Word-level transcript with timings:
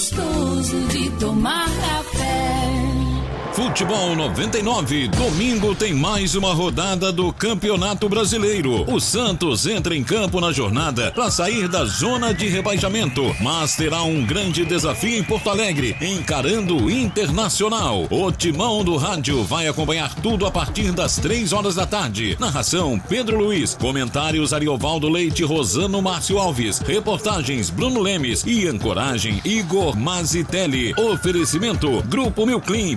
gostoso 0.00 0.80
de 0.88 1.10
tomar 1.20 1.66
café. 1.66 2.29
Futebol 3.70 4.16
99, 4.16 5.06
domingo 5.06 5.76
tem 5.76 5.94
mais 5.94 6.34
uma 6.34 6.52
rodada 6.52 7.12
do 7.12 7.32
Campeonato 7.32 8.08
Brasileiro. 8.08 8.82
O 8.92 8.98
Santos 8.98 9.64
entra 9.64 9.94
em 9.94 10.02
campo 10.02 10.40
na 10.40 10.50
jornada 10.50 11.12
para 11.12 11.30
sair 11.30 11.68
da 11.68 11.84
zona 11.84 12.34
de 12.34 12.48
rebaixamento, 12.48 13.22
mas 13.40 13.76
terá 13.76 14.02
um 14.02 14.26
grande 14.26 14.64
desafio 14.64 15.16
em 15.16 15.22
Porto 15.22 15.50
Alegre, 15.50 15.96
encarando 16.00 16.76
o 16.76 16.90
Internacional. 16.90 18.08
O 18.10 18.32
timão 18.32 18.82
do 18.82 18.96
rádio 18.96 19.44
vai 19.44 19.68
acompanhar 19.68 20.16
tudo 20.16 20.46
a 20.46 20.50
partir 20.50 20.90
das 20.90 21.16
três 21.18 21.52
horas 21.52 21.76
da 21.76 21.86
tarde. 21.86 22.36
Narração 22.40 22.98
Pedro 22.98 23.38
Luiz, 23.38 23.76
comentários 23.80 24.52
Ariovaldo 24.52 25.08
Leite, 25.08 25.44
Rosano 25.44 26.02
Márcio 26.02 26.38
Alves, 26.38 26.80
reportagens 26.80 27.70
Bruno 27.70 28.00
Lemes 28.00 28.42
e 28.44 28.66
ancoragem 28.66 29.40
Igor 29.44 29.96
Mazitelli. 29.96 30.92
Oferecimento 30.98 32.02
Grupo 32.08 32.44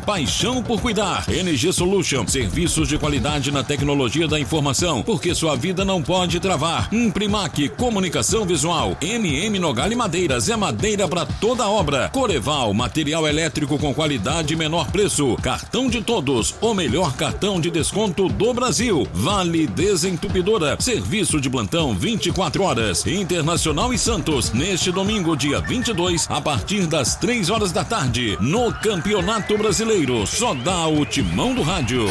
Paixão 0.04 0.63
paixão 0.63 0.63
por 0.64 0.82
cuidar. 0.82 1.26
NG 1.30 1.72
Solution, 1.74 2.28
serviços 2.28 2.88
de 2.88 2.98
qualidade 2.98 3.52
na 3.52 3.64
tecnologia 3.64 4.28
da 4.28 4.40
informação, 4.40 5.04
porque 5.04 5.36
sua 5.36 5.56
vida 5.56 5.84
não 5.84 6.02
pode 6.02 6.40
travar. 6.40 6.90
Imprimac, 6.94 7.70
comunicação 7.70 8.46
visual. 8.46 8.98
MM 9.02 9.60
Nogali 9.60 9.96
Madeiras 9.96 10.50
é 10.50 10.56
madeira 10.56 11.08
para 11.08 11.26
toda 11.26 11.68
obra. 11.68 12.10
Coreval, 12.10 12.74
material 12.74 13.28
elétrico 13.28 13.78
com 13.78 13.94
qualidade 13.94 14.54
e 14.54 14.58
menor 14.58 14.90
preço. 14.92 15.36
Cartão 15.42 15.90
de 15.90 16.02
todos, 16.02 16.56
o 16.62 16.74
melhor 16.74 17.16
cartão 17.16 17.60
de 17.60 17.70
desconto 17.70 18.30
do 18.30 18.54
Brasil. 18.54 19.08
Vale 19.14 19.68
Desentupidora, 19.68 20.78
serviço 20.80 21.42
de 21.42 21.50
plantão 21.50 21.94
24 21.96 22.64
horas. 22.64 23.06
Internacional 23.06 23.94
e 23.94 23.98
Santos, 23.98 24.52
neste 24.54 24.92
domingo, 24.92 25.36
dia 25.36 25.60
22, 25.60 26.28
a 26.30 26.40
partir 26.40 26.88
das 26.88 27.16
3 27.16 27.50
horas 27.50 27.72
da 27.72 27.84
tarde, 27.84 28.38
no 28.40 28.72
Campeonato 28.74 29.58
Brasileiro 29.58 30.26
só 30.26 30.53
dá 30.54 30.88
o 30.88 31.06
timão 31.06 31.54
do 31.54 31.62
rádio. 31.62 32.08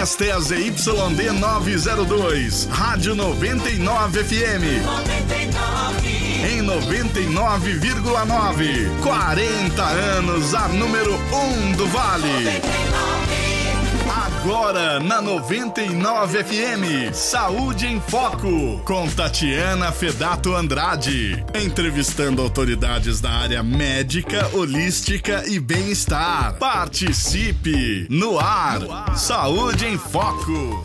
Esta 0.00 0.24
é 0.24 0.32
a 0.32 0.40
ZYD 0.40 1.32
902, 1.38 2.66
Rádio 2.70 3.14
99 3.14 4.24
FM. 4.24 4.82
99. 4.82 6.08
Em 6.42 6.62
99,9. 6.62 9.02
40 9.02 9.82
anos, 9.82 10.54
a 10.54 10.68
número 10.68 11.14
1 11.14 11.18
um 11.36 11.72
do 11.72 11.86
Vale. 11.86 12.26
99. 12.26 13.09
Agora 14.42 14.98
na 14.98 15.20
99 15.20 16.44
FM, 16.44 17.12
Saúde 17.12 17.86
em 17.86 18.00
Foco, 18.00 18.80
com 18.86 19.06
Tatiana 19.06 19.92
Fedato 19.92 20.54
Andrade, 20.54 21.44
entrevistando 21.54 22.40
autoridades 22.40 23.20
da 23.20 23.30
área 23.30 23.62
médica, 23.62 24.48
holística 24.54 25.44
e 25.46 25.60
bem-estar. 25.60 26.54
Participe 26.54 28.06
no 28.08 28.38
ar, 28.38 28.80
no 28.80 28.90
ar. 28.90 29.18
Saúde 29.18 29.84
em 29.84 29.98
Foco. 29.98 30.84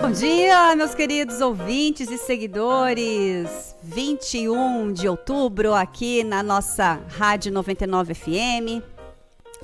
Bom 0.00 0.10
dia, 0.12 0.74
meus 0.74 0.94
queridos 0.94 1.42
ouvintes 1.42 2.10
e 2.10 2.16
seguidores. 2.16 3.76
21 3.82 4.94
de 4.94 5.06
outubro, 5.06 5.74
aqui 5.74 6.24
na 6.24 6.42
nossa 6.42 6.98
Rádio 7.08 7.52
99 7.52 8.14
FM. 8.14 8.82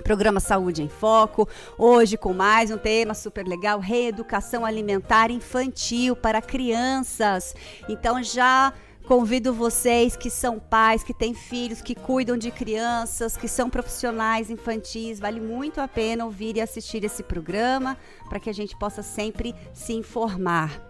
Programa 0.05 0.39
Saúde 0.39 0.83
em 0.83 0.89
Foco, 0.89 1.48
hoje 1.78 2.19
com 2.19 2.34
mais 2.34 2.70
um 2.70 2.77
tema 2.77 3.15
super 3.15 3.47
legal, 3.47 3.81
reeducação 3.81 4.65
alimentar 4.65 5.31
infantil 5.31 6.15
para 6.15 6.43
crianças. 6.43 7.55
Então 7.89 8.22
já 8.22 8.75
Convido 9.06 9.55
vocês 9.55 10.17
que 10.17 10.28
são 10.28 10.59
pais, 10.59 11.05
que 11.05 11.15
têm 11.15 11.33
filhos, 11.33 11.81
que 11.81 11.94
cuidam 11.94 12.37
de 12.37 12.50
crianças, 12.50 13.37
que 13.37 13.47
são 13.47 13.71
profissionais 13.71 14.50
infantis, 14.50 15.21
vale 15.21 15.41
muito 15.41 15.81
a 15.81 15.87
pena 15.87 16.25
ouvir 16.25 16.56
e 16.56 16.61
assistir 16.61 17.05
esse 17.05 17.22
programa 17.22 17.97
para 18.28 18.41
que 18.41 18.50
a 18.50 18.53
gente 18.53 18.77
possa 18.77 19.05
sempre 19.05 19.55
se 19.72 19.93
informar. 19.93 20.83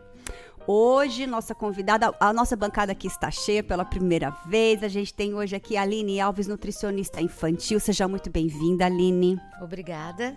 Hoje, 0.67 1.27
nossa 1.27 1.55
convidada, 1.55 2.13
a 2.19 2.33
nossa 2.33 2.57
bancada 2.57 2.91
aqui 2.91 3.07
está 3.07 3.31
cheia 3.31 3.63
pela 3.63 3.85
primeira 3.85 4.31
vez. 4.47 4.83
A 4.83 4.89
gente 4.89 5.13
tem 5.13 5.35
hoje 5.35 5.55
aqui 5.55 5.77
a 5.77 5.83
Aline 5.83 6.19
Alves, 6.19 6.49
nutricionista 6.49 7.21
infantil. 7.21 7.79
Seja 7.79 8.09
muito 8.09 8.31
bem-vinda, 8.31 8.87
Aline. 8.87 9.39
Obrigada. 9.61 10.37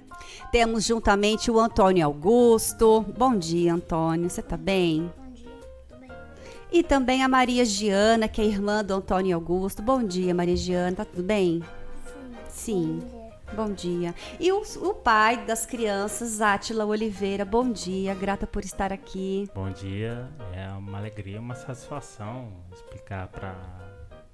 Temos 0.52 0.84
juntamente 0.84 1.50
o 1.50 1.58
Antônio 1.58 2.06
Augusto. 2.06 3.04
Bom 3.18 3.36
dia, 3.36 3.74
Antônio. 3.74 4.30
Você 4.30 4.42
está 4.42 4.58
bem? 4.58 5.12
E 6.72 6.84
também 6.84 7.24
a 7.24 7.28
Maria 7.28 7.66
Giana, 7.66 8.28
que 8.28 8.40
é 8.40 8.46
irmã 8.46 8.84
do 8.84 8.94
Antônio 8.94 9.36
Augusto. 9.36 9.82
Bom 9.82 10.04
dia, 10.04 10.34
Maria 10.36 10.56
Giana. 10.56 10.98
Tá 10.98 11.06
tudo 11.06 11.24
bem? 11.24 11.64
Sim. 12.48 13.00
Sim. 13.02 13.20
Bom 13.56 13.74
dia. 13.74 14.14
E 14.40 14.52
o, 14.52 14.62
o 14.62 14.94
pai 14.94 15.44
das 15.46 15.66
crianças, 15.66 16.40
Átila 16.40 16.86
Oliveira. 16.86 17.44
Bom 17.44 17.72
dia, 17.72 18.14
grata 18.14 18.46
por 18.46 18.64
estar 18.64 18.94
aqui. 18.94 19.50
Bom 19.56 19.72
dia. 19.72 20.30
É 20.54 20.70
uma 20.74 21.00
alegria, 21.00 21.40
uma 21.40 21.56
satisfação 21.56 22.54
explicar 22.72 23.28
para 23.28 23.56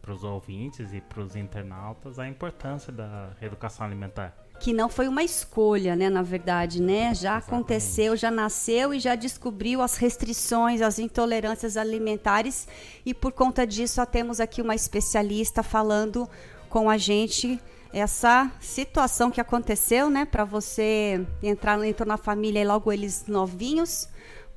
para 0.02 0.13
os 0.13 0.23
ouvintes 0.23 0.94
e 0.94 1.02
para 1.02 1.19
os 1.19 1.35
internautas 1.35 2.19
a 2.19 2.28
importância 2.28 2.94
da 2.94 3.31
reeducação 3.40 3.88
alimentar 3.88 4.38
que 4.59 4.73
não 4.73 4.89
foi 4.89 5.07
uma 5.07 5.23
escolha, 5.23 5.95
né, 5.95 6.09
na 6.09 6.21
verdade, 6.21 6.81
né? 6.81 7.13
Já 7.13 7.38
aconteceu, 7.38 8.16
já 8.16 8.31
nasceu 8.31 8.93
e 8.93 8.99
já 8.99 9.16
descobriu 9.16 9.81
as 9.81 9.97
restrições, 9.97 10.81
as 10.81 10.97
intolerâncias 10.97 11.77
alimentares 11.77 12.67
e 13.05 13.13
por 13.13 13.31
conta 13.31 13.66
disso 13.67 14.03
temos 14.05 14.39
aqui 14.39 14.61
uma 14.61 14.75
especialista 14.75 15.61
falando 15.61 16.27
com 16.69 16.89
a 16.89 16.97
gente 16.97 17.59
essa 17.93 18.51
situação 18.59 19.31
que 19.31 19.39
aconteceu, 19.39 20.09
né, 20.09 20.25
para 20.25 20.43
você 20.43 21.25
entrar 21.41 21.81
entrou 21.85 22.07
na 22.07 22.17
família 22.17 22.59
e 22.61 22.66
logo 22.66 22.91
eles 22.91 23.25
novinhos 23.27 24.09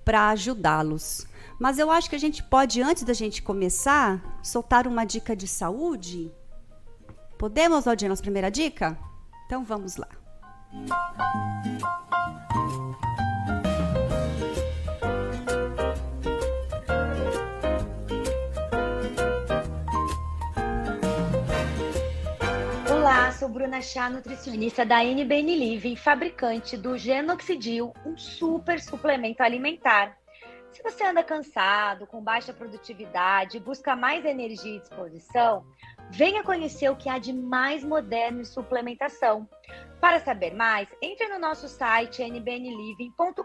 para 0.04 0.30
ajudá-los. 0.30 1.26
Mas 1.60 1.78
eu 1.78 1.90
acho 1.90 2.08
que 2.08 2.16
a 2.16 2.20
gente 2.20 2.42
pode 2.42 2.80
antes 2.80 3.02
da 3.02 3.12
gente 3.12 3.42
começar 3.42 4.40
soltar 4.42 4.86
uma 4.86 5.04
dica 5.04 5.36
de 5.36 5.46
saúde. 5.46 6.32
Podemos, 7.36 7.86
Odinha, 7.86 8.08
nossa 8.08 8.22
primeira 8.22 8.50
dica? 8.50 8.98
Então 9.48 9.64
vamos 9.64 9.96
lá. 9.96 10.06
Olá, 22.90 23.32
sou 23.32 23.48
Bruna 23.48 23.80
Chá, 23.80 24.10
nutricionista 24.10 24.84
da 24.84 25.02
NBN 25.02 25.56
Living, 25.56 25.96
fabricante 25.96 26.76
do 26.76 26.98
Genoxidil, 26.98 27.94
um 28.04 28.18
super 28.18 28.78
suplemento 28.78 29.42
alimentar. 29.42 30.14
Se 30.74 30.82
você 30.82 31.04
anda 31.04 31.24
cansado, 31.24 32.06
com 32.06 32.22
baixa 32.22 32.52
produtividade, 32.52 33.58
busca 33.58 33.96
mais 33.96 34.26
energia 34.26 34.76
e 34.76 34.80
disposição, 34.80 35.64
Venha 36.10 36.42
conhecer 36.42 36.88
o 36.90 36.96
que 36.96 37.08
há 37.08 37.18
de 37.18 37.32
mais 37.32 37.84
moderno 37.84 38.40
em 38.40 38.44
suplementação. 38.44 39.48
Para 40.00 40.20
saber 40.20 40.54
mais, 40.54 40.88
entre 41.02 41.26
no 41.28 41.38
nosso 41.40 41.68
site 41.68 42.22
nbnliving.com.br 42.22 43.42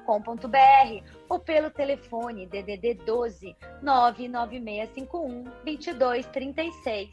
ou 1.28 1.40
pelo 1.40 1.72
telefone 1.72 2.46
DDD 2.46 2.94
12 3.06 3.56
99651 3.82 5.44
2236. 5.66 7.10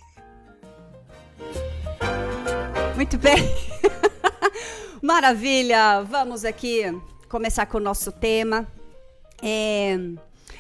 Muito 2.97 3.17
bem. 3.17 3.37
Maravilha. 5.03 6.03
Vamos 6.03 6.45
aqui 6.45 6.83
começar 7.29 7.65
com 7.65 7.79
o 7.79 7.81
nosso 7.81 8.13
tema. 8.13 8.69
É... 9.43 9.97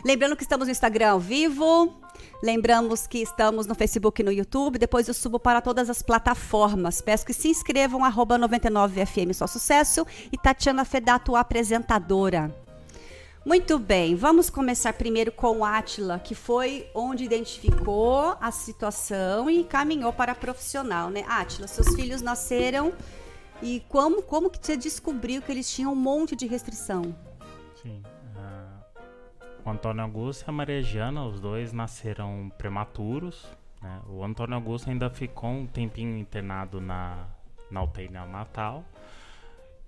Lembrando 0.02 0.36
que 0.36 0.42
estamos 0.42 0.66
no 0.66 0.72
Instagram 0.72 1.10
ao 1.10 1.20
vivo, 1.20 2.00
Lembramos 2.42 3.06
que 3.06 3.18
estamos 3.18 3.66
no 3.66 3.74
Facebook 3.74 4.22
e 4.22 4.24
no 4.24 4.32
YouTube. 4.32 4.78
Depois 4.78 5.06
eu 5.06 5.12
subo 5.12 5.38
para 5.38 5.60
todas 5.60 5.90
as 5.90 6.00
plataformas. 6.00 7.02
Peço 7.02 7.26
que 7.26 7.34
se 7.34 7.48
inscrevam, 7.48 8.02
arroba 8.02 8.38
99FM 8.38 9.34
Só 9.34 9.46
Sucesso 9.46 10.06
e 10.32 10.38
Tatiana 10.38 10.86
Fedato, 10.86 11.36
apresentadora. 11.36 12.54
Muito 13.44 13.78
bem, 13.78 14.14
vamos 14.14 14.50
começar 14.50 14.92
primeiro 14.92 15.32
com 15.32 15.58
o 15.58 15.64
Atila, 15.64 16.18
que 16.18 16.34
foi 16.34 16.86
onde 16.94 17.24
identificou 17.24 18.36
a 18.38 18.50
situação 18.50 19.48
e 19.48 19.64
caminhou 19.64 20.12
para 20.12 20.34
profissional, 20.34 21.08
né? 21.08 21.24
Atila, 21.26 21.66
seus 21.66 21.94
filhos 21.94 22.20
nasceram 22.20 22.92
e 23.62 23.82
como, 23.88 24.22
como 24.22 24.50
que 24.50 24.58
você 24.60 24.76
descobriu 24.76 25.40
que 25.40 25.50
eles 25.50 25.70
tinham 25.70 25.92
um 25.92 25.96
monte 25.96 26.36
de 26.36 26.46
restrição? 26.46 27.14
Sim, 27.82 28.02
Antônio 29.70 30.02
Augusto 30.02 30.46
e 30.46 30.50
a 30.50 30.52
Maria 30.52 30.82
Giana, 30.82 31.24
os 31.24 31.40
dois 31.40 31.72
nasceram 31.72 32.50
prematuros. 32.58 33.46
Né? 33.80 34.00
O 34.08 34.24
Antônio 34.24 34.54
Augusto 34.54 34.90
ainda 34.90 35.08
ficou 35.08 35.50
um 35.50 35.66
tempinho 35.66 36.16
internado 36.18 36.80
na 36.80 37.26
na 37.70 37.82
UTI 37.82 38.08
neonatal. 38.08 38.84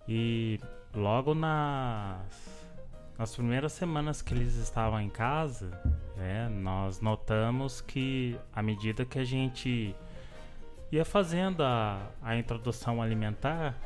E 0.09 0.61
logo 0.95 1.35
nas, 1.35 2.67
nas 3.19 3.35
primeiras 3.35 3.73
semanas 3.73 4.23
que 4.23 4.33
eles 4.33 4.57
estavam 4.57 5.01
em 5.01 5.09
casa, 5.09 5.71
é, 6.19 6.49
nós 6.49 7.01
notamos 7.01 7.81
que 7.81 8.39
à 8.53 8.63
medida 8.63 9.05
que 9.05 9.19
a 9.19 9.25
gente 9.25 9.95
ia 10.91 11.05
fazendo 11.05 11.63
a, 11.63 12.01
a 12.23 12.37
introdução 12.37 13.03
alimentar, 13.03 13.77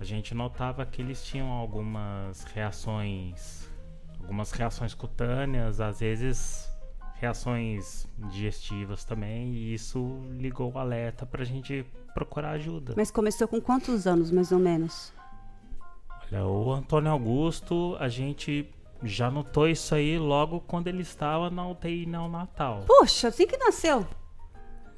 a 0.00 0.04
gente 0.04 0.34
notava 0.34 0.84
que 0.84 1.00
eles 1.00 1.24
tinham 1.24 1.50
algumas 1.50 2.44
reações, 2.44 3.63
algumas 4.24 4.50
reações 4.52 4.94
cutâneas, 4.94 5.80
às 5.80 6.00
vezes 6.00 6.68
reações 7.16 8.06
digestivas 8.30 9.04
também, 9.04 9.54
e 9.54 9.74
isso 9.74 10.20
ligou 10.32 10.72
o 10.72 10.78
alerta 10.78 11.24
para 11.24 11.42
a 11.42 11.44
gente 11.44 11.86
procurar 12.12 12.50
ajuda. 12.52 12.94
Mas 12.96 13.10
começou 13.10 13.46
com 13.46 13.60
quantos 13.60 14.06
anos, 14.06 14.30
mais 14.30 14.50
ou 14.50 14.58
menos? 14.58 15.12
Olha, 16.26 16.46
o 16.46 16.72
Antônio 16.72 17.10
Augusto, 17.10 17.96
a 18.00 18.08
gente 18.08 18.68
já 19.02 19.30
notou 19.30 19.68
isso 19.68 19.94
aí 19.94 20.18
logo 20.18 20.60
quando 20.60 20.88
ele 20.88 21.02
estava 21.02 21.50
na 21.50 21.66
UTI 21.68 22.06
neonatal. 22.06 22.84
Puxa, 22.86 23.28
assim 23.28 23.46
que 23.46 23.56
nasceu. 23.56 24.06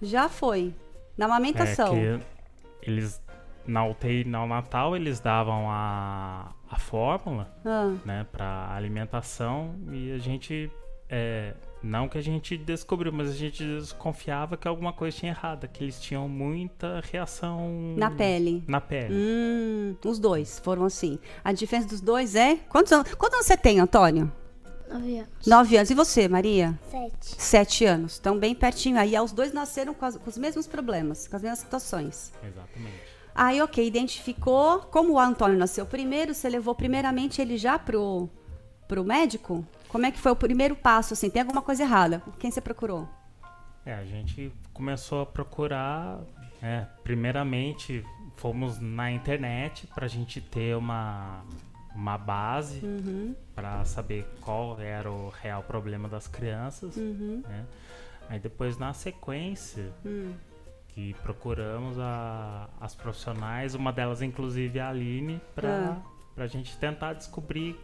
Já 0.01 0.29
foi. 0.29 0.75
Na 1.17 1.27
amamentação. 1.27 1.95
É 1.97 2.19
que 2.19 2.25
eles 2.83 3.21
na 3.67 3.85
UTI 3.85 4.25
neonatal 4.25 4.95
eles 4.95 5.19
davam 5.19 5.69
a, 5.69 6.53
a 6.71 6.79
fórmula, 6.79 7.51
Ah, 7.65 7.95
né, 8.05 8.27
para 8.31 8.75
alimentação 8.75 9.75
e 9.93 10.13
a 10.13 10.19
gente 10.19 10.71
é, 11.09 11.55
não 11.83 12.09
que 12.09 12.19
a 12.19 12.21
gente 12.21 12.57
descobriu, 12.57 13.13
mas 13.13 13.31
a 13.31 13.35
gente 13.35 13.63
desconfiava 13.65 14.57
que 14.57 14.67
alguma 14.67 14.93
coisa 14.93 15.17
tinha 15.17 15.31
errada, 15.31 15.69
que 15.69 15.85
eles 15.85 16.01
tinham 16.01 16.29
muita 16.29 17.01
reação 17.13 17.95
na 17.97 18.11
pele. 18.11 18.65
Na 18.67 18.81
pele. 18.81 19.15
Hum, 19.15 19.97
os 20.05 20.19
dois 20.19 20.59
foram 20.59 20.85
assim. 20.85 21.19
A 21.45 21.53
diferença 21.53 21.89
dos 21.89 22.01
dois 22.01 22.35
é. 22.35 22.57
Quantos 22.69 22.91
anos, 22.93 23.15
quantos 23.15 23.35
anos 23.35 23.47
você 23.47 23.57
tem, 23.57 23.79
Antônio? 23.79 24.33
Nove 24.91 25.19
anos. 25.19 25.47
Nove 25.47 25.77
anos. 25.77 25.91
E 25.91 25.95
você, 25.95 26.29
Maria? 26.29 26.79
Sete. 26.91 27.43
Sete 27.43 27.85
anos. 27.85 28.13
Estão 28.15 28.39
bem 28.39 28.55
pertinho. 28.55 28.99
Aí 28.99 29.19
os 29.21 29.33
dois 29.33 29.53
nasceram 29.53 29.93
com, 29.95 30.05
as- 30.05 30.17
com 30.17 30.29
os 30.31 30.39
mesmos 30.39 30.67
problemas, 30.67 31.27
com 31.29 31.37
as 31.37 31.43
mesmas 31.43 31.59
situações. 31.61 32.33
Exatamente. 32.45 33.16
Aí, 33.37 33.61
ok, 33.61 33.87
identificou. 33.87 34.79
Como 34.81 35.13
o 35.13 35.21
Antônio 35.21 35.59
nasceu 35.59 35.85
primeiro, 35.85 36.33
você 36.33 36.49
levou 36.49 36.75
primeiramente 36.75 37.43
ele 37.43 37.59
já 37.59 37.79
pro, 37.79 38.31
pro 38.89 39.05
médico? 39.05 39.63
Como 39.89 40.07
é 40.07 40.11
que 40.11 40.19
foi 40.19 40.33
o 40.33 40.37
primeiro 40.37 40.75
passo, 40.75 41.13
assim? 41.13 41.29
Tem 41.29 41.43
alguma 41.43 41.61
coisa 41.61 41.83
errada? 41.83 42.23
Quem 42.39 42.51
você 42.51 42.63
procurou? 42.63 43.07
É, 43.85 43.93
a 43.93 44.05
gente 44.05 44.51
começou 44.73 45.21
a 45.21 45.27
procurar, 45.27 46.19
é, 46.63 46.87
primeiramente 47.05 48.03
fomos 48.37 48.81
na 48.81 49.13
internet 49.13 49.87
para 49.95 50.07
a 50.07 50.09
gente 50.09 50.41
ter 50.41 50.75
uma, 50.75 51.45
uma 51.95 52.17
base 52.17 52.81
para 53.55 53.85
saber 53.85 54.27
qual 54.41 54.81
era 54.81 55.13
o 55.13 55.29
real 55.29 55.63
problema 55.63 56.09
das 56.09 56.27
crianças. 56.27 56.97
né? 56.97 57.67
Aí 58.29 58.41
depois 58.41 58.77
na 58.79 58.93
sequência 58.93 59.93
que 60.97 61.13
procuramos 61.23 61.99
a- 61.99 62.71
as 62.81 62.95
profissionais, 62.95 63.75
uma 63.75 63.93
delas 63.93 64.23
inclusive 64.23 64.81
a 64.81 64.89
Aline, 64.89 65.39
para 65.55 65.99
a 66.39 66.47
gente 66.47 66.75
tentar 66.79 67.13
descobrir 67.13 67.79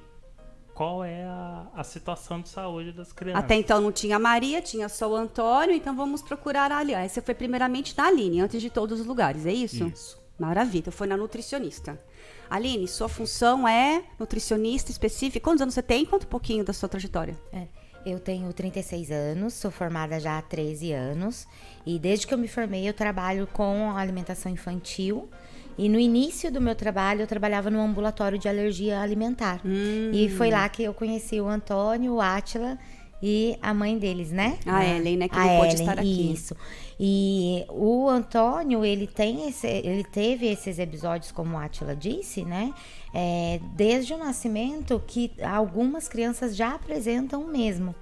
qual 0.72 1.04
é 1.04 1.22
a, 1.26 1.66
a 1.76 1.84
situação 1.84 2.40
de 2.40 2.48
saúde 2.48 2.90
das 2.90 3.12
crianças. 3.12 3.44
Até 3.44 3.54
então 3.56 3.82
não 3.82 3.92
tinha 3.92 4.16
a 4.16 4.18
Maria, 4.18 4.62
tinha 4.62 4.88
só 4.88 5.10
o 5.10 5.14
Antônio, 5.14 5.74
então 5.74 5.94
vamos 5.94 6.22
procurar 6.22 6.72
a 6.72 6.78
Aline. 6.78 7.06
Você 7.06 7.20
foi 7.20 7.34
primeiramente 7.34 7.94
na 7.98 8.06
Aline, 8.06 8.40
antes 8.40 8.62
de 8.62 8.70
todos 8.70 8.98
os 9.00 9.06
lugares, 9.06 9.44
é 9.44 9.52
isso? 9.52 9.86
Isso. 9.86 10.18
Maravilha, 10.38 10.78
então 10.80 10.92
foi 10.92 11.06
na 11.06 11.14
nutricionista. 11.18 12.00
Aline, 12.48 12.88
sua 12.88 13.10
função 13.10 13.68
é 13.68 14.04
nutricionista 14.18 14.90
específica. 14.90 15.44
Quantos 15.44 15.60
anos 15.60 15.74
você 15.74 15.82
tem? 15.82 16.06
Conta 16.06 16.24
um 16.24 16.30
pouquinho 16.30 16.64
da 16.64 16.72
sua 16.72 16.88
trajetória. 16.88 17.36
É, 17.52 17.66
eu 18.04 18.18
tenho 18.18 18.52
36 18.52 19.10
anos, 19.10 19.54
sou 19.54 19.70
formada 19.70 20.18
já 20.18 20.38
há 20.38 20.42
13 20.42 20.92
anos 20.92 21.46
e 21.86 21.98
desde 21.98 22.26
que 22.26 22.34
eu 22.34 22.38
me 22.38 22.48
formei 22.48 22.88
eu 22.88 22.94
trabalho 22.94 23.46
com 23.52 23.96
alimentação 23.96 24.50
infantil. 24.50 25.28
E 25.78 25.88
no 25.88 25.98
início 25.98 26.52
do 26.52 26.60
meu 26.60 26.74
trabalho 26.74 27.22
eu 27.22 27.26
trabalhava 27.26 27.70
no 27.70 27.80
ambulatório 27.80 28.38
de 28.38 28.48
alergia 28.48 29.00
alimentar. 29.00 29.60
E 30.12 30.28
foi 30.28 30.50
lá 30.50 30.68
que 30.68 30.82
eu 30.82 30.92
conheci 30.92 31.40
o 31.40 31.48
Antônio, 31.48 32.14
o 32.14 32.20
Átila 32.20 32.78
e 33.22 33.56
a 33.62 33.72
mãe 33.72 33.96
deles, 33.96 34.30
né? 34.32 34.58
A 34.66 34.84
Ellen, 34.84 35.16
né, 35.16 35.28
que 35.28 35.38
a 35.38 35.44
não 35.44 35.64
Ellen, 35.64 35.74
estar 35.74 35.98
aqui. 35.98 36.32
Isso. 36.32 36.56
E 36.98 37.64
o 37.68 38.08
Antônio, 38.08 38.84
ele 38.84 39.06
tem 39.06 39.48
esse, 39.48 39.66
ele 39.66 40.04
teve 40.04 40.46
esses 40.46 40.78
episódios, 40.78 41.30
como 41.32 41.56
a 41.56 41.64
Atila 41.64 41.94
disse, 41.96 42.44
né? 42.44 42.72
É, 43.14 43.60
desde 43.74 44.12
o 44.14 44.18
nascimento, 44.18 45.02
que 45.06 45.30
algumas 45.42 46.08
crianças 46.08 46.56
já 46.56 46.74
apresentam 46.74 47.44
mesmo. 47.46 47.94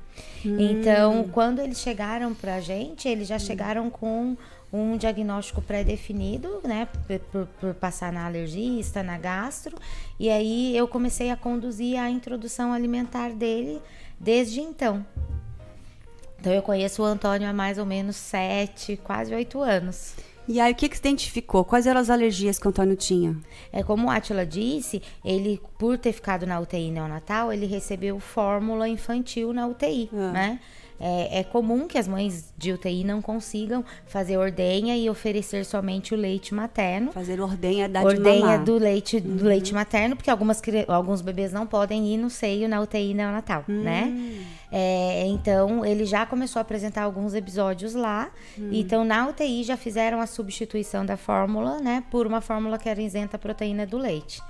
Hum. 0.44 0.56
Então, 0.58 1.28
quando 1.32 1.60
eles 1.60 1.78
chegaram 1.80 2.34
pra 2.34 2.60
gente, 2.60 3.08
eles 3.08 3.28
já 3.28 3.38
chegaram 3.38 3.90
com 3.90 4.36
um 4.72 4.96
diagnóstico 4.96 5.60
pré-definido, 5.60 6.60
né? 6.62 6.86
Por- 7.32 7.46
por 7.60 7.74
passar 7.74 8.12
na 8.12 8.26
alergista, 8.26 9.02
na 9.02 9.18
gastro. 9.18 9.76
E 10.18 10.28
aí 10.30 10.76
eu 10.76 10.86
comecei 10.86 11.30
a 11.30 11.36
conduzir 11.36 11.98
a 11.98 12.08
introdução 12.08 12.72
alimentar 12.72 13.30
dele 13.30 13.80
desde 14.20 14.60
então. 14.60 15.04
Então 16.38 16.52
eu 16.52 16.62
conheço 16.62 17.02
o 17.02 17.04
Antônio 17.04 17.48
há 17.48 17.52
mais 17.52 17.78
ou 17.78 17.86
menos 17.86 18.16
sete, 18.16 18.96
quase 19.02 19.34
oito 19.34 19.60
anos. 19.60 20.14
E 20.48 20.58
aí, 20.58 20.72
o 20.72 20.74
que, 20.74 20.88
que 20.88 20.96
você 20.96 21.02
identificou? 21.02 21.64
Quais 21.64 21.86
eram 21.86 22.00
as 22.00 22.10
alergias 22.10 22.58
que 22.58 22.66
o 22.66 22.70
Antônio 22.70 22.96
tinha? 22.96 23.36
É 23.72 23.82
como 23.84 24.08
o 24.08 24.10
Atila 24.10 24.44
disse, 24.44 25.00
ele, 25.24 25.60
por 25.78 25.96
ter 25.96 26.12
ficado 26.12 26.44
na 26.44 26.58
UTI 26.58 26.90
neonatal, 26.90 27.52
ele 27.52 27.66
recebeu 27.66 28.18
fórmula 28.18 28.88
infantil 28.88 29.52
na 29.52 29.66
UTI, 29.68 30.10
Ah. 30.12 30.32
né? 30.32 30.60
É, 31.00 31.40
é 31.40 31.44
comum 31.44 31.88
que 31.88 31.96
as 31.96 32.06
mães 32.06 32.52
de 32.58 32.72
UTI 32.72 33.04
não 33.04 33.22
consigam 33.22 33.82
fazer 34.06 34.36
ordenha 34.36 34.96
e 34.96 35.08
oferecer 35.08 35.64
somente 35.64 36.12
o 36.12 36.16
leite 36.16 36.54
materno. 36.54 37.10
Fazer 37.12 37.40
ordenha 37.40 37.88
da 37.88 38.00
de 38.00 38.06
ordenha. 38.06 38.58
Uhum. 38.58 38.64
do 38.64 38.78
leite 38.78 39.18
do 39.18 39.44
leite 39.46 39.72
materno, 39.72 40.14
porque 40.14 40.30
algumas, 40.30 40.60
alguns 40.88 41.22
bebês 41.22 41.52
não 41.52 41.66
podem 41.66 42.06
ir 42.06 42.18
no 42.18 42.28
seio 42.28 42.68
na 42.68 42.80
UTI 42.80 43.14
neonatal, 43.14 43.64
Hum. 43.68 43.82
né? 43.82 44.12
É, 44.70 45.26
então, 45.26 45.84
ele 45.84 46.04
já 46.04 46.24
começou 46.26 46.60
a 46.60 46.62
apresentar 46.62 47.02
alguns 47.02 47.34
episódios 47.34 47.94
lá. 47.94 48.30
Hum. 48.58 48.68
Então, 48.72 49.04
na 49.04 49.26
UTI 49.28 49.64
já 49.64 49.76
fizeram 49.76 50.20
a 50.20 50.26
substituição 50.26 51.04
da 51.04 51.16
fórmula, 51.16 51.80
né? 51.80 52.04
Por 52.10 52.26
uma 52.26 52.40
fórmula 52.40 52.78
que 52.78 52.88
era 52.88 53.00
isenta 53.00 53.36
a 53.36 53.40
proteína 53.40 53.86
do 53.86 53.96
leite. 53.98 54.40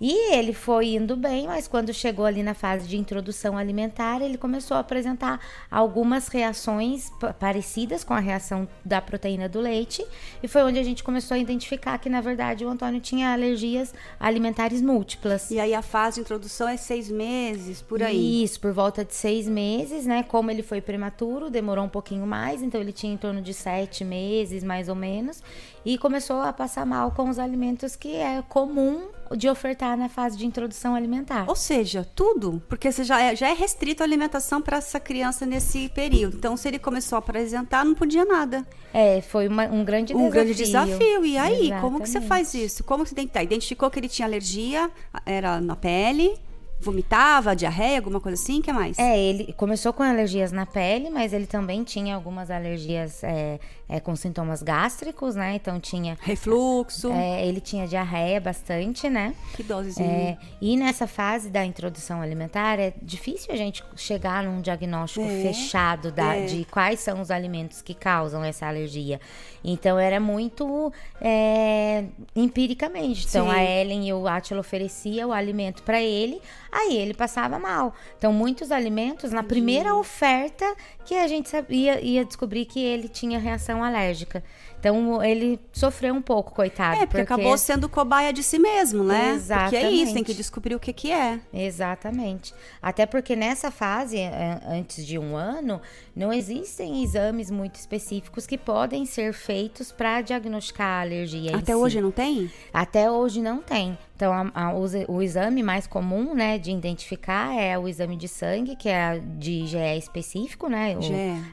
E 0.00 0.32
ele 0.34 0.54
foi 0.54 0.94
indo 0.94 1.14
bem, 1.14 1.46
mas 1.46 1.68
quando 1.68 1.92
chegou 1.92 2.24
ali 2.24 2.42
na 2.42 2.54
fase 2.54 2.88
de 2.88 2.96
introdução 2.96 3.58
alimentar, 3.58 4.22
ele 4.22 4.38
começou 4.38 4.76
a 4.76 4.80
apresentar 4.80 5.38
algumas 5.70 6.28
reações 6.28 7.10
pa- 7.20 7.34
parecidas 7.34 8.02
com 8.02 8.14
a 8.14 8.18
reação 8.18 8.66
da 8.82 9.00
proteína 9.02 9.46
do 9.46 9.60
leite. 9.60 10.02
E 10.42 10.48
foi 10.48 10.62
onde 10.62 10.78
a 10.78 10.82
gente 10.82 11.04
começou 11.04 11.34
a 11.34 11.38
identificar 11.38 11.98
que, 11.98 12.08
na 12.08 12.22
verdade, 12.22 12.64
o 12.64 12.68
Antônio 12.70 12.98
tinha 13.00 13.32
alergias 13.32 13.92
alimentares 14.18 14.80
múltiplas. 14.80 15.50
E 15.50 15.60
aí, 15.60 15.74
a 15.74 15.82
fase 15.82 16.14
de 16.14 16.20
introdução 16.22 16.66
é 16.66 16.78
seis 16.78 17.10
meses, 17.10 17.82
por 17.82 18.02
aí. 18.02 18.42
Isso, 18.42 18.58
por 18.58 18.72
volta 18.72 19.04
de 19.04 19.12
seis 19.14 19.46
meses, 19.46 20.06
né? 20.06 20.22
Como 20.22 20.50
ele 20.50 20.62
foi 20.62 20.80
prematuro, 20.80 21.50
demorou 21.50 21.84
um 21.84 21.88
pouquinho 21.90 22.26
mais, 22.26 22.62
então 22.62 22.80
ele 22.80 22.92
tinha 22.92 23.12
em 23.12 23.18
torno 23.18 23.42
de 23.42 23.52
sete 23.52 24.02
meses, 24.02 24.64
mais 24.64 24.88
ou 24.88 24.94
menos, 24.94 25.42
e 25.84 25.96
começou 25.98 26.40
a 26.42 26.52
passar 26.52 26.84
mal 26.84 27.10
com 27.12 27.28
os 27.28 27.38
alimentos 27.38 27.96
que 27.96 28.14
é 28.16 28.42
comum 28.48 29.08
de 29.36 29.48
ofertar 29.48 29.96
na 29.96 30.08
fase 30.08 30.36
de 30.36 30.44
introdução 30.44 30.94
alimentar. 30.94 31.44
Ou 31.48 31.54
seja, 31.56 32.06
tudo, 32.14 32.60
porque 32.68 32.90
você 32.90 33.04
já 33.04 33.20
é, 33.22 33.36
já 33.36 33.48
é 33.48 33.52
restrito 33.54 34.02
a 34.02 34.06
alimentação 34.06 34.60
para 34.60 34.78
essa 34.78 34.98
criança 35.00 35.46
nesse 35.46 35.88
período. 35.90 36.36
Então, 36.36 36.56
se 36.56 36.66
ele 36.68 36.78
começou 36.78 37.16
a 37.16 37.20
apresentar, 37.20 37.84
não 37.84 37.94
podia 37.94 38.24
nada. 38.24 38.66
É, 38.92 39.20
foi 39.20 39.46
uma- 39.48 39.66
um 39.66 39.84
grande 39.84 40.12
Um 40.12 40.28
desafio. 40.28 40.32
grande 40.32 40.54
desafio. 40.54 41.24
E 41.24 41.38
aí, 41.38 41.70
como 41.80 42.00
que 42.00 42.08
você 42.08 42.18
Exatamente. 42.18 42.28
faz 42.28 42.54
isso? 42.54 42.82
Como 42.84 43.04
que 43.04 43.10
você 43.10 43.14
identifica? 43.14 43.42
Identificou 43.42 43.90
que 43.90 43.98
ele 44.00 44.08
tinha 44.08 44.26
alergia, 44.26 44.90
era 45.24 45.60
na 45.60 45.76
pele, 45.76 46.34
vomitava, 46.80 47.54
diarreia, 47.54 47.98
alguma 47.98 48.20
coisa 48.20 48.40
assim? 48.42 48.58
O 48.60 48.62
que 48.62 48.72
mais? 48.72 48.98
É, 48.98 49.18
ele 49.18 49.52
começou 49.52 49.92
com 49.92 50.02
alergias 50.02 50.50
na 50.50 50.64
pele, 50.66 51.10
mas 51.10 51.32
ele 51.32 51.46
também 51.46 51.84
tinha 51.84 52.14
algumas 52.14 52.50
alergias 52.50 53.22
é, 53.22 53.60
é, 53.90 53.98
com 53.98 54.14
sintomas 54.14 54.62
gástricos, 54.62 55.34
né? 55.34 55.56
Então 55.56 55.80
tinha. 55.80 56.16
Refluxo. 56.22 57.10
é, 57.12 57.44
ele 57.46 57.60
tinha 57.60 57.86
diarreia 57.88 58.40
bastante, 58.40 59.10
né? 59.10 59.34
Que 59.56 59.62
dosezinha. 59.64 60.08
É, 60.08 60.38
e 60.60 60.76
nessa 60.76 61.06
fase 61.08 61.50
da 61.50 61.64
introdução 61.64 62.22
alimentar 62.22 62.78
é 62.78 62.94
difícil 63.02 63.52
a 63.52 63.56
gente 63.56 63.82
chegar 63.96 64.44
num 64.44 64.60
diagnóstico 64.60 65.26
É, 65.26 65.42
fechado 65.42 66.12
da- 66.12 66.36
é. 66.36 66.46
de 66.46 66.64
quais 66.70 67.00
são 67.00 67.20
os 67.20 67.30
alimentos 67.30 67.82
que 67.82 67.92
causam 67.92 68.44
essa 68.44 68.66
alergia. 68.66 69.20
Então 69.64 69.98
era 69.98 70.20
muito 70.20 70.92
é, 71.20 72.04
empiricamente. 72.34 73.26
Então 73.28 73.46
Sim. 73.46 73.52
a 73.56 73.62
Ellen 73.62 74.08
e 74.08 74.12
o 74.12 74.26
Átila 74.26 74.60
oferecia 74.60 75.26
o 75.26 75.32
alimento 75.32 75.82
para 75.82 76.00
ele, 76.00 76.40
aí 76.72 76.96
ele 76.96 77.12
passava 77.14 77.58
mal. 77.58 77.92
Então 78.16 78.32
muitos 78.32 78.70
alimentos 78.70 79.32
na 79.32 79.42
primeira 79.42 79.94
oferta 79.94 80.64
que 81.04 81.14
a 81.14 81.26
gente 81.26 81.48
sabia 81.48 82.00
ia 82.00 82.24
descobrir 82.24 82.64
que 82.66 82.80
ele 82.80 83.08
tinha 83.08 83.38
reação 83.38 83.79
alérgica. 83.82 84.42
Então 84.78 85.22
ele 85.22 85.60
sofreu 85.72 86.14
um 86.14 86.22
pouco, 86.22 86.54
coitado. 86.54 87.02
É, 87.02 87.06
porque, 87.06 87.20
acabou 87.20 87.56
sendo 87.58 87.88
cobaia 87.88 88.32
de 88.32 88.42
si 88.42 88.58
mesmo, 88.58 89.04
né? 89.04 89.32
Exatamente. 89.34 89.70
Porque 89.70 89.86
é 89.86 89.90
isso, 89.90 90.14
tem 90.14 90.24
que 90.24 90.34
descobrir 90.34 90.74
o 90.74 90.80
que 90.80 90.92
que 90.92 91.12
é. 91.12 91.38
Exatamente. 91.52 92.54
Até 92.80 93.04
porque 93.04 93.36
nessa 93.36 93.70
fase, 93.70 94.18
é, 94.18 94.60
antes 94.66 95.06
de 95.06 95.18
um 95.18 95.36
ano, 95.36 95.80
não 96.20 96.32
existem 96.32 97.02
exames 97.02 97.50
muito 97.50 97.76
específicos 97.76 98.46
que 98.46 98.58
podem 98.58 99.06
ser 99.06 99.32
feitos 99.32 99.90
para 99.90 100.20
diagnosticar 100.20 100.86
a 100.86 101.00
alergia. 101.00 101.56
Até 101.56 101.72
si. 101.72 101.74
hoje 101.74 102.00
não 102.00 102.10
tem? 102.10 102.50
Até 102.72 103.10
hoje 103.10 103.40
não 103.40 103.62
tem. 103.62 103.96
Então, 104.14 104.32
a- 104.34 104.50
a- 104.54 104.74
o, 104.74 104.84
o 105.16 105.22
exame 105.22 105.62
mais 105.62 105.86
comum, 105.86 106.34
né, 106.34 106.58
de 106.58 106.70
identificar 106.70 107.54
é 107.58 107.78
o 107.78 107.88
exame 107.88 108.16
de 108.16 108.28
sangue, 108.28 108.76
que 108.76 108.88
é 108.88 109.18
de 109.18 109.50
IgE 109.62 109.78
específico, 109.96 110.68
né? 110.68 110.94
O- 110.96 111.00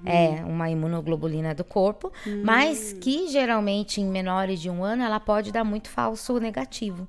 É, 0.05 0.43
uma 0.45 0.69
imunoglobulina 0.69 1.55
do 1.55 1.63
corpo, 1.63 2.11
mas 2.43 2.91
que 2.91 3.29
geralmente 3.29 4.01
em 4.01 4.05
menores 4.05 4.59
de 4.59 4.69
um 4.69 4.83
ano 4.83 5.01
ela 5.03 5.19
pode 5.19 5.51
dar 5.51 5.63
muito 5.63 5.89
falso 5.89 6.37
negativo. 6.39 7.07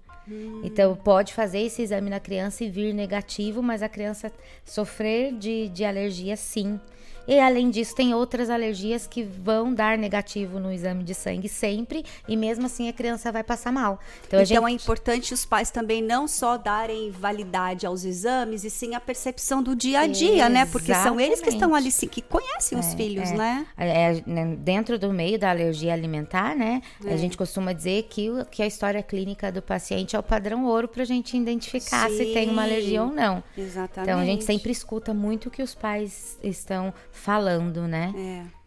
Então, 0.62 0.95
pode 0.95 1.33
fazer 1.33 1.61
esse 1.61 1.81
exame 1.81 2.11
na 2.11 2.21
criança 2.21 2.62
e 2.62 2.69
vir 2.71 2.93
negativo, 2.93 3.62
mas 3.62 3.83
a 3.83 3.88
criança 3.88 4.31
sofrer 4.65 5.33
de, 5.33 5.69
de 5.71 5.85
alergia 5.87 6.37
sim. 6.37 6.79
E 7.28 7.38
além 7.38 7.68
disso, 7.68 7.94
tem 7.94 8.14
outras 8.14 8.49
alergias 8.49 9.06
que 9.06 9.23
vão 9.23 9.75
dar 9.75 9.99
negativo 9.99 10.58
no 10.58 10.73
exame 10.73 11.04
de 11.04 11.14
sangue 11.14 11.47
sempre, 11.49 12.02
e 12.26 12.35
mesmo 12.38 12.64
assim 12.64 12.88
a 12.88 12.92
criança 12.92 13.30
vai 13.30 13.44
passar 13.44 13.70
mal. 13.70 14.00
Então, 14.26 14.40
Então 14.40 14.66
é 14.66 14.70
gente- 14.70 14.82
importante 14.82 15.35
os 15.35 15.44
pais 15.44 15.70
também 15.70 16.00
não 16.02 16.26
só 16.26 16.56
darem 16.56 17.11
validade 17.11 17.87
aos 17.87 18.02
exames, 18.04 18.64
e 18.64 18.70
sim 18.70 18.94
a 18.94 19.00
percepção 19.00 19.62
do 19.62 19.76
dia 19.76 20.00
a 20.00 20.06
dia, 20.06 20.49
né? 20.49 20.64
Porque 20.64 20.94
são 20.94 21.20
eles 21.20 21.40
que 21.42 21.50
estão 21.50 21.75
ali, 21.75 21.90
sim, 21.92 22.08
que 22.08 22.23
conhecem 22.23 22.78
os 22.78 22.94
filhos, 22.94 23.30
né? 23.32 23.66
É, 23.76 24.23
né, 24.26 24.56
dentro 24.58 24.99
do 24.99 25.12
meio 25.12 25.38
da 25.38 25.50
alergia 25.50 25.92
alimentar, 25.92 26.56
né? 26.56 26.80
A 27.04 27.11
É. 27.11 27.16
gente 27.18 27.37
costuma 27.37 27.75
dizer 27.75 28.04
que, 28.04 28.30
que 28.50 28.62
a 28.62 28.66
história 28.66 29.02
clínica 29.02 29.52
do 29.52 29.61
paciente 29.61 30.16
é 30.16 30.18
o 30.18 30.23
padrão 30.23 30.64
ouro 30.64 30.88
para 30.88 31.02
a 31.02 31.06
gente 31.06 31.37
identificar 31.37 32.08
se 32.08 32.25
tem 32.32 32.49
uma 32.49 32.62
Sim. 32.64 32.68
alergia 32.70 33.02
ou 33.02 33.11
não. 33.11 33.42
Exatamente. 33.56 34.08
Então 34.11 34.18
a 34.18 34.25
gente 34.25 34.44
sempre 34.44 34.73
escuta 34.73 35.12
muito 35.12 35.47
o 35.49 35.50
que 35.50 35.62
os 35.62 35.75
pais 35.75 36.38
estão 36.42 36.94
falando, 37.19 37.87
né? 37.87 38.13
É. 38.17 38.59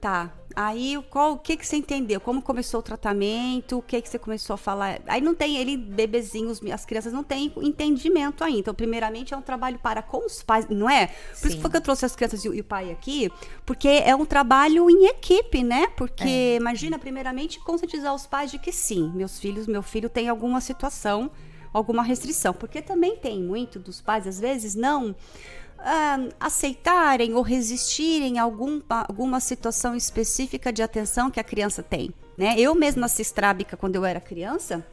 Tá. 0.00 0.32
Aí, 0.56 0.96
qual, 1.10 1.34
o 1.34 1.38
que 1.38 1.58
que 1.58 1.66
você 1.66 1.76
entendeu? 1.76 2.18
Como 2.22 2.40
começou 2.40 2.80
o 2.80 2.82
tratamento? 2.82 3.76
O 3.78 3.82
que 3.82 4.00
que 4.00 4.08
você 4.08 4.18
começou 4.18 4.54
a 4.54 4.56
falar? 4.56 4.98
Aí 5.06 5.20
não 5.20 5.34
tem, 5.34 5.58
ele, 5.58 5.76
bebezinhos, 5.76 6.58
as 6.72 6.86
crianças 6.86 7.12
não 7.12 7.22
têm 7.22 7.52
entendimento 7.60 8.42
ainda. 8.42 8.60
Então, 8.60 8.74
primeiramente, 8.74 9.34
é 9.34 9.36
um 9.36 9.42
trabalho 9.42 9.78
para 9.78 10.00
com 10.00 10.24
os 10.24 10.42
pais, 10.42 10.66
não 10.70 10.88
é? 10.88 11.08
Por 11.08 11.48
isso 11.48 11.56
Sim. 11.56 11.60
foi 11.60 11.70
que 11.70 11.76
eu 11.76 11.80
trouxe 11.82 12.06
as 12.06 12.16
crianças 12.16 12.42
e, 12.46 12.48
o- 12.48 12.54
e 12.54 12.60
o 12.60 12.64
pai 12.64 12.90
aqui, 12.90 13.30
porque 13.66 13.88
é 13.88 14.16
um 14.16 14.24
trabalho 14.24 14.88
em 14.88 15.04
equipe, 15.04 15.62
né? 15.62 15.86
Porque, 15.88 16.24
É. 16.28 16.56
imagina, 16.56 16.98
primeiramente, 16.98 17.60
conscientizar 17.60 18.14
os 18.14 18.26
pais 18.26 18.50
de 18.50 18.58
que 18.58 18.72
sim, 18.72 19.12
meus 19.14 19.38
filhos, 19.38 19.66
meu 19.66 19.82
filho 19.82 20.08
tem 20.08 20.30
alguma 20.30 20.62
situação, 20.62 21.30
alguma 21.74 22.02
restrição. 22.02 22.54
Porque 22.54 22.80
também 22.80 23.16
tem 23.16 23.42
muito 23.42 23.78
dos 23.78 24.00
pais, 24.00 24.26
às 24.26 24.40
vezes, 24.40 24.74
não 24.74 25.14
ah, 25.82 26.18
aceitarem 26.38 27.34
ou 27.34 27.42
resistirem 27.42 28.38
a 28.38 28.42
algum, 28.42 28.80
alguma 28.88 29.40
situação 29.40 29.94
específica 29.94 30.72
de 30.72 30.82
atenção 30.82 31.30
que 31.30 31.40
a 31.40 31.44
criança 31.44 31.82
tem. 31.82 32.12
Né? 32.36 32.54
Eu 32.58 32.74
mesma 32.74 33.02
nasci 33.02 33.22
estrábica 33.22 33.76
quando 33.76 33.96
eu 33.96 34.04
era 34.04 34.20
criança 34.20 34.84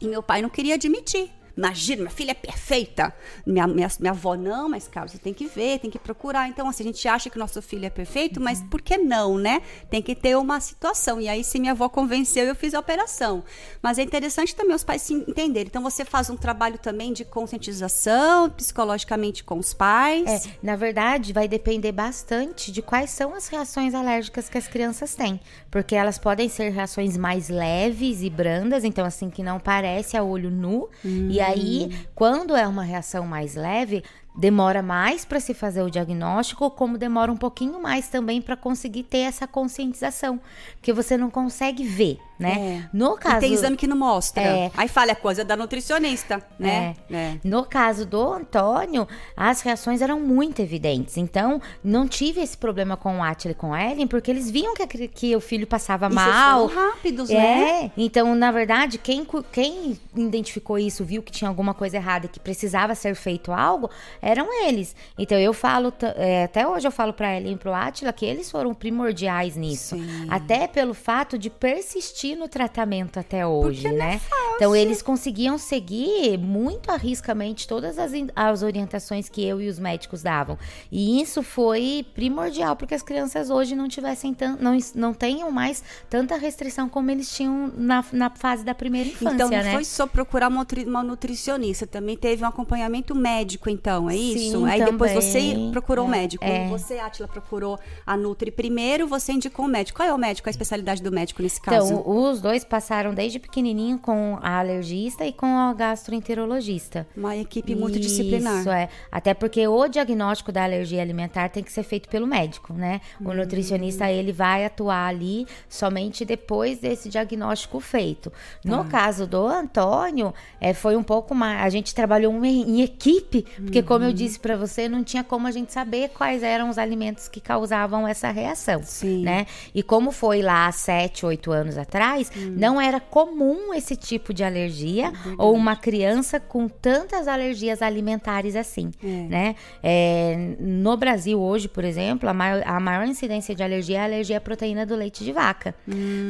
e 0.00 0.06
meu 0.06 0.22
pai 0.22 0.42
não 0.42 0.48
queria 0.48 0.74
admitir. 0.74 1.30
Imagina, 1.58 2.02
minha 2.02 2.10
filha 2.10 2.30
é 2.30 2.34
perfeita. 2.34 3.12
Minha, 3.44 3.66
minha, 3.66 3.88
minha 3.98 4.12
avó 4.12 4.36
não, 4.36 4.68
mas, 4.68 4.86
cara, 4.86 5.08
você 5.08 5.18
tem 5.18 5.34
que 5.34 5.48
ver, 5.48 5.80
tem 5.80 5.90
que 5.90 5.98
procurar. 5.98 6.48
Então, 6.48 6.68
assim, 6.68 6.84
a 6.84 6.86
gente 6.86 7.08
acha 7.08 7.28
que 7.28 7.36
nosso 7.36 7.60
filho 7.60 7.84
é 7.84 7.90
perfeito, 7.90 8.40
mas 8.40 8.62
por 8.62 8.80
que 8.80 8.96
não, 8.96 9.36
né? 9.36 9.60
Tem 9.90 10.00
que 10.00 10.14
ter 10.14 10.36
uma 10.36 10.60
situação. 10.60 11.20
E 11.20 11.28
aí, 11.28 11.42
se 11.42 11.58
minha 11.58 11.72
avó 11.72 11.88
convenceu, 11.88 12.44
eu 12.44 12.54
fiz 12.54 12.74
a 12.74 12.78
operação. 12.78 13.42
Mas 13.82 13.98
é 13.98 14.04
interessante 14.04 14.54
também 14.54 14.76
os 14.76 14.84
pais 14.84 15.02
se 15.02 15.12
entenderem. 15.12 15.66
Então, 15.66 15.82
você 15.82 16.04
faz 16.04 16.30
um 16.30 16.36
trabalho 16.36 16.78
também 16.78 17.12
de 17.12 17.24
conscientização, 17.24 18.48
psicologicamente 18.50 19.42
com 19.42 19.58
os 19.58 19.74
pais. 19.74 20.46
É, 20.46 20.50
na 20.62 20.76
verdade, 20.76 21.32
vai 21.32 21.48
depender 21.48 21.90
bastante 21.90 22.70
de 22.70 22.80
quais 22.80 23.10
são 23.10 23.34
as 23.34 23.48
reações 23.48 23.94
alérgicas 23.94 24.48
que 24.48 24.58
as 24.58 24.68
crianças 24.68 25.16
têm. 25.16 25.40
Porque 25.72 25.96
elas 25.96 26.18
podem 26.18 26.48
ser 26.48 26.70
reações 26.70 27.16
mais 27.16 27.48
leves 27.48 28.22
e 28.22 28.30
brandas, 28.30 28.84
então 28.84 29.04
assim, 29.04 29.28
que 29.28 29.42
não 29.42 29.58
parece 29.58 30.16
a 30.16 30.22
olho 30.22 30.52
nu. 30.52 30.88
E 31.28 31.47
aí, 31.48 31.90
quando 32.14 32.56
é 32.56 32.66
uma 32.66 32.82
reação 32.82 33.26
mais 33.26 33.54
leve, 33.54 34.02
demora 34.38 34.80
mais 34.82 35.24
para 35.24 35.40
se 35.40 35.52
fazer 35.52 35.82
o 35.82 35.90
diagnóstico, 35.90 36.70
como 36.70 36.96
demora 36.96 37.30
um 37.32 37.36
pouquinho 37.36 37.82
mais 37.82 38.06
também 38.08 38.40
para 38.40 38.56
conseguir 38.56 39.02
ter 39.02 39.18
essa 39.18 39.48
conscientização. 39.48 40.40
Porque 40.76 40.92
você 40.92 41.16
não 41.16 41.28
consegue 41.28 41.82
ver, 41.82 42.18
né? 42.38 42.88
No 42.92 43.14
E 43.14 43.18
caso. 43.18 43.40
tem 43.40 43.52
exame 43.52 43.76
que 43.76 43.88
não 43.88 43.96
mostra. 43.96 44.40
É. 44.42 44.70
Aí 44.76 44.86
fala, 44.86 45.10
é 45.10 45.14
coisa 45.16 45.44
da 45.44 45.56
nutricionista, 45.56 46.40
né? 46.56 46.94
É. 47.10 47.36
No 47.42 47.64
caso 47.64 48.06
do 48.06 48.32
Antônio, 48.32 49.08
as 49.36 49.60
reações 49.60 50.00
eram 50.00 50.20
muito 50.20 50.62
evidentes. 50.62 51.16
Então, 51.16 51.60
não 51.82 52.06
tive 52.06 52.40
esse 52.40 52.56
problema 52.56 52.96
com 52.96 53.18
o 53.18 53.22
Atila 53.22 53.52
e 53.52 53.54
com 53.56 53.74
a 53.74 53.84
Ellen, 53.84 54.06
porque 54.06 54.30
eles 54.30 54.48
viam 54.48 54.72
que, 54.72 54.82
a 54.84 54.86
que 54.86 55.34
o 55.34 55.40
filho 55.40 55.66
passava 55.66 56.06
E 56.06 56.10
vocês 56.10 56.26
mal. 56.26 56.66
rápidos, 56.66 57.28
né? 57.28 57.86
É, 57.86 57.90
então, 57.96 58.32
na 58.36 58.52
verdade, 58.52 58.98
quem, 58.98 59.26
quem 59.50 59.98
identificou 60.14 60.78
isso, 60.78 61.04
viu 61.04 61.22
que 61.24 61.32
tinha 61.32 61.48
alguma 61.48 61.74
coisa 61.74 61.96
errada 61.96 62.26
e 62.26 62.28
que 62.28 62.38
precisava 62.38 62.94
ser 62.94 63.16
feito 63.16 63.50
algo, 63.52 63.90
eram 64.28 64.46
eles. 64.66 64.94
Então, 65.18 65.38
eu 65.38 65.54
falo, 65.54 65.92
é, 66.16 66.44
até 66.44 66.66
hoje 66.68 66.86
eu 66.86 66.92
falo 66.92 67.12
pra 67.12 67.34
Ellen 67.34 67.54
e 67.54 67.56
pro 67.56 67.72
Atila 67.72 68.12
que 68.12 68.26
eles 68.26 68.50
foram 68.50 68.74
primordiais 68.74 69.56
nisso. 69.56 69.96
Sim. 69.96 70.26
Até 70.28 70.66
pelo 70.66 70.92
fato 70.92 71.38
de 71.38 71.48
persistir 71.48 72.36
no 72.36 72.46
tratamento 72.46 73.18
até 73.18 73.46
hoje, 73.46 73.82
Porque 73.82 73.94
é 73.94 73.98
né? 73.98 74.20
Então, 74.56 74.76
eles 74.76 75.00
conseguiam 75.00 75.56
seguir 75.56 76.36
muito 76.38 76.90
arriscamente 76.90 77.66
todas 77.66 77.98
as, 77.98 78.12
as 78.36 78.62
orientações 78.62 79.28
que 79.28 79.42
eu 79.42 79.60
e 79.60 79.68
os 79.68 79.78
médicos 79.78 80.22
davam. 80.22 80.58
E 80.92 81.22
isso 81.22 81.42
foi 81.42 82.04
primordial, 82.14 82.76
porque 82.76 82.94
as 82.94 83.02
crianças 83.02 83.48
hoje 83.48 83.74
não 83.74 83.88
tivessem 83.88 84.36
não, 84.60 84.76
não 84.94 85.14
tenham 85.14 85.50
mais 85.50 85.82
tanta 86.10 86.36
restrição 86.36 86.88
como 86.88 87.10
eles 87.10 87.34
tinham 87.34 87.72
na, 87.76 88.04
na 88.12 88.30
fase 88.30 88.64
da 88.64 88.74
primeira 88.74 89.08
infância, 89.08 89.34
Então 89.34 89.48
não 89.48 89.56
né? 89.56 89.72
foi 89.72 89.84
só 89.84 90.06
procurar 90.06 90.48
uma, 90.48 90.66
uma 90.86 91.02
nutricionista, 91.02 91.86
também 91.86 92.16
teve 92.16 92.44
um 92.44 92.46
acompanhamento 92.46 93.14
médico, 93.14 93.70
então, 93.70 94.07
é 94.10 94.16
isso? 94.16 94.58
Sim, 94.58 94.66
Aí 94.68 94.84
depois 94.84 95.12
também. 95.12 95.66
você 95.66 95.70
procurou 95.72 96.06
um 96.06 96.08
É, 96.14 96.18
médico. 96.18 96.44
é. 96.44 96.68
Você, 96.68 96.98
Atila, 96.98 97.28
procurou 97.28 97.78
a 98.06 98.16
Nutri 98.16 98.50
primeiro, 98.50 99.06
você 99.06 99.32
indicou 99.32 99.64
um 99.64 99.68
médico. 99.68 99.98
Qual 99.98 100.08
é 100.08 100.12
o 100.12 100.18
médico, 100.18 100.48
a 100.48 100.50
especialidade 100.50 101.02
do 101.02 101.10
médico 101.12 101.42
nesse 101.42 101.60
caso? 101.60 101.92
Então, 101.94 102.02
os 102.08 102.40
dois 102.40 102.64
passaram 102.64 103.12
desde 103.14 103.38
pequenininho 103.38 103.98
com 103.98 104.38
a 104.42 104.58
alergista 104.58 105.24
e 105.26 105.32
com 105.32 105.46
a 105.46 105.72
gastroenterologista. 105.74 107.06
Uma 107.16 107.36
equipe 107.36 107.74
multidisciplinar. 107.74 108.60
Isso, 108.60 108.70
é. 108.70 108.88
Até 109.10 109.34
porque 109.34 109.66
o 109.66 109.88
diagnóstico 109.88 110.52
da 110.52 110.64
alergia 110.64 111.00
alimentar 111.02 111.48
tem 111.48 111.62
que 111.62 111.72
ser 111.72 111.82
feito 111.82 112.08
pelo 112.08 112.26
médico, 112.26 112.72
né? 112.72 113.00
O 113.24 113.32
nutricionista, 113.32 114.10
ele 114.10 114.32
vai 114.32 114.64
atuar 114.64 115.06
ali 115.08 115.46
somente 115.68 116.24
depois 116.24 116.78
desse 116.78 117.08
diagnóstico 117.08 117.80
feito. 117.80 118.32
No 118.64 118.84
caso 118.84 119.26
do 119.26 119.46
Antônio, 119.46 120.32
é, 120.60 120.72
foi 120.74 120.96
um 120.96 121.02
pouco 121.02 121.34
mais... 121.34 121.60
A 121.62 121.68
gente 121.70 121.94
trabalhou 121.94 122.32
um- 122.32 122.44
em 122.44 122.80
equipe, 122.82 123.44
porque 123.56 123.82
como 123.98 124.10
eu 124.10 124.12
disse 124.12 124.38
pra 124.38 124.56
você, 124.56 124.88
não 124.88 125.02
tinha 125.02 125.24
como 125.24 125.48
a 125.48 125.50
gente 125.50 125.72
saber 125.72 126.10
quais 126.10 126.44
eram 126.44 126.70
os 126.70 126.78
alimentos 126.78 127.26
que 127.26 127.40
causavam 127.40 128.06
essa 128.06 128.30
reação, 128.30 128.80
Sim. 128.84 129.24
né? 129.24 129.46
E 129.74 129.82
como 129.82 130.12
foi 130.12 130.40
lá 130.40 130.68
há 130.68 130.72
7, 130.72 131.26
8 131.26 131.50
anos 131.50 131.76
atrás, 131.76 132.30
não 132.56 132.80
era 132.80 133.00
comum 133.00 133.74
esse 133.74 133.96
tipo 133.96 134.32
de 134.32 134.44
alergia 134.44 135.12
ou 135.36 135.52
uma 135.52 135.74
criança 135.74 136.38
com 136.38 136.68
tantas 136.68 137.26
alergias 137.26 137.82
alimentares 137.82 138.54
assim, 138.54 138.92
né? 139.02 139.56
É, 139.82 140.54
no 140.60 140.96
Brasil 140.96 141.40
hoje, 141.40 141.66
por 141.68 141.84
exemplo, 141.84 142.28
a 142.28 142.32
maior, 142.32 142.62
a 142.64 142.78
maior 142.78 143.06
incidência 143.06 143.54
de 143.54 143.62
alergia 143.62 143.98
é 143.98 144.00
a 144.00 144.04
alergia 144.04 144.36
à 144.38 144.40
proteína 144.40 144.86
do 144.86 144.94
leite 144.94 145.24
de 145.24 145.32
vaca. 145.32 145.74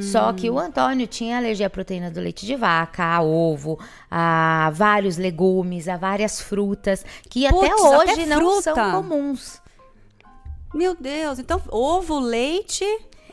Só 0.00 0.32
que 0.32 0.48
o 0.48 0.58
Antônio 0.58 1.06
tinha 1.06 1.36
alergia 1.36 1.66
à 1.66 1.70
proteína 1.70 2.10
do 2.10 2.20
leite 2.20 2.46
de 2.46 2.56
vaca, 2.56 3.04
a 3.04 3.22
ovo, 3.22 3.78
a 4.10 4.70
vários 4.74 5.18
legumes, 5.18 5.86
a 5.86 5.98
várias 5.98 6.40
frutas, 6.40 7.04
que 7.28 7.46
até 7.62 7.74
hoje 7.76 8.12
até 8.22 8.26
não 8.26 8.62
são 8.62 8.74
comuns. 8.92 9.60
Meu 10.74 10.94
Deus, 10.94 11.38
então 11.38 11.60
ovo, 11.70 12.18
leite, 12.18 12.84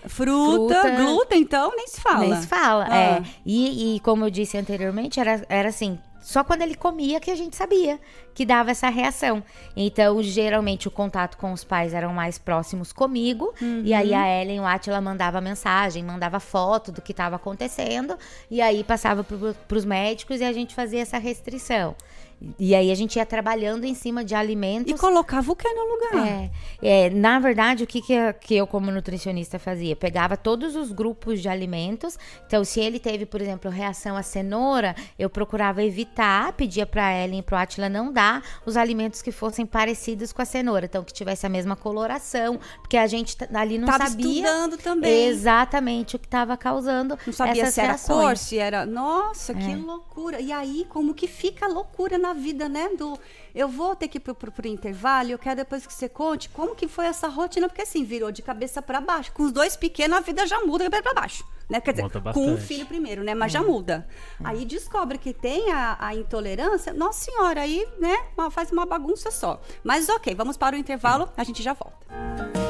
fruta, 0.08 0.82
Fruta. 0.82 0.92
glúten, 0.96 1.42
então 1.42 1.72
nem 1.76 1.88
se 1.88 2.00
fala. 2.00 2.20
Nem 2.20 2.36
se 2.42 2.48
fala, 2.48 2.88
Ah. 2.90 2.96
é. 2.98 3.24
E, 3.46 3.96
e 3.96 4.00
como 4.00 4.26
eu 4.26 4.30
disse 4.30 4.58
anteriormente, 4.58 5.20
era, 5.20 5.46
era 5.50 5.68
assim, 5.70 6.00
só 6.22 6.44
quando 6.44 6.62
ele 6.64 6.76
comia 6.76 7.20
que 7.20 7.30
a 7.30 7.36
gente 7.36 7.56
sabia 7.56 8.00
que 8.34 8.46
dava 8.46 8.72
essa 8.72 8.90
reação. 8.90 9.44
Então, 9.76 10.24
geralmente, 10.24 10.88
o 10.88 10.92
contato 10.92 11.38
com 11.38 11.54
os 11.54 11.64
pais 11.64 11.94
eram 11.94 12.14
mais 12.14 12.40
próximos 12.40 12.92
comigo. 12.92 13.54
Uhum. 13.62 13.82
E 13.86 13.94
aí, 13.94 14.12
a 14.14 14.42
Ellen, 14.42 14.60
o 14.60 14.66
Atila, 14.66 15.00
mandava 15.00 15.40
mensagem, 15.40 16.04
mandava 16.04 16.40
foto 16.40 16.92
do 16.92 17.00
que 17.02 17.12
estava 17.12 17.36
acontecendo. 17.36 18.18
E 18.50 18.60
aí, 18.60 18.84
passava 18.84 19.24
para 19.24 19.78
os 19.78 19.86
médicos 19.86 20.42
e 20.42 20.44
a 20.44 20.52
gente 20.52 20.74
fazia 20.74 21.02
essa 21.02 21.20
restrição. 21.20 21.96
E 22.60 22.76
aí 22.76 22.92
a 22.92 22.96
gente 22.96 23.16
ia 23.16 23.26
trabalhando 23.26 23.86
em 23.86 23.94
cima 23.94 24.24
de 24.24 24.36
alimentos. 24.36 24.92
E 24.92 24.98
colocava 24.98 25.52
o 25.52 25.56
que 25.56 25.68
no 25.68 25.84
lugar? 25.84 26.28
É, 26.28 26.52
é, 26.82 27.10
na 27.10 27.40
verdade, 27.40 27.84
o 27.84 27.88
que, 27.88 28.02
que, 28.02 28.16
que 28.42 28.56
eu, 28.56 28.68
como 28.68 28.92
nutricionista, 28.92 29.58
fazia? 29.58 29.96
Pegava 29.96 30.36
todos 30.38 30.76
os 30.76 30.92
grupos 30.92 31.42
de 31.42 31.50
alimentos. 31.50 32.18
Então, 32.46 32.64
se 32.64 32.80
ele 32.80 33.00
teve, 33.00 33.26
por 33.26 33.42
exemplo, 33.42 33.72
reação 33.72 34.16
à 34.16 34.24
cenoura, 34.24 34.96
eu 35.18 35.30
procurava 35.30 35.84
evitar, 35.84 36.54
pedia 36.54 36.86
para 36.86 37.14
Ellen 37.24 37.40
e 37.40 37.44
pro 37.44 37.56
Atila 37.56 37.90
não 37.90 38.12
dar 38.12 38.44
os 38.66 38.78
alimentos 38.78 39.22
que 39.22 39.32
fossem 39.32 39.66
parecidos 39.66 40.32
com 40.32 40.42
a 40.42 40.46
cenoura. 40.46 40.86
Então, 40.86 41.04
que 41.04 41.14
tivesse 41.14 41.46
a 41.46 41.50
mesma 41.50 41.76
coloração, 41.76 42.60
porque 42.80 42.98
a 42.98 43.08
gente 43.08 43.36
ali 43.54 43.78
não 43.78 43.88
tava 43.88 44.08
sabia. 44.08 44.28
estudando 44.28 44.78
também. 44.78 45.28
Exatamente 45.28 46.16
o 46.16 46.20
que 46.20 46.28
estava 46.28 46.56
causando. 46.58 47.18
Não 47.26 47.34
sabia 47.34 47.64
essas 47.64 47.74
se 47.74 47.80
era 47.80 47.90
reações. 47.90 48.26
cor, 48.26 48.38
se 48.38 48.58
era. 48.58 48.86
Nossa, 48.86 49.54
é. 49.54 49.56
que 49.56 49.76
loucura. 49.76 50.40
E 50.40 50.52
aí, 50.52 50.86
como 50.90 51.14
que 51.14 51.28
fica 51.28 51.66
a 51.66 51.70
loucura 51.70 52.18
na 52.18 52.25
vida, 52.34 52.68
né? 52.70 52.90
Do 52.98 53.18
eu 53.54 53.68
vou 53.68 53.96
ter 53.96 54.08
que 54.08 54.18
ir 54.18 54.22
pro, 54.22 54.36
pro, 54.36 54.52
pro, 54.52 54.68
intervalo, 54.68 55.32
eu 55.32 55.40
quero 55.40 55.58
depois 55.58 55.86
que 55.88 55.94
você 55.94 56.10
conte 56.10 56.50
como 56.50 56.76
que 56.76 56.88
foi 56.88 57.06
essa 57.06 57.28
rotina, 57.28 57.68
porque 57.68 57.82
assim, 57.82 58.04
virou 58.04 58.32
de 58.32 58.42
cabeça 58.42 58.82
para 58.82 59.00
baixo. 59.00 59.32
Com 59.32 59.44
os 59.44 59.52
dois 59.52 59.76
pequenos, 59.78 60.18
a 60.18 60.22
vida 60.22 60.46
já 60.46 60.60
muda 60.62 60.84
de 60.84 60.90
cabeça 60.90 61.04
para 61.04 61.22
baixo. 61.22 61.46
Né? 61.70 61.82
Quer 61.82 61.94
dizer, 61.94 62.10
com 62.34 62.52
um 62.52 62.58
filho 62.58 62.86
primeiro, 62.86 63.24
né? 63.24 63.34
Mas 63.34 63.52
hum. 63.52 63.54
já 63.54 63.64
muda. 63.64 64.08
Hum. 64.40 64.44
Aí 64.46 64.66
descobre 64.66 65.18
que 65.18 65.34
tem 65.34 65.72
a, 65.72 65.98
a, 66.00 66.14
intolerância, 66.14 66.94
nossa 66.94 67.32
senhora, 67.32 67.62
aí, 67.62 67.88
né, 68.00 68.16
faz 68.52 68.72
uma 68.72 68.86
bagunça 68.86 69.32
só. 69.32 69.62
Mas 69.84 70.10
ok, 70.10 70.36
vamos 70.36 70.58
para 70.58 70.76
o 70.76 70.80
intervalo, 70.80 71.30
a 71.36 71.44
gente 71.44 71.64
já 71.64 71.74
volta. 71.74 72.65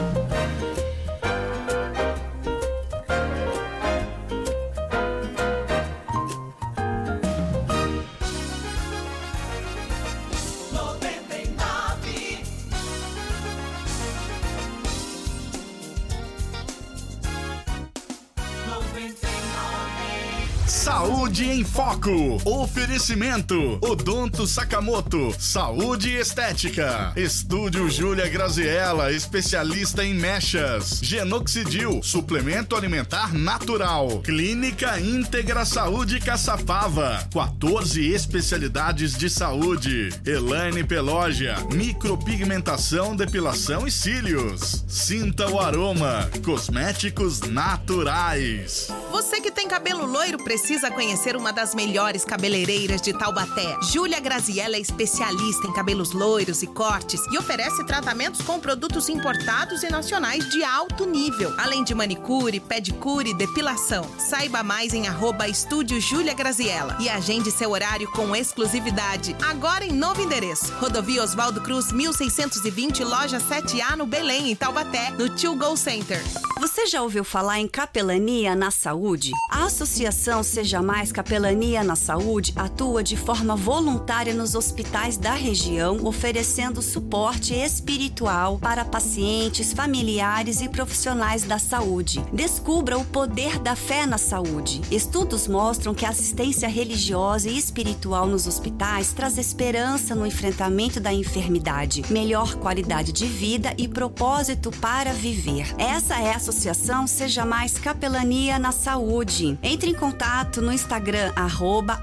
Saúde 20.85 21.49
em 21.49 21.63
Foco. 21.63 22.39
Oferecimento: 22.45 23.79
Odonto 23.81 24.45
Sakamoto. 24.45 25.35
Saúde 25.39 26.11
e 26.11 26.19
Estética. 26.19 27.11
Estúdio 27.15 27.89
Júlia 27.89 28.29
Graziella, 28.29 29.11
especialista 29.11 30.05
em 30.05 30.13
mechas. 30.13 30.99
Genoxidil, 31.01 32.03
suplemento 32.03 32.75
alimentar 32.75 33.33
natural. 33.33 34.19
Clínica 34.19 34.99
Íntegra 34.99 35.65
Saúde 35.65 36.19
Caçapava. 36.19 37.27
14 37.33 38.07
especialidades 38.13 39.17
de 39.17 39.27
saúde. 39.27 40.09
Elaine 40.23 40.83
Pelogia, 40.83 41.55
micropigmentação, 41.73 43.15
depilação 43.15 43.87
e 43.87 43.91
cílios. 43.91 44.85
Sinta 44.87 45.49
o 45.49 45.59
aroma. 45.59 46.29
Cosméticos 46.45 47.39
naturais. 47.41 48.89
Você 49.09 49.41
que 49.41 49.49
tem 49.49 49.67
cabelo 49.67 50.05
loiro 50.05 50.43
precisa 50.43 50.74
precisa 50.75 50.91
conhecer 50.91 51.37
uma 51.37 51.53
das 51.53 51.73
melhores 51.73 52.25
cabeleireiras 52.25 53.01
de 53.01 53.13
Taubaté. 53.13 53.77
Júlia 53.81 54.19
Graziella 54.19 54.75
é 54.75 54.79
especialista 54.79 55.65
em 55.65 55.71
cabelos 55.71 56.11
loiros 56.11 56.61
e 56.61 56.67
cortes 56.67 57.21
e 57.31 57.37
oferece 57.37 57.85
tratamentos 57.85 58.41
com 58.41 58.59
produtos 58.59 59.07
importados 59.07 59.83
e 59.83 59.89
nacionais 59.89 60.49
de 60.49 60.65
alto 60.65 61.05
nível, 61.05 61.53
além 61.57 61.81
de 61.81 61.95
manicure, 61.95 62.59
pedicure 62.59 63.29
e 63.29 63.33
depilação. 63.33 64.05
Saiba 64.17 64.63
mais 64.63 64.93
em 64.93 65.07
arroba 65.07 65.47
estúdio 65.47 66.01
Júlia 66.01 66.33
Graziella 66.33 66.97
e 66.99 67.07
agende 67.07 67.51
seu 67.51 67.71
horário 67.71 68.11
com 68.11 68.35
exclusividade. 68.35 69.33
Agora 69.47 69.85
em 69.85 69.93
novo 69.93 70.21
endereço. 70.21 70.73
Rodovia 70.73 71.23
Oswaldo 71.23 71.61
Cruz, 71.61 71.93
1620, 71.93 73.01
loja 73.01 73.37
7A 73.37 73.95
no 73.95 74.05
Belém, 74.05 74.51
em 74.51 74.55
Taubaté, 74.55 75.11
no 75.11 75.29
Tio 75.29 75.55
Go 75.55 75.77
Center. 75.77 76.21
Você 76.59 76.85
já 76.87 77.01
ouviu 77.01 77.23
falar 77.23 77.59
em 77.59 77.67
capelania 77.67 78.55
na 78.55 78.71
saúde? 78.71 79.31
A 79.49 79.65
associação 79.65 80.43
Seja 80.43 80.64
Mais 80.65 81.11
Capelania 81.11 81.83
na 81.83 81.95
Saúde 81.95 82.51
atua 82.55 83.03
de 83.03 83.15
forma 83.15 83.55
voluntária 83.55 84.33
nos 84.33 84.55
hospitais 84.55 85.15
da 85.15 85.33
região, 85.33 85.99
oferecendo 86.03 86.81
suporte 86.81 87.53
espiritual 87.53 88.57
para 88.57 88.83
pacientes, 88.83 89.73
familiares 89.73 90.61
e 90.61 90.67
profissionais 90.67 91.43
da 91.43 91.59
saúde. 91.59 92.23
Descubra 92.33 92.97
o 92.97 93.05
poder 93.05 93.59
da 93.59 93.75
fé 93.75 94.07
na 94.07 94.17
saúde. 94.17 94.81
Estudos 94.89 95.47
mostram 95.47 95.93
que 95.93 96.05
a 96.05 96.09
assistência 96.09 96.67
religiosa 96.67 97.47
e 97.47 97.57
espiritual 97.57 98.25
nos 98.25 98.47
hospitais 98.47 99.13
traz 99.13 99.37
esperança 99.37 100.15
no 100.15 100.25
enfrentamento 100.25 100.99
da 100.99 101.13
enfermidade, 101.13 102.03
melhor 102.09 102.55
qualidade 102.55 103.11
de 103.11 103.27
vida 103.27 103.73
e 103.77 103.87
propósito 103.87 104.71
para 104.71 105.13
viver. 105.13 105.73
Essa 105.77 106.19
é 106.19 106.33
a 106.33 106.37
associação 106.37 107.05
Seja 107.05 107.45
Mais 107.45 107.77
Capelania 107.77 108.57
na 108.57 108.71
Saúde. 108.71 109.57
Entre 109.61 109.91
em 109.91 109.93
contato 109.93 110.54
contato 110.55 110.61
no 110.61 110.71
Instagram, 110.71 111.33
arroba. 111.35 112.01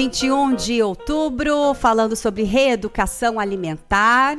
Vinte 0.00 0.24
e 0.24 0.32
um 0.32 0.54
de 0.54 0.82
outubro, 0.82 1.74
falando 1.74 2.16
sobre 2.16 2.42
reeducação 2.42 3.38
alimentar 3.38 4.38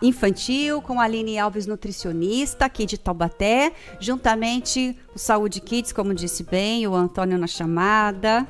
infantil 0.00 0.80
com 0.80 1.00
a 1.00 1.02
Aline 1.02 1.40
Alves, 1.40 1.66
nutricionista 1.66 2.66
aqui 2.66 2.86
de 2.86 2.96
Taubaté, 2.96 3.72
juntamente 3.98 4.96
o 5.12 5.18
Saúde 5.18 5.60
Kids, 5.60 5.90
como 5.90 6.14
disse 6.14 6.44
bem, 6.44 6.86
o 6.86 6.94
Antônio 6.94 7.36
na 7.36 7.48
chamada, 7.48 8.46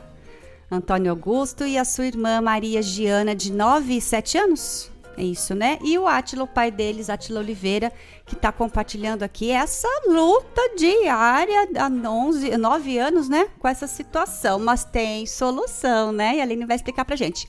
Antônio 0.71 1.11
Augusto 1.11 1.65
e 1.65 1.79
a 1.79 1.87
sua 1.87 2.05
irmã 2.05 2.43
Maria 2.43 2.83
Giana, 2.83 3.35
de 3.35 3.51
9 3.51 3.97
e 3.97 4.01
7 4.03 4.37
anos. 4.37 4.91
É 5.17 5.23
isso, 5.23 5.55
né? 5.55 5.79
E 5.83 5.99
o 5.99 6.07
Átila, 6.07 6.45
o 6.45 6.47
pai 6.47 6.71
deles, 6.71 7.09
Átila 7.09 7.41
Oliveira, 7.41 7.91
que 8.27 8.35
está 8.35 8.53
compartilhando 8.53 9.23
aqui 9.23 9.51
essa 9.51 9.89
luta 10.07 10.61
diária 10.77 11.69
há 11.79 11.89
11, 11.89 12.57
9 12.59 12.99
anos, 12.99 13.29
né? 13.29 13.49
Com 13.59 13.67
essa 13.67 13.87
situação. 13.87 14.59
Mas 14.59 14.85
tem 14.85 15.25
solução, 15.25 16.13
né? 16.13 16.37
E 16.37 16.41
a 16.41 16.43
Aline 16.43 16.67
vai 16.67 16.77
explicar 16.77 17.05
pra 17.07 17.17
gente. 17.17 17.49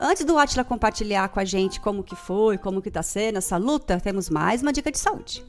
Antes 0.00 0.24
do 0.24 0.36
Atila 0.36 0.64
compartilhar 0.64 1.28
com 1.28 1.38
a 1.38 1.44
gente 1.44 1.80
como 1.80 2.02
que 2.02 2.16
foi, 2.16 2.58
como 2.58 2.82
que 2.82 2.90
tá 2.90 3.02
sendo 3.02 3.38
essa 3.38 3.56
luta, 3.56 4.00
temos 4.00 4.28
mais 4.28 4.60
uma 4.60 4.72
dica 4.72 4.90
de 4.90 4.98
saúde. 4.98 5.44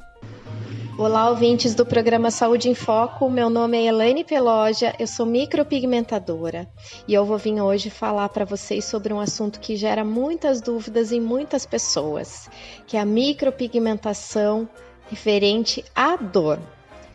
Olá, 0.98 1.30
ouvintes 1.30 1.76
do 1.76 1.86
programa 1.86 2.32
Saúde 2.32 2.70
em 2.70 2.74
Foco. 2.74 3.30
Meu 3.30 3.50
nome 3.50 3.78
é 3.78 3.88
Elaine 3.88 4.24
Peloja, 4.24 4.96
eu 4.98 5.06
sou 5.06 5.26
micropigmentadora 5.26 6.68
e 7.06 7.14
eu 7.14 7.26
vou 7.26 7.38
vir 7.38 7.60
hoje 7.62 7.90
falar 7.90 8.30
para 8.30 8.46
vocês 8.46 8.86
sobre 8.86 9.14
um 9.14 9.20
assunto 9.20 9.60
que 9.60 9.76
gera 9.76 10.06
muitas 10.06 10.62
dúvidas 10.62 11.12
em 11.12 11.20
muitas 11.20 11.66
pessoas, 11.66 12.50
que 12.88 12.96
é 12.96 13.02
a 13.02 13.06
micropigmentação 13.06 14.70
referente 15.10 15.84
à 15.94 16.16
dor. 16.16 16.60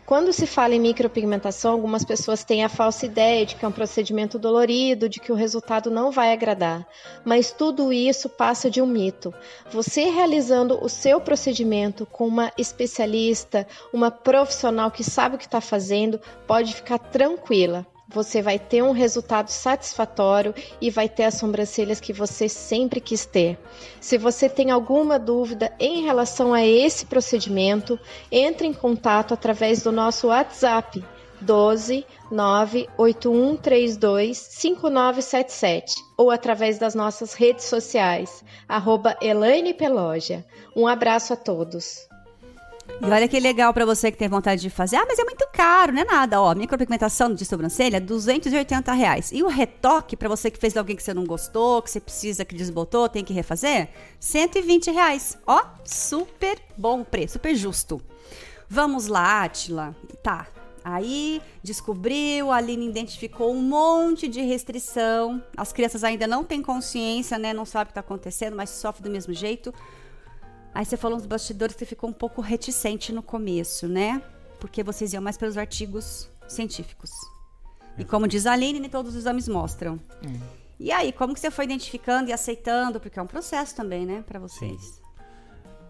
Quando 0.05 0.33
se 0.33 0.45
fala 0.45 0.75
em 0.75 0.79
micropigmentação, 0.79 1.71
algumas 1.71 2.03
pessoas 2.03 2.43
têm 2.43 2.63
a 2.63 2.69
falsa 2.69 3.05
ideia 3.05 3.45
de 3.45 3.55
que 3.55 3.63
é 3.63 3.67
um 3.67 3.71
procedimento 3.71 4.37
dolorido, 4.37 5.07
de 5.07 5.19
que 5.19 5.31
o 5.31 5.35
resultado 5.35 5.89
não 5.89 6.11
vai 6.11 6.33
agradar. 6.33 6.85
Mas 7.23 7.51
tudo 7.51 7.93
isso 7.93 8.27
passa 8.27 8.69
de 8.69 8.81
um 8.81 8.85
mito. 8.85 9.33
Você 9.71 10.09
realizando 10.09 10.83
o 10.83 10.89
seu 10.89 11.21
procedimento 11.21 12.05
com 12.05 12.27
uma 12.27 12.51
especialista, 12.57 13.67
uma 13.93 14.11
profissional 14.11 14.91
que 14.91 15.03
sabe 15.03 15.35
o 15.35 15.39
que 15.39 15.45
está 15.45 15.61
fazendo, 15.61 16.19
pode 16.45 16.73
ficar 16.73 16.97
tranquila 16.97 17.85
você 18.11 18.41
vai 18.41 18.59
ter 18.59 18.83
um 18.83 18.91
resultado 18.91 19.49
satisfatório 19.49 20.53
e 20.79 20.89
vai 20.89 21.07
ter 21.07 21.23
as 21.23 21.35
sobrancelhas 21.35 21.99
que 21.99 22.13
você 22.13 22.49
sempre 22.49 22.99
quis 22.99 23.25
ter. 23.25 23.57
Se 23.99 24.17
você 24.17 24.49
tem 24.49 24.69
alguma 24.69 25.17
dúvida 25.17 25.71
em 25.79 26.03
relação 26.03 26.53
a 26.53 26.65
esse 26.65 27.05
procedimento, 27.05 27.99
entre 28.31 28.67
em 28.67 28.73
contato 28.73 29.33
através 29.33 29.83
do 29.83 29.91
nosso 29.91 30.27
WhatsApp 30.27 31.03
12 31.41 32.05
98132 32.31 34.37
5977 34.37 35.95
ou 36.17 36.29
através 36.29 36.77
das 36.77 36.93
nossas 36.93 37.33
redes 37.33 37.65
sociais, 37.65 38.43
arroba 38.67 39.17
Elaine 39.21 39.73
Peloja. 39.73 40.45
Um 40.75 40.85
abraço 40.87 41.33
a 41.33 41.35
todos. 41.35 42.07
E 42.99 43.05
olha 43.05 43.27
que 43.27 43.39
legal 43.39 43.73
para 43.73 43.85
você 43.85 44.11
que 44.11 44.17
tem 44.17 44.27
vontade 44.27 44.61
de 44.61 44.69
fazer. 44.69 44.95
Ah, 44.95 45.05
mas 45.07 45.17
é 45.19 45.23
muito 45.23 45.47
caro, 45.53 45.91
não 45.91 46.01
é 46.01 46.05
nada. 46.05 46.41
Ó, 46.41 46.53
micropigmentação 46.53 47.33
de 47.33 47.45
sobrancelha, 47.45 47.99
280 47.99 48.93
reais. 48.93 49.31
E 49.31 49.41
o 49.43 49.47
retoque, 49.47 50.15
para 50.15 50.29
você 50.29 50.51
que 50.51 50.59
fez 50.59 50.75
alguém 50.77 50.95
que 50.95 51.03
você 51.03 51.13
não 51.13 51.25
gostou, 51.25 51.81
que 51.81 51.89
você 51.89 51.99
precisa 51.99 52.45
que 52.45 52.55
desbotou, 52.55 53.09
tem 53.09 53.23
que 53.23 53.33
refazer, 53.33 53.89
120 54.19 54.91
reais. 54.91 55.37
Ó, 55.47 55.63
super 55.83 56.59
bom 56.77 57.03
preço, 57.03 57.33
super 57.33 57.55
justo. 57.55 58.01
Vamos 58.69 59.07
lá, 59.07 59.43
Atila. 59.43 59.95
Tá. 60.23 60.47
Aí 60.83 61.41
descobriu, 61.61 62.51
a 62.51 62.57
Aline 62.57 62.87
identificou 62.87 63.53
um 63.53 63.61
monte 63.61 64.27
de 64.27 64.41
restrição. 64.41 65.41
As 65.55 65.71
crianças 65.71 66.03
ainda 66.03 66.25
não 66.25 66.43
têm 66.43 66.61
consciência, 66.61 67.37
né? 67.37 67.53
Não 67.53 67.65
sabem 67.65 67.83
o 67.83 67.85
que 67.87 67.91
está 67.91 68.01
acontecendo, 68.01 68.55
mas 68.55 68.69
sofrem 68.69 69.03
do 69.03 69.11
mesmo 69.11 69.33
jeito. 69.33 69.73
Aí 70.73 70.85
você 70.85 70.95
falou 70.95 71.17
nos 71.17 71.25
bastidores 71.25 71.75
que 71.75 71.79
você 71.79 71.85
ficou 71.85 72.09
um 72.09 72.13
pouco 72.13 72.41
reticente 72.41 73.11
no 73.11 73.21
começo, 73.21 73.87
né? 73.87 74.21
Porque 74.59 74.83
vocês 74.83 75.13
iam 75.13 75.21
mais 75.21 75.37
pelos 75.37 75.57
artigos 75.57 76.29
científicos. 76.47 77.11
E 77.97 78.05
como 78.05 78.27
diz 78.27 78.45
a 78.45 78.53
Aline, 78.53 78.79
nem 78.79 78.89
todos 78.89 79.11
os 79.11 79.17
exames 79.17 79.47
mostram. 79.47 79.99
Hum. 80.25 80.39
E 80.79 80.91
aí, 80.91 81.11
como 81.11 81.33
que 81.33 81.39
você 81.39 81.51
foi 81.51 81.65
identificando 81.65 82.29
e 82.29 82.33
aceitando? 82.33 82.99
Porque 82.99 83.19
é 83.19 83.21
um 83.21 83.27
processo 83.27 83.75
também, 83.75 84.05
né, 84.05 84.23
para 84.25 84.39
vocês. 84.39 85.01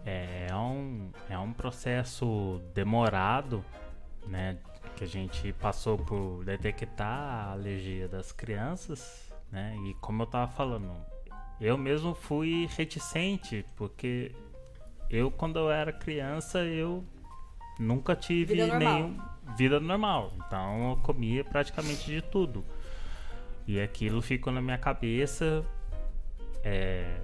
É, 0.04 0.48
é 0.50 0.54
um, 0.54 1.10
é 1.30 1.38
um 1.38 1.52
processo 1.52 2.60
demorado, 2.74 3.64
né? 4.26 4.58
Que 4.96 5.04
a 5.04 5.06
gente 5.06 5.52
passou 5.54 5.96
por 5.96 6.44
detectar 6.44 7.08
a 7.08 7.52
alergia 7.52 8.08
das 8.08 8.32
crianças, 8.32 9.32
né? 9.50 9.74
E 9.86 9.94
como 9.94 10.22
eu 10.22 10.26
tava 10.26 10.50
falando, 10.50 10.94
eu 11.60 11.78
mesmo 11.78 12.14
fui 12.14 12.68
reticente, 12.76 13.64
porque 13.76 14.34
eu 15.12 15.30
quando 15.30 15.58
eu 15.58 15.70
era 15.70 15.92
criança, 15.92 16.64
eu 16.64 17.04
nunca 17.78 18.16
tive 18.16 18.54
vida 18.54 18.78
nenhum 18.78 19.16
vida 19.56 19.78
normal. 19.78 20.32
Então 20.46 20.90
eu 20.90 20.96
comia 20.96 21.44
praticamente 21.44 22.06
de 22.10 22.22
tudo. 22.22 22.64
E 23.66 23.80
aquilo 23.80 24.20
ficou 24.20 24.52
na 24.52 24.60
minha 24.60 24.78
cabeça 24.78 25.64
é, 26.64 27.20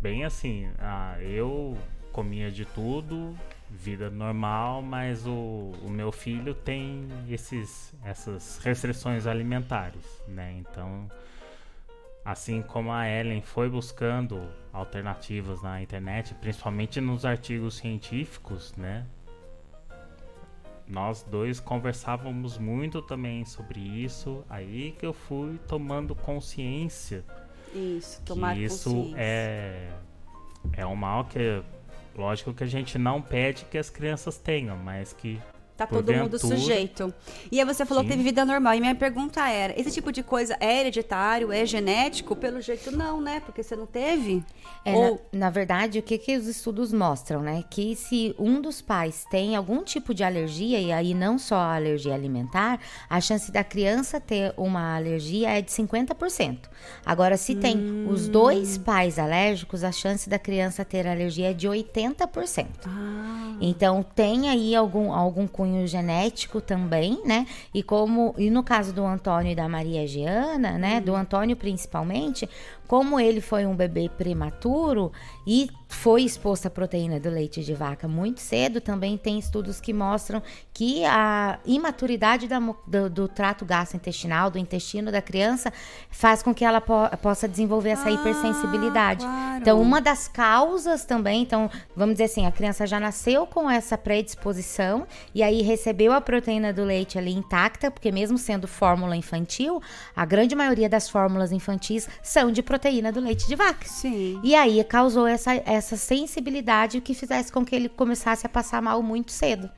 bem 0.00 0.24
assim, 0.24 0.68
ah, 0.78 1.16
eu 1.20 1.76
comia 2.12 2.50
de 2.50 2.64
tudo, 2.64 3.36
vida 3.70 4.10
normal, 4.10 4.82
mas 4.82 5.26
o, 5.26 5.72
o 5.82 5.90
meu 5.90 6.12
filho 6.12 6.54
tem 6.54 7.06
esses, 7.28 7.94
essas 8.04 8.58
restrições 8.58 9.26
alimentares, 9.26 10.22
né? 10.26 10.56
Então 10.58 11.10
Assim 12.26 12.60
como 12.60 12.90
a 12.90 13.08
Ellen 13.08 13.40
foi 13.40 13.68
buscando 13.70 14.48
alternativas 14.72 15.62
na 15.62 15.80
internet, 15.80 16.34
principalmente 16.34 17.00
nos 17.00 17.24
artigos 17.24 17.76
científicos, 17.76 18.74
né? 18.76 19.06
Nós 20.88 21.22
dois 21.22 21.60
conversávamos 21.60 22.58
muito 22.58 23.00
também 23.00 23.44
sobre 23.44 23.78
isso, 23.78 24.44
aí 24.50 24.90
que 24.98 25.06
eu 25.06 25.12
fui 25.12 25.56
tomando 25.68 26.16
consciência. 26.16 27.24
Isso, 27.72 28.20
tomar 28.24 28.56
que 28.56 28.64
isso 28.64 28.92
consciência. 28.92 29.20
é 29.20 29.92
é 30.72 30.84
um 30.84 30.96
mal 30.96 31.26
que 31.26 31.62
lógico 32.16 32.52
que 32.52 32.64
a 32.64 32.66
gente 32.66 32.98
não 32.98 33.22
pede 33.22 33.64
que 33.66 33.78
as 33.78 33.88
crianças 33.88 34.36
tenham, 34.36 34.76
mas 34.76 35.12
que 35.12 35.40
Tá 35.76 35.86
todo 35.86 36.10
mundo 36.10 36.38
sujeito. 36.38 37.12
E 37.52 37.60
aí 37.60 37.66
você 37.66 37.84
falou 37.84 38.02
Sim. 38.02 38.08
que 38.08 38.16
teve 38.16 38.24
vida 38.24 38.44
normal. 38.46 38.74
E 38.74 38.80
minha 38.80 38.94
pergunta 38.94 39.46
era: 39.46 39.78
esse 39.78 39.90
tipo 39.90 40.10
de 40.10 40.22
coisa 40.22 40.56
é 40.58 40.80
hereditário, 40.80 41.52
é 41.52 41.66
genético? 41.66 42.34
Pelo 42.34 42.62
jeito, 42.62 42.90
não, 42.90 43.20
né? 43.20 43.40
Porque 43.44 43.62
você 43.62 43.76
não 43.76 43.86
teve? 43.86 44.42
É, 44.84 44.94
Ou... 44.94 45.20
na, 45.32 45.46
na, 45.46 45.50
verdade, 45.50 45.98
o 45.98 46.02
que, 46.02 46.16
que 46.16 46.34
os 46.36 46.46
estudos 46.46 46.92
mostram, 46.92 47.42
né? 47.42 47.62
Que 47.68 47.94
se 47.94 48.34
um 48.38 48.60
dos 48.60 48.80
pais 48.80 49.26
tem 49.30 49.54
algum 49.54 49.84
tipo 49.84 50.14
de 50.14 50.24
alergia, 50.24 50.80
e 50.80 50.90
aí 50.90 51.12
não 51.12 51.38
só 51.38 51.56
a 51.56 51.74
alergia 51.74 52.14
alimentar, 52.14 52.80
a 53.10 53.20
chance 53.20 53.52
da 53.52 53.62
criança 53.62 54.18
ter 54.18 54.54
uma 54.56 54.96
alergia 54.96 55.58
é 55.58 55.60
de 55.60 55.70
50%. 55.70 56.58
Agora, 57.04 57.36
se 57.36 57.54
tem 57.54 57.76
hum. 57.76 58.08
os 58.08 58.28
dois 58.28 58.78
pais 58.78 59.18
alérgicos, 59.18 59.84
a 59.84 59.92
chance 59.92 60.28
da 60.28 60.38
criança 60.38 60.84
ter 60.84 61.06
alergia 61.06 61.50
é 61.50 61.52
de 61.52 61.68
80%. 61.68 62.66
Ah. 62.86 63.56
Então, 63.60 64.02
tem 64.02 64.48
aí 64.48 64.74
algum, 64.74 65.12
algum 65.12 65.46
cunho 65.46 65.65
genético 65.86 66.60
também, 66.60 67.20
né? 67.24 67.46
E 67.72 67.82
como 67.82 68.34
e 68.38 68.50
no 68.50 68.62
caso 68.62 68.92
do 68.92 69.04
Antônio 69.04 69.52
e 69.52 69.54
da 69.54 69.68
Maria 69.68 70.06
Giana, 70.06 70.78
né? 70.78 70.98
Uhum. 70.98 71.04
Do 71.04 71.14
Antônio 71.14 71.56
principalmente, 71.56 72.48
como 72.86 73.18
ele 73.18 73.40
foi 73.40 73.66
um 73.66 73.74
bebê 73.74 74.08
prematuro 74.08 75.12
e 75.46 75.68
foi 75.88 76.22
exposto 76.22 76.66
à 76.66 76.70
proteína 76.70 77.20
do 77.20 77.30
leite 77.30 77.62
de 77.62 77.72
vaca 77.72 78.08
muito 78.08 78.40
cedo, 78.40 78.80
também 78.80 79.16
tem 79.16 79.38
estudos 79.38 79.80
que 79.80 79.92
mostram 79.92 80.42
que 80.72 81.04
a 81.04 81.58
imaturidade 81.64 82.48
da, 82.48 82.58
do, 82.86 83.08
do, 83.08 83.28
trato 83.28 83.64
gastrointestinal, 83.64 84.50
do 84.50 84.58
intestino 84.58 85.12
da 85.12 85.22
criança, 85.22 85.72
faz 86.10 86.42
com 86.42 86.52
que 86.52 86.64
ela 86.64 86.80
po 86.80 86.94
possa 87.22 87.48
desenvolver 87.48 87.90
essa 87.90 88.08
ah, 88.08 88.12
hipersensibilidade. 88.12 89.24
Claro. 89.24 89.60
Então, 89.60 89.80
uma 89.80 90.00
das 90.00 90.28
causas 90.28 91.04
também, 91.04 91.42
então, 91.42 91.70
vamos 91.94 92.14
dizer 92.14 92.24
assim, 92.24 92.46
a 92.46 92.52
criança 92.52 92.86
já 92.86 92.98
nasceu 92.98 93.46
com 93.46 93.70
essa 93.70 93.96
predisposição 93.96 95.06
e 95.34 95.42
aí 95.42 95.62
recebeu 95.62 96.12
a 96.12 96.20
proteína 96.20 96.72
do 96.72 96.84
leite 96.84 97.16
ali 97.16 97.32
intacta, 97.32 97.90
porque 97.90 98.10
mesmo 98.10 98.36
sendo 98.36 98.66
fórmula 98.66 99.16
infantil, 99.16 99.80
a 100.14 100.24
grande 100.24 100.54
maioria 100.54 100.88
das 100.88 101.08
fórmulas 101.08 101.52
infantis 101.52 102.08
são 102.22 102.50
de 102.50 102.62
proteína 102.62 102.75
do 103.12 103.20
leite 103.20 103.46
de 103.46 103.56
vaca. 103.56 103.86
Sim. 103.86 104.40
E 104.42 104.54
aí 104.54 104.82
causou 104.84 105.26
essa, 105.26 105.54
essa 105.64 105.96
sensibilidade 105.96 107.00
que 107.00 107.14
fizesse 107.14 107.52
com 107.52 107.64
que 107.64 107.74
ele 107.74 107.88
começasse 107.88 108.46
a 108.46 108.48
passar 108.48 108.80
mal 108.82 109.02
muito 109.02 109.32
cedo. 109.32 109.70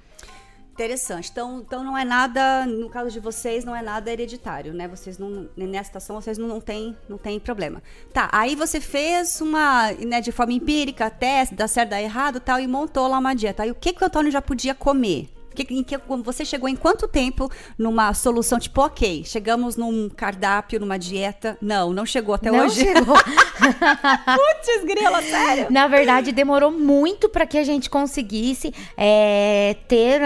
Interessante. 0.78 1.28
Então, 1.32 1.58
então 1.58 1.82
não 1.82 1.98
é 1.98 2.04
nada, 2.04 2.64
no 2.64 2.88
caso 2.88 3.10
de 3.10 3.18
vocês, 3.18 3.64
não 3.64 3.74
é 3.74 3.82
nada 3.82 4.12
hereditário, 4.12 4.72
né? 4.72 4.86
Vocês 4.86 5.18
não, 5.18 5.48
nessa 5.56 5.86
situação, 5.88 6.20
vocês 6.20 6.38
não, 6.38 6.46
não 6.46 6.60
tem, 6.60 6.96
não 7.08 7.18
tem 7.18 7.40
problema. 7.40 7.82
Tá, 8.12 8.28
aí 8.30 8.54
você 8.54 8.80
fez 8.80 9.40
uma, 9.40 9.90
né, 9.92 10.20
de 10.20 10.30
forma 10.30 10.52
empírica, 10.52 11.10
teste, 11.10 11.56
dá 11.56 11.66
certo, 11.66 11.90
dá 11.90 12.00
errado 12.00 12.38
tal, 12.38 12.60
e 12.60 12.68
montou 12.68 13.08
lá 13.08 13.18
uma 13.18 13.34
dieta. 13.34 13.64
Aí 13.64 13.72
o 13.72 13.74
que, 13.74 13.92
que 13.92 14.04
o 14.04 14.06
Antônio 14.06 14.30
já 14.30 14.40
podia 14.40 14.72
comer? 14.72 15.28
Que, 15.54 15.74
em 15.74 15.82
que, 15.82 15.98
você 16.22 16.44
chegou 16.44 16.68
em 16.68 16.76
quanto 16.76 17.08
tempo 17.08 17.50
numa 17.76 18.14
solução 18.14 18.58
tipo, 18.58 18.80
ok, 18.80 19.24
chegamos 19.24 19.76
num 19.76 20.08
cardápio, 20.08 20.78
numa 20.78 20.98
dieta? 20.98 21.58
Não, 21.60 21.92
não 21.92 22.06
chegou 22.06 22.34
até 22.34 22.50
não 22.50 22.66
hoje. 22.66 22.80
Chegou. 22.80 23.16
Putz, 23.18 24.84
grila, 24.84 25.20
sério? 25.22 25.66
Na 25.70 25.88
verdade, 25.88 26.30
demorou 26.30 26.70
muito 26.70 27.28
para 27.28 27.44
que 27.44 27.58
a 27.58 27.64
gente 27.64 27.90
conseguisse 27.90 28.72
é, 28.96 29.76
ter 29.88 30.20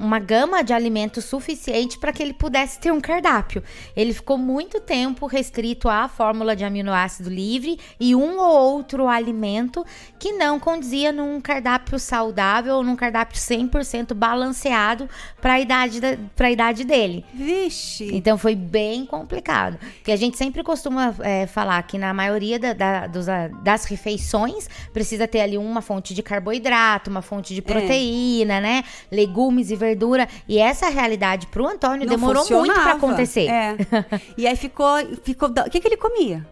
uma 0.00 0.18
gama 0.18 0.64
de 0.64 0.72
alimentos 0.72 1.24
suficiente 1.24 1.98
para 1.98 2.12
que 2.12 2.22
ele 2.22 2.32
pudesse 2.32 2.80
ter 2.80 2.92
um 2.92 3.00
cardápio. 3.00 3.62
Ele 3.94 4.12
ficou 4.12 4.36
muito 4.36 4.80
tempo 4.80 5.26
restrito 5.26 5.88
à 5.88 6.08
fórmula 6.08 6.56
de 6.56 6.64
aminoácido 6.64 7.30
livre 7.30 7.78
e 8.00 8.16
um 8.16 8.38
ou 8.38 8.74
outro 8.74 9.06
alimento 9.06 9.84
que 10.18 10.32
não 10.32 10.58
condizia 10.58 11.12
num 11.12 11.40
cardápio 11.40 11.98
saudável 11.98 12.76
ou 12.76 12.82
num 12.82 12.96
cardápio 12.96 13.38
100% 13.38 14.12
balanceado 14.14 14.71
balanceado 14.72 15.08
para 15.40 15.54
a 15.54 15.60
idade, 15.60 16.00
da, 16.00 16.50
idade 16.50 16.84
dele. 16.84 17.24
Vixe! 17.32 18.08
Então 18.12 18.38
foi 18.38 18.54
bem 18.54 19.04
complicado. 19.04 19.78
Porque 19.96 20.10
a 20.10 20.16
gente 20.16 20.36
sempre 20.36 20.62
costuma 20.62 21.14
é, 21.20 21.46
falar 21.46 21.82
que 21.82 21.98
na 21.98 22.14
maioria 22.14 22.58
da, 22.58 22.72
da, 22.72 23.06
dos, 23.06 23.26
das 23.62 23.84
refeições 23.84 24.68
precisa 24.92 25.28
ter 25.28 25.40
ali 25.40 25.58
uma 25.58 25.82
fonte 25.82 26.14
de 26.14 26.22
carboidrato, 26.22 27.10
uma 27.10 27.22
fonte 27.22 27.54
de 27.54 27.60
é. 27.60 27.62
proteína, 27.62 28.54
é. 28.54 28.60
né? 28.60 28.84
Legumes 29.10 29.70
e 29.70 29.76
verdura. 29.76 30.26
E 30.48 30.58
essa 30.58 30.88
realidade 30.88 31.46
para 31.46 31.62
o 31.62 31.66
Antônio 31.66 32.06
Não 32.06 32.10
demorou 32.10 32.48
muito 32.48 32.74
para 32.74 32.92
acontecer. 32.92 33.48
É. 33.48 33.76
e 34.36 34.46
aí 34.46 34.56
ficou. 34.56 34.96
ficou 35.22 35.48
o 35.48 35.70
que, 35.70 35.80
que 35.80 35.88
ele 35.88 35.96
comia? 35.96 36.46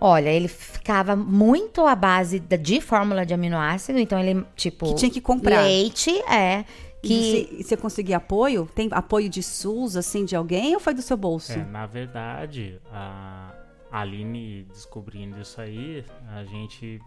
Olha, 0.00 0.30
ele 0.30 0.48
ficava 0.48 1.14
muito 1.14 1.84
à 1.84 1.94
base 1.94 2.40
de 2.40 2.80
fórmula 2.80 3.26
de 3.26 3.34
aminoácido, 3.34 3.98
então 3.98 4.18
ele, 4.18 4.42
tipo. 4.56 4.86
Que 4.86 4.94
tinha 4.94 5.10
que 5.10 5.20
comprar. 5.20 5.60
Leite, 5.60 6.10
é. 6.22 6.64
E 7.02 7.08
Que. 7.08 7.14
você, 7.58 7.62
você 7.62 7.76
conseguia 7.76 8.18
apoio? 8.18 8.68
Tem 8.74 8.88
apoio 8.92 9.28
de 9.28 9.42
SUS, 9.42 9.96
assim, 9.96 10.24
de 10.24 10.36
alguém 10.36 10.74
ou 10.74 10.80
foi 10.80 10.92
do 10.94 11.02
seu 11.02 11.16
bolso? 11.16 11.52
É, 11.52 11.64
na 11.64 11.86
verdade, 11.86 12.80
a 12.92 13.54
Aline 13.90 14.64
descobrindo 14.64 15.40
isso 15.40 15.60
aí, 15.60 16.04
a 16.34 16.44
gente 16.44 17.00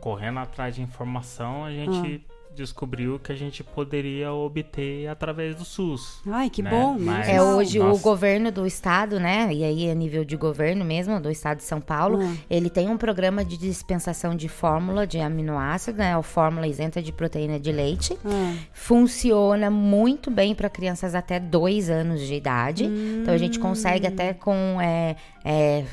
correndo 0.00 0.38
atrás 0.40 0.74
de 0.74 0.82
informação, 0.82 1.64
a 1.64 1.70
gente 1.70 2.24
Ah. 2.30 2.35
Descobriu 2.56 3.18
que 3.18 3.30
a 3.30 3.34
gente 3.36 3.62
poderia 3.62 4.32
obter 4.32 5.06
através 5.08 5.54
do 5.54 5.64
SUS. 5.64 6.20
Ai, 6.26 6.48
que 6.50 6.62
né? 6.62 6.70
bom. 6.70 6.96
Mas 6.98 7.28
É, 7.28 7.40
hoje 7.42 7.78
o 7.78 7.84
nós- 7.84 8.00
governo 8.00 8.50
do 8.50 8.66
estado, 8.66 9.20
né? 9.20 9.48
E 9.52 9.62
aí 9.62 9.90
a 9.90 9.94
nível 9.94 10.24
de 10.24 10.36
governo 10.36 10.84
mesmo, 10.84 11.20
do 11.20 11.30
estado 11.30 11.58
de 11.58 11.64
São 11.64 11.80
Paulo, 11.80 12.18
Hum. 12.20 12.36
ele 12.50 12.70
tem 12.70 12.88
um 12.88 12.96
programa 12.96 13.44
de 13.44 13.56
dispensação 13.56 14.34
de 14.34 14.48
fórmula 14.48 15.06
de 15.06 15.18
aminoácido, 15.20 15.98
né? 15.98 16.16
O 16.16 16.22
fórmula 16.22 16.66
isenta 16.66 17.02
de 17.02 17.12
proteína 17.12 17.60
de 17.60 17.70
leite. 17.70 18.16
Ah. 18.24 18.54
Funciona 18.72 19.70
muito 19.70 20.30
bem 20.30 20.54
para 20.54 20.70
crianças 20.70 21.14
até 21.14 21.38
dois 21.38 21.90
anos 21.90 22.20
de 22.20 22.34
idade. 22.34 22.84
Então 22.84 23.34
a 23.34 23.38
gente 23.38 23.58
consegue 23.58 24.06
até 24.06 24.32
com 24.32 24.80
é, 24.80 25.16
é, 25.44 25.84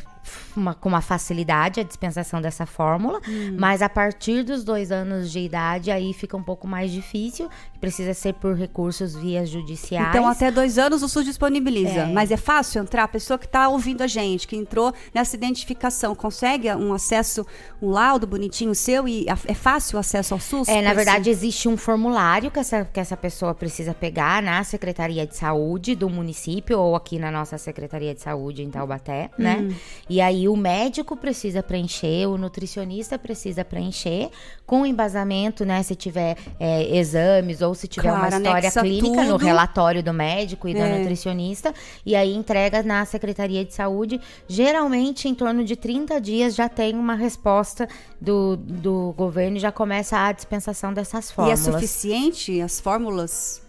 uma, 0.56 0.74
com 0.74 0.90
uma 0.90 1.02
facilidade 1.02 1.80
a 1.80 1.84
dispensação 1.84 2.42
dessa 2.42 2.66
fórmula, 2.66 3.20
Hum. 3.28 3.56
mas 3.60 3.82
a 3.82 3.90
partir 3.90 4.44
dos 4.44 4.64
dois 4.64 4.92
anos 4.92 5.32
de 5.32 5.40
idade 5.40 5.92
aí 5.92 6.14
fica 6.14 6.36
um 6.38 6.44
pouco 6.44 6.68
mais 6.68 6.92
difícil, 6.92 7.50
precisa 7.80 8.14
ser 8.14 8.34
por 8.36 8.56
recursos 8.56 9.16
via 9.16 9.46
judiciais. 9.46 10.10
Então, 10.10 10.28
até 10.28 10.50
dois 10.52 10.78
anos 10.78 11.04
o 11.04 11.10
SUS 11.10 11.26
disponibiliza. 11.26 12.02
É. 12.02 12.06
Mas 12.06 12.32
é 12.32 12.38
fácil 12.38 12.82
entrar? 12.82 13.04
A 13.04 13.08
pessoa 13.08 13.38
que 13.38 13.46
está 13.46 13.68
ouvindo 13.68 14.02
a 14.02 14.08
gente, 14.08 14.48
que 14.48 14.56
entrou 14.56 14.94
nessa 15.14 15.36
identificação, 15.36 16.16
consegue 16.16 16.72
um 16.74 16.94
acesso, 16.94 17.46
um 17.82 17.90
laudo 17.90 18.26
bonitinho 18.26 18.74
seu? 18.74 19.08
E 19.08 19.26
é 19.28 19.54
fácil 19.54 19.98
o 19.98 20.00
acesso 20.00 20.34
ao 20.34 20.40
SUS? 20.40 20.68
É, 20.68 20.82
na 20.82 20.94
verdade, 20.94 21.30
esse- 21.30 21.44
existe 21.44 21.68
um 21.68 21.76
formulário 21.76 22.50
que 22.52 22.60
essa, 22.60 22.86
que 22.86 23.00
essa 23.00 23.18
pessoa 23.18 23.54
precisa 23.54 23.94
pegar 23.94 24.42
na 24.42 24.64
Secretaria 24.64 25.28
de 25.28 25.36
Saúde 25.36 25.96
do 25.96 26.10
município 26.10 26.80
ou 26.80 26.96
aqui 26.96 27.20
na 27.20 27.30
nossa 27.32 27.58
Secretaria 27.58 28.14
de 28.16 28.22
Saúde 28.22 28.64
em 28.64 28.70
Taubaté, 28.70 29.30
né? 29.38 29.58
Hum. 29.62 29.74
E 30.10 30.22
aí 30.22 30.43
o 30.48 30.56
médico 30.56 31.16
precisa 31.16 31.62
preencher, 31.64 32.28
o 32.28 32.38
nutricionista 32.38 33.18
precisa 33.20 33.64
preencher, 33.66 34.30
com 34.66 34.86
embasamento, 34.86 35.66
né? 35.66 35.82
Se 35.84 35.96
tiver 35.96 36.38
é, 36.60 36.96
exames 36.98 37.62
ou 37.62 37.74
se 37.76 37.88
tiver 37.88 38.10
uma 38.12 38.20
Claro, 38.28 38.36
história 38.38 38.60
anexa 38.60 38.82
clínica 38.82 39.24
no 39.24 39.34
tudo. 39.34 39.46
relatório 39.46 40.02
do 40.04 40.14
médico 40.14 40.68
e 40.68 40.74
da 40.74 40.82
É. 40.88 40.98
nutricionista, 41.00 41.74
e 42.06 42.16
aí 42.16 42.34
entrega 42.34 42.82
na 42.84 43.06
Secretaria 43.06 43.64
de 43.66 43.74
Saúde. 43.74 44.20
Geralmente, 44.48 45.28
em 45.28 45.36
torno 45.36 45.64
de 45.64 45.76
30 45.76 46.20
dias, 46.22 46.56
já 46.56 46.70
tem 46.70 46.96
uma 46.96 47.16
resposta 47.16 47.88
do, 48.22 48.56
do 48.58 49.14
governo 49.18 49.58
e 49.58 49.60
já 49.60 49.72
começa 49.72 50.18
a 50.18 50.32
dispensação 50.32 50.94
dessas 50.94 51.30
E 51.30 51.32
é 51.32 51.34
fórmulas. 51.34 51.60
suficiente 51.60 52.62
as 52.62 52.80
fórmulas 52.80 53.63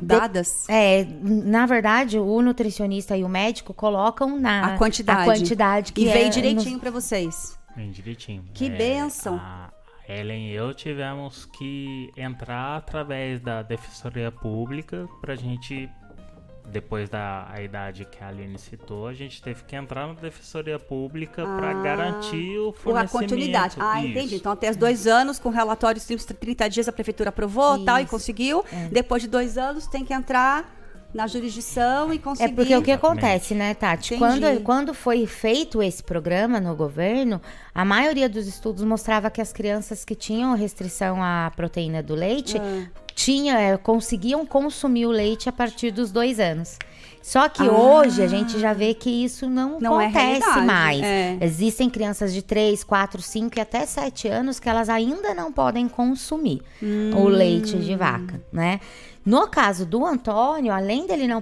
dadas? 0.00 0.68
É, 0.68 1.04
na 1.22 1.66
verdade, 1.66 2.18
o 2.18 2.42
nutricionista 2.42 3.16
e 3.16 3.24
o 3.24 3.28
médico 3.28 3.72
colocam 3.74 4.38
na 4.38 4.74
A 4.74 4.78
quantidade. 4.78 5.20
a 5.22 5.24
quantidade 5.34 5.92
que 5.92 6.02
E 6.04 6.08
é 6.08 6.12
veio 6.12 6.26
no- 6.26 6.32
direitinho 6.32 6.78
pra 6.78 6.90
vocês. 6.90 7.58
Bem 7.76 7.90
direitinho. 7.90 8.44
Que 8.52 8.68
bênção. 8.68 9.36
A 9.36 9.70
Ellen 10.08 10.48
e 10.50 10.54
eu 10.54 10.74
tivemos 10.74 11.46
que 11.46 12.10
entrar 12.16 12.76
através 12.76 13.40
da 13.40 13.62
Defensoria 13.62 14.30
Pública 14.30 15.08
pra 15.20 15.34
gente, 15.34 15.88
depois 16.72 17.08
da 17.08 17.46
a 17.52 17.60
idade 17.62 18.04
que 18.10 18.22
a 18.24 18.28
Aline 18.28 18.58
citou, 18.58 19.06
a 19.06 19.12
gente 19.14 19.42
teve 19.42 19.62
que 19.64 19.76
entrar 19.76 20.06
na 20.06 20.14
Defensoria 20.14 20.78
Pública 20.78 21.44
pra 21.44 21.70
Ah, 21.70 21.82
garantir 21.82 22.58
o 22.58 22.64
Ou 22.64 22.70
a 22.70 22.72
fornecimento. 22.72 23.10
continuidade. 23.12 23.76
Ah, 23.78 24.00
Isso. 24.00 24.08
entendi. 24.10 24.34
Então, 24.36 24.52
até 24.52 24.70
os 24.70 24.76
dois 24.76 25.06
anos, 25.06 25.38
com 25.38 25.50
relatório 25.50 26.00
de 26.00 26.16
30 26.34 26.68
dias, 26.68 26.88
a 26.88 26.92
prefeitura 26.92 27.28
aprovou 27.28 27.84
tal 27.84 27.98
e 27.98 28.02
Isso. 28.02 28.10
conseguiu. 28.10 28.64
É. 28.72 28.88
Depois 28.88 29.22
de 29.22 29.28
dois 29.28 29.58
anos, 29.58 29.86
tem 29.86 30.04
que 30.04 30.14
entrar 30.14 30.78
na 31.12 31.26
jurisdição 31.26 32.10
e 32.10 32.16
É 32.16 32.18
conseguir. 32.18 32.54
porque 32.54 32.74
o 32.74 32.80
que 32.82 32.90
acontece, 32.90 33.54
né, 33.54 33.74
Tati? 33.74 34.14
Entendi. 34.14 34.40
Quando, 34.40 34.62
quando 34.62 34.94
foi 34.94 35.26
feito 35.26 35.82
esse 35.82 36.02
programa 36.02 36.58
no 36.58 36.74
governo, 36.74 37.38
a 37.74 37.84
maioria 37.84 38.30
dos 38.30 38.46
estudos 38.46 38.82
mostrava 38.82 39.30
que 39.30 39.38
as 39.42 39.52
crianças 39.52 40.06
que 40.06 40.14
tinham 40.14 40.56
restrição 40.56 41.22
à 41.22 41.52
proteína 41.54 42.02
do 42.02 42.14
leite 42.14 42.56
Ah. 42.56 42.86
Tinha, 43.14 43.58
é, 43.58 43.76
conseguiam 43.76 44.44
consumir 44.46 45.06
o 45.06 45.10
leite 45.10 45.48
a 45.48 45.52
partir 45.52 45.90
dos 45.90 46.10
dois 46.10 46.38
anos. 46.40 46.78
Só 47.22 47.48
que 47.48 47.62
Ah. 47.62 47.70
hoje 47.70 48.20
a 48.20 48.26
gente 48.26 48.58
já 48.58 48.72
vê 48.72 48.94
que 48.94 49.08
isso 49.08 49.48
não, 49.48 49.78
Não 49.78 50.00
é 50.00 50.06
acontece 50.06 50.26
realidade, 50.40 50.66
mais. 50.66 51.00
é. 51.02 51.38
Existem 51.40 51.88
crianças 51.88 52.32
de 52.34 52.42
3, 52.42 52.82
4, 52.82 53.22
5 53.22 53.56
e 53.58 53.60
até 53.60 53.86
7 53.86 54.26
anos 54.26 54.58
que 54.58 54.68
elas 54.68 54.88
ainda 54.88 55.32
não 55.32 55.52
podem 55.52 55.86
consumir 55.88 56.62
o 57.16 57.28
leite 57.28 57.76
de 57.78 57.94
vaca, 57.94 58.42
né? 58.52 58.80
No 59.24 59.46
caso 59.46 59.86
do 59.86 60.04
Antônio, 60.04 60.72
além 60.72 61.06
dele 61.06 61.28
não 61.28 61.40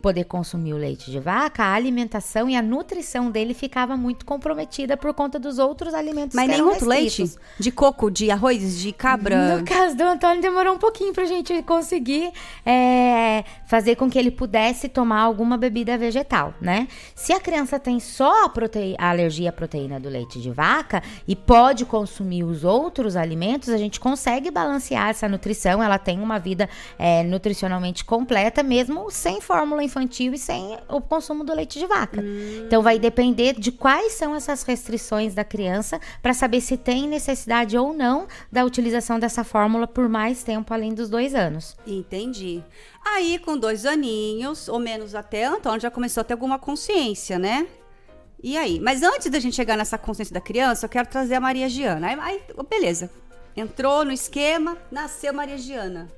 poder 0.00 0.24
consumir 0.24 0.74
o 0.74 0.76
leite 0.76 1.10
de 1.10 1.18
vaca, 1.18 1.64
a 1.64 1.74
alimentação 1.74 2.48
e 2.48 2.56
a 2.56 2.62
nutrição 2.62 3.30
dele 3.30 3.54
ficava 3.54 3.96
muito 3.96 4.24
comprometida 4.24 4.96
por 4.96 5.12
conta 5.14 5.38
dos 5.38 5.58
outros 5.58 5.94
alimentos 5.94 6.34
Mas 6.34 6.46
que 6.46 6.52
nem 6.52 6.62
outro 6.62 6.88
leite? 6.88 7.24
De 7.58 7.70
coco, 7.70 8.10
de 8.10 8.30
arroz, 8.30 8.78
de 8.78 8.92
cabra? 8.92 9.58
No 9.58 9.64
caso 9.64 9.96
do 9.96 10.02
Antônio, 10.02 10.40
demorou 10.42 10.74
um 10.74 10.78
pouquinho 10.78 11.12
pra 11.12 11.24
gente 11.24 11.62
conseguir 11.62 12.30
é, 12.64 13.44
fazer 13.66 13.96
com 13.96 14.08
que 14.10 14.18
ele 14.18 14.30
pudesse 14.30 14.88
tomar 14.88 15.20
alguma 15.20 15.56
bebida 15.56 15.96
vegetal, 15.96 16.54
né? 16.60 16.88
Se 17.14 17.32
a 17.32 17.40
criança 17.40 17.78
tem 17.78 17.98
só 17.98 18.44
a, 18.44 18.52
a 18.98 19.10
alergia 19.10 19.50
à 19.50 19.52
proteína 19.52 19.98
do 19.98 20.08
leite 20.08 20.40
de 20.40 20.50
vaca 20.50 21.02
e 21.26 21.34
pode 21.34 21.84
consumir 21.84 22.44
os 22.44 22.64
outros 22.64 23.16
alimentos, 23.16 23.68
a 23.68 23.76
gente 23.76 23.98
consegue 23.98 24.50
balancear 24.50 25.08
essa 25.08 25.28
nutrição. 25.28 25.82
Ela 25.82 25.98
tem 25.98 26.20
uma 26.20 26.38
vida 26.38 26.68
é, 26.98 27.22
nutricionalmente 27.22 28.04
completa, 28.04 28.62
mesmo 28.62 29.10
sem 29.10 29.40
fórmula 29.40 29.85
infantil 29.86 30.34
e 30.34 30.38
sem 30.38 30.76
o 30.88 31.00
consumo 31.00 31.44
do 31.44 31.54
leite 31.54 31.78
de 31.78 31.86
vaca. 31.86 32.22
Então, 32.66 32.82
vai 32.82 32.98
depender 32.98 33.54
de 33.58 33.72
quais 33.72 34.12
são 34.12 34.34
essas 34.34 34.62
restrições 34.62 35.34
da 35.34 35.44
criança 35.44 36.00
para 36.20 36.34
saber 36.34 36.60
se 36.60 36.76
tem 36.76 37.08
necessidade 37.08 37.78
ou 37.78 37.92
não 37.92 38.26
da 38.50 38.64
utilização 38.64 39.18
dessa 39.18 39.42
fórmula 39.44 39.86
por 39.86 40.08
mais 40.08 40.42
tempo 40.42 40.74
além 40.74 40.92
dos 40.92 41.08
dois 41.08 41.34
anos. 41.34 41.76
Entendi. 41.86 42.62
Aí, 43.04 43.38
com 43.38 43.56
dois 43.56 43.86
aninhos, 43.86 44.68
ou 44.68 44.78
menos 44.78 45.14
até, 45.14 45.44
Antônio 45.44 45.80
já 45.80 45.90
começou 45.90 46.20
a 46.20 46.24
ter 46.24 46.34
alguma 46.34 46.58
consciência, 46.58 47.38
né? 47.38 47.66
E 48.42 48.56
aí? 48.56 48.78
Mas 48.80 49.02
antes 49.02 49.30
da 49.30 49.38
gente 49.38 49.56
chegar 49.56 49.76
nessa 49.76 49.96
consciência 49.96 50.34
da 50.34 50.40
criança, 50.40 50.86
eu 50.86 50.90
quero 50.90 51.08
trazer 51.08 51.34
a 51.34 51.40
Maria 51.40 51.68
Giana. 51.68 52.08
Aí, 52.08 52.18
aí, 52.20 52.42
beleza. 52.68 53.10
Entrou 53.56 54.04
no 54.04 54.12
esquema, 54.12 54.76
nasceu 54.90 55.32
Maria 55.32 55.56
Giana. 55.56 56.08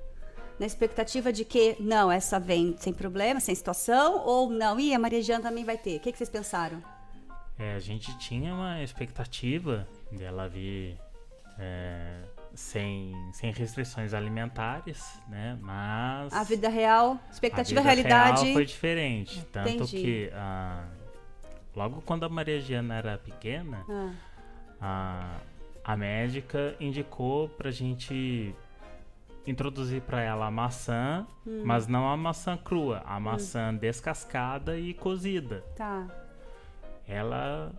Na 0.59 0.66
expectativa 0.66 1.33
de 1.33 1.44
que, 1.44 1.77
não, 1.79 2.11
essa 2.11 2.38
vem 2.40 2.75
sem 2.79 2.92
problema, 2.92 3.38
sem 3.40 3.55
situação, 3.55 4.25
ou 4.27 4.51
não, 4.51 4.79
e 4.81 4.92
a 4.92 4.99
Maria 4.99 5.23
Giana 5.23 5.44
também 5.44 5.64
vai 5.64 5.79
ter. 5.79 5.97
O 5.97 6.01
que, 6.01 6.11
que 6.11 6.18
vocês 6.18 6.29
pensaram? 6.29 6.83
É, 7.59 7.75
a 7.75 7.79
gente 7.79 8.16
tinha 8.18 8.53
uma 8.55 8.83
expectativa 8.83 9.87
dela 10.11 10.49
vir 10.49 10.97
é, 11.59 12.23
sem, 12.55 13.12
sem 13.33 13.53
restrições 13.53 14.14
alimentares, 14.14 15.05
né? 15.29 15.57
Mas 15.61 16.33
A 16.33 16.42
vida 16.42 16.68
real, 16.68 17.18
expectativa, 17.31 17.81
a 17.81 17.83
vida 17.83 17.94
realidade. 17.94 18.42
real 18.42 18.55
foi 18.55 18.64
diferente. 18.64 19.44
Tanto 19.53 19.68
Entendi. 19.71 19.97
que 20.03 20.31
ah, 20.35 20.87
logo 21.75 22.01
quando 22.03 22.25
a 22.25 22.29
Maria 22.29 22.61
Giana 22.61 22.94
era 22.97 23.18
pequena, 23.18 23.85
Ah. 24.81 25.38
a, 25.85 25.92
a 25.92 25.97
médica 25.97 26.75
indicou 26.81 27.49
pra 27.49 27.71
gente 27.73 28.55
introduzir 29.46 30.03
pra 30.03 30.20
ela 30.20 30.46
a 30.46 30.51
maçã, 30.51 31.27
Hum. 31.46 31.62
mas 31.64 31.87
não 31.87 32.09
a 32.11 32.16
maçã 32.16 32.57
crua, 32.57 33.03
a 33.07 33.18
maçã 33.18 33.74
descascada 33.74 34.79
e 34.79 34.92
cozida. 34.94 35.64
Tá. 35.77 36.07
Ela 37.07 37.72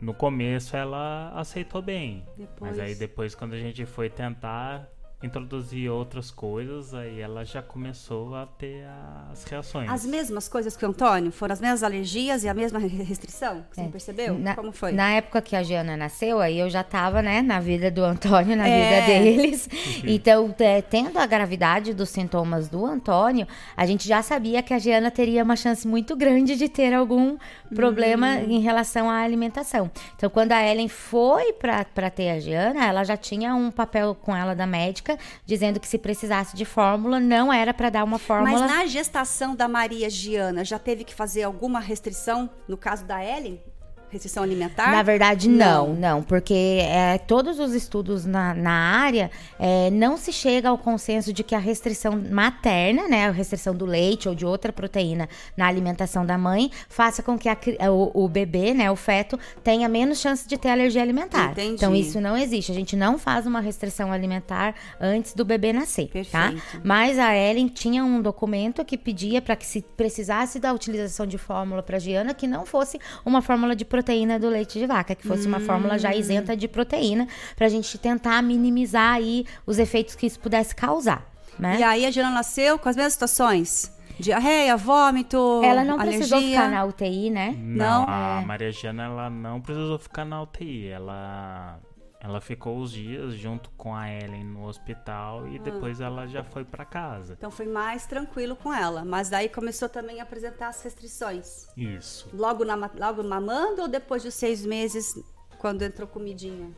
no 0.00 0.12
começo 0.12 0.76
ela 0.76 1.32
aceitou 1.36 1.80
bem, 1.80 2.26
Depois- 2.36 2.70
mas 2.72 2.78
aí 2.80 2.94
depois 2.94 3.34
quando 3.36 3.52
a 3.52 3.58
gente 3.58 3.86
foi 3.86 4.10
tentar 4.10 4.88
introduzir 5.22 5.88
outras 5.90 6.30
coisas, 6.30 6.92
aí 6.94 7.20
ela 7.20 7.44
já 7.44 7.62
começou 7.62 8.34
a 8.34 8.46
ter 8.46 8.84
as 9.30 9.44
reações. 9.44 9.90
As 9.90 10.04
mesmas 10.04 10.48
coisas 10.48 10.76
que 10.76 10.84
o 10.84 10.88
Antônio? 10.88 11.30
Foram 11.30 11.52
as 11.52 11.60
mesmas 11.60 11.82
alergias 11.82 12.42
e 12.44 12.48
a 12.48 12.54
mesma 12.54 12.78
re- 12.78 12.88
restrição? 12.88 13.64
Você 13.70 13.82
É. 13.82 13.88
percebeu? 13.88 14.38
Na, 14.38 14.54
Como 14.56 14.72
foi? 14.72 14.92
Na 14.92 15.10
época 15.12 15.40
que 15.40 15.54
a 15.54 15.62
Giana 15.62 15.96
nasceu, 15.96 16.40
aí 16.40 16.58
eu 16.58 16.68
já 16.68 16.82
tava, 16.82 17.22
né, 17.22 17.40
na 17.42 17.60
vida 17.60 17.90
do 17.90 18.02
Antônio, 18.04 18.56
na 18.56 18.66
É. 18.68 19.00
vida 19.00 19.06
deles. 19.06 19.68
Então, 20.04 20.54
é, 20.58 20.82
tendo 20.82 21.18
a 21.18 21.26
gravidade 21.26 21.94
dos 21.94 22.08
sintomas 22.10 22.68
do 22.68 22.84
Antônio, 22.84 23.46
a 23.76 23.86
gente 23.86 24.06
já 24.08 24.22
sabia 24.22 24.62
que 24.62 24.74
a 24.74 24.78
Giana 24.78 25.10
teria 25.10 25.42
uma 25.44 25.56
chance 25.56 25.86
muito 25.86 26.16
grande 26.16 26.56
de 26.56 26.68
ter 26.68 26.92
algum 26.92 27.36
problema 27.74 28.36
Hum. 28.36 28.46
em 28.50 28.60
relação 28.60 29.08
à 29.08 29.20
alimentação. 29.20 29.90
Então, 30.16 30.28
quando 30.28 30.52
a 30.52 30.62
Ellen 30.66 30.88
foi 30.88 31.52
pra 31.52 31.84
ter 32.10 32.30
a 32.30 32.40
Giana, 32.40 32.84
ela 32.86 33.04
já 33.04 33.16
tinha 33.16 33.54
um 33.54 33.70
papel 33.70 34.14
com 34.14 34.34
ela 34.34 34.54
da 34.54 34.66
médica, 34.66 35.11
dizendo 35.44 35.80
que 35.80 35.88
se 35.88 35.98
precisasse 35.98 36.56
de 36.56 36.64
fórmula, 36.64 37.20
não 37.20 37.52
era 37.52 37.72
pra 37.72 37.90
dar 37.90 38.04
uma 38.04 38.18
fórmula. 38.18 38.60
Mas 38.60 38.70
na 38.70 38.86
gestação 38.86 39.54
da 39.54 39.68
Maria 39.68 40.08
Giana, 40.08 40.64
já 40.64 40.78
teve 40.78 41.04
que 41.04 41.14
fazer 41.14 41.42
alguma 41.42 41.80
restrição 41.80 42.50
no 42.68 42.76
caso 42.76 43.04
da 43.04 43.24
Ellen? 43.24 43.60
Restrição 44.12 44.42
alimentar? 44.42 44.92
Na 44.92 45.02
verdade, 45.02 45.48
não, 45.48 45.94
não, 45.94 46.22
porque 46.22 46.80
é, 46.82 47.16
todos 47.16 47.58
os 47.58 47.72
estudos 47.72 48.26
na, 48.26 48.52
na 48.52 48.70
área 48.70 49.30
é, 49.58 49.90
não 49.90 50.18
se 50.18 50.30
chega 50.30 50.68
ao 50.68 50.76
consenso 50.76 51.32
de 51.32 51.42
que 51.42 51.54
a 51.54 51.58
restrição 51.58 52.22
materna, 52.30 53.08
né, 53.08 53.26
a 53.26 53.30
restrição 53.30 53.74
do 53.74 53.86
leite 53.86 54.28
ou 54.28 54.34
de 54.34 54.44
outra 54.44 54.70
proteína 54.70 55.28
na 55.56 55.66
alimentação 55.66 56.26
da 56.26 56.36
mãe, 56.36 56.70
faça 56.88 57.22
com 57.22 57.38
que 57.38 57.48
a, 57.48 57.56
o, 57.90 58.24
o, 58.24 58.28
bebê, 58.28 58.74
né, 58.74 58.90
o 58.90 58.96
feto, 58.96 59.38
tenha 59.64 59.88
menos 59.88 60.20
chance 60.20 60.46
de 60.46 60.58
ter 60.58 60.68
alergia 60.68 61.00
alimentar. 61.00 61.52
Entendi. 61.52 61.74
Então, 61.74 61.94
isso 61.94 62.20
não 62.20 62.36
existe. 62.36 62.70
A 62.70 62.74
gente 62.74 62.94
não 62.94 63.18
faz 63.18 63.46
uma 63.46 63.60
restrição 63.60 64.12
alimentar 64.12 64.74
antes 65.00 65.32
do 65.32 65.44
bebê 65.44 65.72
nascer, 65.72 66.06
tá? 66.30 66.48
Perfeito. 66.48 66.72
tá? 66.72 66.80
Mas 66.84 67.18
a 67.18 67.34
Ellen 67.34 67.68
tinha 67.68 68.04
um 68.04 68.20
documento 68.20 68.84
que 68.84 68.98
pedia 68.98 69.40
para 69.40 69.56
que 69.56 69.64
se 69.64 69.80
precisasse 69.80 70.60
da 70.60 70.70
utilização 70.72 71.26
de 71.26 71.38
fórmula 71.38 71.82
para 71.82 71.98
Giana, 71.98 72.34
que 72.34 72.46
não 72.46 72.66
fosse 72.66 72.98
uma 73.24 73.40
fórmula 73.40 73.74
de 73.74 73.86
proteína 73.86 74.01
proteína 74.02 74.38
do 74.38 74.48
leite 74.48 74.78
de 74.78 74.86
vaca, 74.86 75.14
que 75.14 75.26
fosse 75.26 75.46
hum. 75.46 75.48
uma 75.48 75.60
fórmula 75.60 75.98
já 75.98 76.14
isenta 76.14 76.56
de 76.56 76.66
proteína, 76.66 77.28
para 77.56 77.66
a 77.66 77.70
gente 77.70 77.96
tentar 77.96 78.42
minimizar 78.42 79.14
aí 79.14 79.46
os 79.64 79.78
efeitos 79.78 80.14
que 80.16 80.26
isso 80.26 80.40
pudesse 80.40 80.74
causar. 80.74 81.24
Né? 81.58 81.78
E 81.78 81.82
aí 81.82 82.04
a 82.04 82.10
Diana 82.10 82.30
nasceu 82.30 82.78
com 82.78 82.88
as 82.88 82.96
mesmas 82.96 83.12
situações? 83.12 83.92
Diarreia, 84.18 84.76
vômito, 84.76 85.60
Ela 85.64 85.84
não 85.84 85.94
alergia. 85.94 86.18
precisou 86.18 86.40
ficar 86.40 86.70
na 86.70 86.84
UTI, 86.84 87.30
né? 87.30 87.54
Não, 87.58 88.02
não. 88.02 88.08
a 88.08 88.40
é. 88.42 88.44
Maria 88.44 88.70
Giana, 88.70 89.04
ela 89.04 89.30
não 89.30 89.60
precisou 89.60 89.98
ficar 89.98 90.24
na 90.24 90.42
UTI. 90.42 90.88
Ela 90.88 91.80
ela 92.24 92.40
ficou 92.40 92.78
os 92.78 92.92
dias 92.92 93.34
junto 93.34 93.68
com 93.70 93.92
a 93.92 94.08
Ellen 94.08 94.44
no 94.44 94.68
hospital 94.68 95.48
e 95.48 95.56
ah. 95.56 95.60
depois 95.60 96.00
ela 96.00 96.24
já 96.28 96.44
foi 96.44 96.64
para 96.64 96.84
casa. 96.84 97.34
Então 97.36 97.50
foi 97.50 97.66
mais 97.66 98.06
tranquilo 98.06 98.54
com 98.54 98.72
ela, 98.72 99.04
mas 99.04 99.28
daí 99.28 99.48
começou 99.48 99.88
também 99.88 100.20
a 100.20 100.22
apresentar 100.22 100.68
as 100.68 100.80
restrições. 100.84 101.66
Isso. 101.76 102.30
Logo, 102.32 102.64
na, 102.64 102.76
logo 102.76 103.24
mamando 103.24 103.82
ou 103.82 103.88
depois 103.88 104.22
dos 104.22 104.34
seis 104.34 104.64
meses, 104.64 105.12
quando 105.58 105.82
entrou 105.82 106.06
comidinha? 106.06 106.70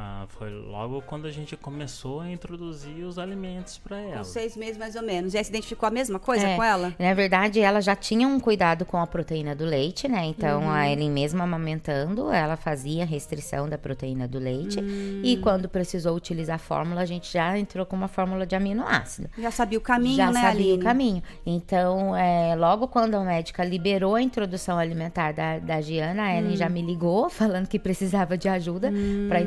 Ah, 0.00 0.26
foi 0.28 0.48
logo 0.48 1.02
quando 1.02 1.26
a 1.26 1.30
gente 1.32 1.56
começou 1.56 2.20
a 2.20 2.30
introduzir 2.30 3.04
os 3.04 3.18
alimentos 3.18 3.78
para 3.78 3.98
ela. 3.98 4.18
Com 4.18 4.24
seis 4.24 4.56
meses 4.56 4.78
mais 4.78 4.94
ou 4.94 5.02
menos. 5.02 5.34
E 5.34 5.38
aí 5.38 5.42
se 5.42 5.50
identificou 5.50 5.88
a 5.88 5.90
mesma 5.90 6.20
coisa 6.20 6.46
é, 6.46 6.54
com 6.54 6.62
ela? 6.62 6.94
Na 6.96 7.14
verdade, 7.14 7.58
ela 7.58 7.80
já 7.80 7.96
tinha 7.96 8.28
um 8.28 8.38
cuidado 8.38 8.84
com 8.84 8.96
a 8.96 9.06
proteína 9.08 9.56
do 9.56 9.64
leite, 9.64 10.06
né? 10.06 10.24
Então, 10.26 10.62
uhum. 10.62 10.70
a 10.70 10.88
Ellen 10.88 11.10
mesma 11.10 11.42
amamentando, 11.42 12.30
ela 12.30 12.56
fazia 12.56 13.04
restrição 13.04 13.68
da 13.68 13.76
proteína 13.76 14.28
do 14.28 14.38
leite. 14.38 14.78
Uhum. 14.78 15.20
E 15.24 15.36
quando 15.38 15.68
precisou 15.68 16.14
utilizar 16.14 16.54
a 16.54 16.58
fórmula, 16.60 17.00
a 17.00 17.06
gente 17.06 17.32
já 17.32 17.58
entrou 17.58 17.84
com 17.84 17.96
uma 17.96 18.06
fórmula 18.06 18.46
de 18.46 18.54
aminoácido. 18.54 19.28
Já 19.36 19.50
sabia 19.50 19.78
o 19.78 19.82
caminho, 19.82 20.16
já 20.16 20.30
né, 20.30 20.34
Já 20.34 20.42
sabia 20.42 20.64
Aline? 20.64 20.80
o 20.80 20.84
caminho. 20.84 21.22
Então, 21.44 22.16
é, 22.16 22.54
logo 22.54 22.86
quando 22.86 23.16
a 23.16 23.24
médica 23.24 23.64
liberou 23.64 24.14
a 24.14 24.22
introdução 24.22 24.78
alimentar 24.78 25.32
da, 25.32 25.58
da 25.58 25.80
Giana, 25.80 26.22
a 26.22 26.36
Ellen 26.36 26.52
uhum. 26.52 26.56
já 26.56 26.68
me 26.68 26.82
ligou 26.82 27.28
falando 27.30 27.66
que 27.66 27.80
precisava 27.80 28.38
de 28.38 28.48
ajuda 28.48 28.92
para 29.28 29.38
a 29.38 29.42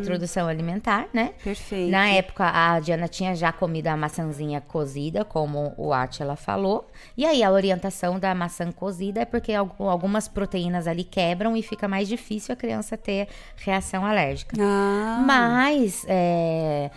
alimentar, 0.47 1.07
né? 1.13 1.33
Perfeito. 1.43 1.91
Na 1.91 2.09
época, 2.09 2.49
a 2.49 2.79
Diana 2.79 3.07
tinha 3.07 3.35
já 3.35 3.51
comido 3.51 3.87
a 3.87 3.97
maçãzinha 3.97 4.61
cozida, 4.61 5.23
como 5.23 5.73
o 5.77 5.93
Atila 5.93 6.35
falou. 6.35 6.89
E 7.17 7.25
aí, 7.25 7.43
a 7.43 7.51
orientação 7.51 8.19
da 8.19 8.33
maçã 8.33 8.71
cozida 8.71 9.21
é 9.21 9.25
porque 9.25 9.53
algumas 9.53 10.27
proteínas 10.27 10.87
ali 10.87 11.03
quebram 11.03 11.55
e 11.55 11.61
fica 11.61 11.87
mais 11.87 12.07
difícil 12.07 12.53
a 12.53 12.55
criança 12.55 12.97
ter 12.97 13.27
reação 13.57 14.05
alérgica. 14.05 14.55
Ah. 14.59 15.23
Mas, 15.25 16.05
é 16.07 16.91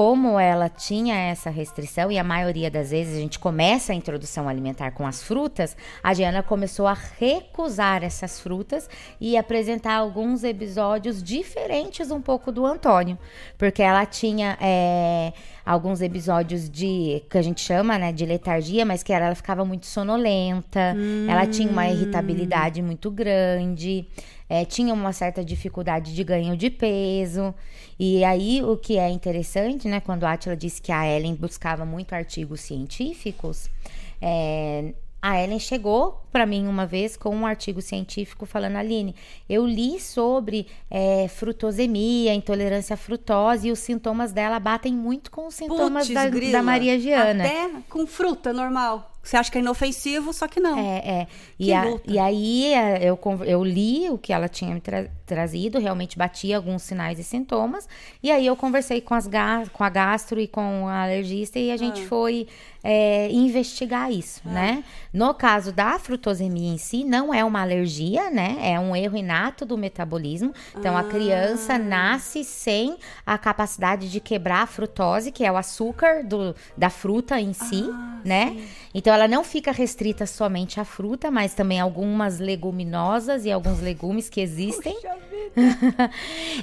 como 0.00 0.40
ela 0.40 0.70
tinha 0.70 1.14
essa 1.14 1.50
restrição, 1.50 2.10
e 2.10 2.18
a 2.18 2.24
maioria 2.24 2.70
das 2.70 2.90
vezes 2.90 3.18
a 3.18 3.20
gente 3.20 3.38
começa 3.38 3.92
a 3.92 3.94
introdução 3.94 4.48
alimentar 4.48 4.92
com 4.92 5.06
as 5.06 5.22
frutas, 5.22 5.76
a 6.02 6.14
Diana 6.14 6.42
começou 6.42 6.86
a 6.86 6.96
recusar 7.18 8.02
essas 8.02 8.40
frutas 8.40 8.88
e 9.20 9.36
apresentar 9.36 9.96
alguns 9.96 10.42
episódios 10.42 11.22
diferentes 11.22 12.10
um 12.10 12.22
pouco 12.22 12.50
do 12.50 12.64
Antônio, 12.64 13.18
porque 13.58 13.82
ela 13.82 14.06
tinha 14.06 14.56
é, 14.58 15.34
alguns 15.66 16.00
episódios 16.00 16.70
de 16.70 17.22
que 17.28 17.36
a 17.36 17.42
gente 17.42 17.60
chama 17.60 17.98
né, 17.98 18.10
de 18.10 18.24
letargia, 18.24 18.86
mas 18.86 19.02
que 19.02 19.12
era, 19.12 19.26
ela 19.26 19.34
ficava 19.34 19.66
muito 19.66 19.84
sonolenta, 19.84 20.94
hum. 20.96 21.26
ela 21.28 21.46
tinha 21.46 21.70
uma 21.70 21.86
irritabilidade 21.86 22.80
muito 22.80 23.10
grande 23.10 24.06
é, 24.50 24.64
tinha 24.64 24.92
uma 24.92 25.12
certa 25.12 25.44
dificuldade 25.44 26.12
de 26.12 26.24
ganho 26.24 26.56
de 26.56 26.68
peso. 26.68 27.54
E 27.96 28.24
aí, 28.24 28.60
o 28.64 28.76
que 28.76 28.98
é 28.98 29.08
interessante, 29.08 29.86
né, 29.86 30.00
quando 30.00 30.24
a 30.24 30.32
Atila 30.32 30.56
disse 30.56 30.82
que 30.82 30.90
a 30.90 31.06
Ellen 31.06 31.36
buscava 31.36 31.84
muito 31.84 32.12
artigos 32.14 32.60
científicos, 32.60 33.70
é, 34.20 34.92
a 35.22 35.40
Ellen 35.40 35.60
chegou 35.60 36.20
para 36.32 36.46
mim 36.46 36.66
uma 36.66 36.84
vez 36.84 37.16
com 37.16 37.34
um 37.36 37.46
artigo 37.46 37.80
científico 37.80 38.44
falando, 38.44 38.76
Aline, 38.76 39.14
eu 39.48 39.64
li 39.64 40.00
sobre 40.00 40.66
é, 40.90 41.28
frutosemia, 41.28 42.34
intolerância 42.34 42.94
à 42.94 42.96
frutose 42.96 43.68
e 43.68 43.70
os 43.70 43.78
sintomas 43.78 44.32
dela 44.32 44.58
batem 44.58 44.92
muito 44.92 45.30
com 45.30 45.46
os 45.46 45.54
sintomas 45.54 46.08
Puts, 46.08 46.14
da, 46.14 46.28
da, 46.58 46.62
Maria 46.62 46.98
Giana. 46.98 47.44
Até 47.44 47.70
com 47.88 48.04
fruta 48.04 48.52
normal. 48.52 49.12
Você 49.22 49.36
acha 49.36 49.50
que 49.50 49.58
é 49.58 49.60
inofensivo, 49.60 50.32
só 50.32 50.48
que 50.48 50.60
não. 50.60 50.78
É, 50.78 50.98
é. 50.98 51.26
E, 51.58 51.72
a, 51.72 51.84
e 52.06 52.18
aí 52.18 52.72
é, 52.72 53.04
eu, 53.04 53.18
eu 53.46 53.62
li 53.62 54.08
o 54.08 54.16
que 54.16 54.32
ela 54.32 54.48
tinha 54.48 54.74
me 54.74 54.80
tra 54.80 55.10
trazido, 55.30 55.78
realmente 55.78 56.18
batia 56.18 56.56
alguns 56.56 56.82
sinais 56.82 57.16
e 57.20 57.22
sintomas. 57.22 57.88
E 58.20 58.32
aí 58.32 58.44
eu 58.44 58.56
conversei 58.56 59.00
com, 59.00 59.14
as 59.14 59.28
com 59.72 59.84
a 59.84 59.88
gastro 59.88 60.40
e 60.40 60.48
com 60.48 60.88
a 60.88 61.04
alergista 61.04 61.56
e 61.56 61.70
a 61.70 61.76
gente 61.76 62.02
ah. 62.02 62.06
foi 62.08 62.48
é, 62.82 63.30
investigar 63.30 64.10
isso, 64.10 64.40
ah. 64.44 64.50
né? 64.50 64.84
No 65.12 65.32
caso 65.32 65.72
da 65.72 65.98
frutosemia 66.00 66.72
em 66.72 66.78
si, 66.78 67.04
não 67.04 67.32
é 67.32 67.44
uma 67.44 67.60
alergia, 67.60 68.28
né? 68.28 68.56
É 68.60 68.80
um 68.80 68.96
erro 68.96 69.16
inato 69.16 69.64
do 69.64 69.78
metabolismo. 69.78 70.52
Então 70.76 70.96
ah. 70.96 71.00
a 71.00 71.04
criança 71.04 71.78
nasce 71.78 72.42
sem 72.42 72.96
a 73.24 73.38
capacidade 73.38 74.10
de 74.10 74.18
quebrar 74.18 74.62
a 74.62 74.66
frutose, 74.66 75.30
que 75.30 75.44
é 75.44 75.52
o 75.52 75.56
açúcar 75.56 76.24
do, 76.24 76.56
da 76.76 76.90
fruta 76.90 77.40
em 77.40 77.52
si, 77.52 77.88
ah, 77.88 78.20
né? 78.24 78.50
Sim. 78.50 78.68
Então 78.92 79.14
ela 79.14 79.28
não 79.28 79.44
fica 79.44 79.70
restrita 79.70 80.26
somente 80.26 80.80
à 80.80 80.84
fruta, 80.84 81.30
mas 81.30 81.54
também 81.54 81.78
algumas 81.78 82.40
leguminosas 82.40 83.44
e 83.44 83.52
alguns 83.52 83.80
legumes 83.80 84.28
que 84.28 84.40
existem. 84.40 84.94
Puxa 84.94 85.30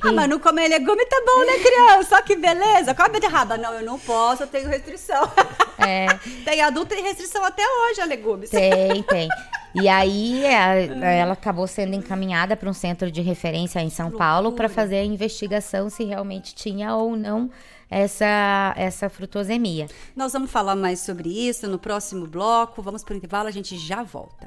ah, 0.01 0.11
mas 0.11 0.29
não 0.29 0.39
comer 0.39 0.67
legume 0.67 1.05
tá 1.05 1.21
bom, 1.25 1.45
né, 1.45 1.59
criança? 1.59 2.15
Só 2.15 2.21
que 2.21 2.35
beleza. 2.35 2.93
Come 2.93 3.09
beterraba. 3.09 3.57
Não, 3.57 3.73
eu 3.73 3.85
não 3.85 3.99
posso, 3.99 4.43
eu 4.43 4.47
tenho 4.47 4.69
restrição. 4.69 5.23
É. 5.79 6.07
tem 6.43 6.59
adulto 6.59 6.95
tem 6.95 7.03
restrição 7.03 7.45
até 7.45 7.61
hoje 7.61 8.01
a 8.01 8.05
legumes. 8.05 8.49
Tem, 8.49 9.03
tem. 9.03 9.29
E 9.75 9.87
aí 9.87 10.43
ela 10.43 11.33
acabou 11.33 11.67
sendo 11.67 11.95
encaminhada 11.95 12.57
para 12.57 12.67
um 12.67 12.73
centro 12.73 13.11
de 13.11 13.21
referência 13.21 13.79
em 13.79 13.89
São 13.89 14.09
Paulo 14.09 14.53
para 14.53 14.67
fazer 14.67 14.97
a 14.97 15.05
investigação 15.05 15.87
se 15.87 16.03
realmente 16.03 16.55
tinha 16.55 16.95
ou 16.95 17.15
não 17.15 17.51
essa, 17.89 18.73
essa 18.77 19.09
frutosemia. 19.09 19.87
Nós 20.15 20.33
vamos 20.33 20.51
falar 20.51 20.75
mais 20.75 20.99
sobre 20.99 21.29
isso 21.29 21.67
no 21.67 21.79
próximo 21.79 22.27
bloco. 22.27 22.81
Vamos 22.81 23.03
para 23.03 23.13
o 23.13 23.17
intervalo, 23.17 23.47
a 23.47 23.51
gente 23.51 23.77
já 23.77 24.03
volta. 24.03 24.46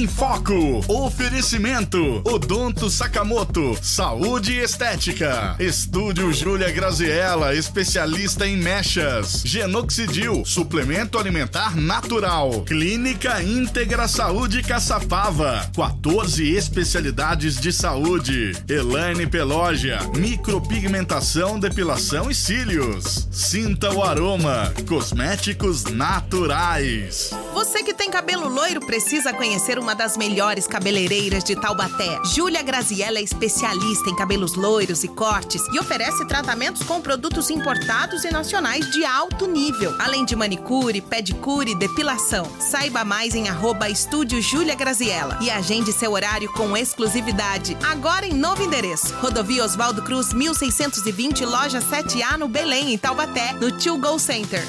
Em 0.00 0.06
Foco. 0.06 0.82
Oferecimento: 0.88 2.22
Odonto 2.24 2.88
Sakamoto. 2.88 3.76
Saúde 3.82 4.54
e 4.54 4.60
Estética. 4.60 5.56
Estúdio 5.58 6.32
Júlia 6.32 6.70
Graziella, 6.70 7.54
especialista 7.54 8.46
em 8.46 8.56
mechas. 8.56 9.42
Genoxidil, 9.44 10.42
suplemento 10.46 11.18
alimentar 11.18 11.76
natural. 11.76 12.62
Clínica 12.62 13.42
Íntegra 13.42 14.08
Saúde 14.08 14.62
Caçapava. 14.62 15.70
14 15.76 16.48
especialidades 16.48 17.60
de 17.60 17.70
saúde. 17.70 18.52
Elaine 18.68 19.26
Pelogia, 19.26 19.98
micropigmentação, 20.16 21.60
depilação 21.60 22.30
e 22.30 22.34
cílios. 22.34 23.28
Sinta 23.30 23.92
o 23.92 24.02
aroma. 24.02 24.72
Cosméticos 24.88 25.84
naturais. 25.84 27.30
Você 27.52 27.82
que 27.82 27.92
tem 27.92 28.10
cabelo 28.10 28.48
loiro 28.48 28.80
precisa 28.80 29.32
conhecer 29.32 29.78
uma 29.78 29.89
das 29.94 30.16
melhores 30.16 30.66
cabeleireiras 30.66 31.42
de 31.42 31.54
Taubaté. 31.54 32.18
Júlia 32.24 32.62
Graziella 32.62 33.18
é 33.18 33.22
especialista 33.22 34.08
em 34.08 34.16
cabelos 34.16 34.54
loiros 34.54 35.04
e 35.04 35.08
cortes 35.08 35.62
e 35.72 35.78
oferece 35.78 36.26
tratamentos 36.26 36.82
com 36.82 37.00
produtos 37.00 37.50
importados 37.50 38.24
e 38.24 38.30
nacionais 38.30 38.90
de 38.90 39.04
alto 39.04 39.46
nível, 39.46 39.94
além 39.98 40.24
de 40.24 40.36
manicure, 40.36 41.00
pedicure 41.00 41.72
e 41.72 41.74
depilação. 41.74 42.46
Saiba 42.60 43.04
mais 43.04 43.34
em 43.34 43.48
arroba 43.48 43.88
estúdio 43.88 44.40
Júlia 44.40 44.74
Graziella 44.74 45.38
e 45.40 45.50
agende 45.50 45.92
seu 45.92 46.12
horário 46.12 46.50
com 46.52 46.76
exclusividade. 46.76 47.76
Agora 47.82 48.26
em 48.26 48.34
novo 48.34 48.62
endereço. 48.62 49.14
Rodovia 49.16 49.64
Oswaldo 49.64 50.02
Cruz, 50.02 50.32
1620, 50.32 51.44
loja 51.44 51.80
7A 51.80 52.36
no 52.38 52.48
Belém, 52.48 52.92
em 52.92 52.98
Taubaté, 52.98 53.52
no 53.54 53.70
Tio 53.72 53.98
Go 53.98 54.18
Center. 54.18 54.64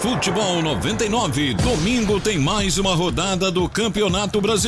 Futebol 0.00 0.62
99. 0.62 1.54
Domingo 1.54 2.20
tem 2.20 2.38
mais 2.38 2.78
uma 2.78 2.94
rodada 2.94 3.50
do 3.50 3.68
Campeonato 3.68 4.40
Brasileiro. 4.40 4.65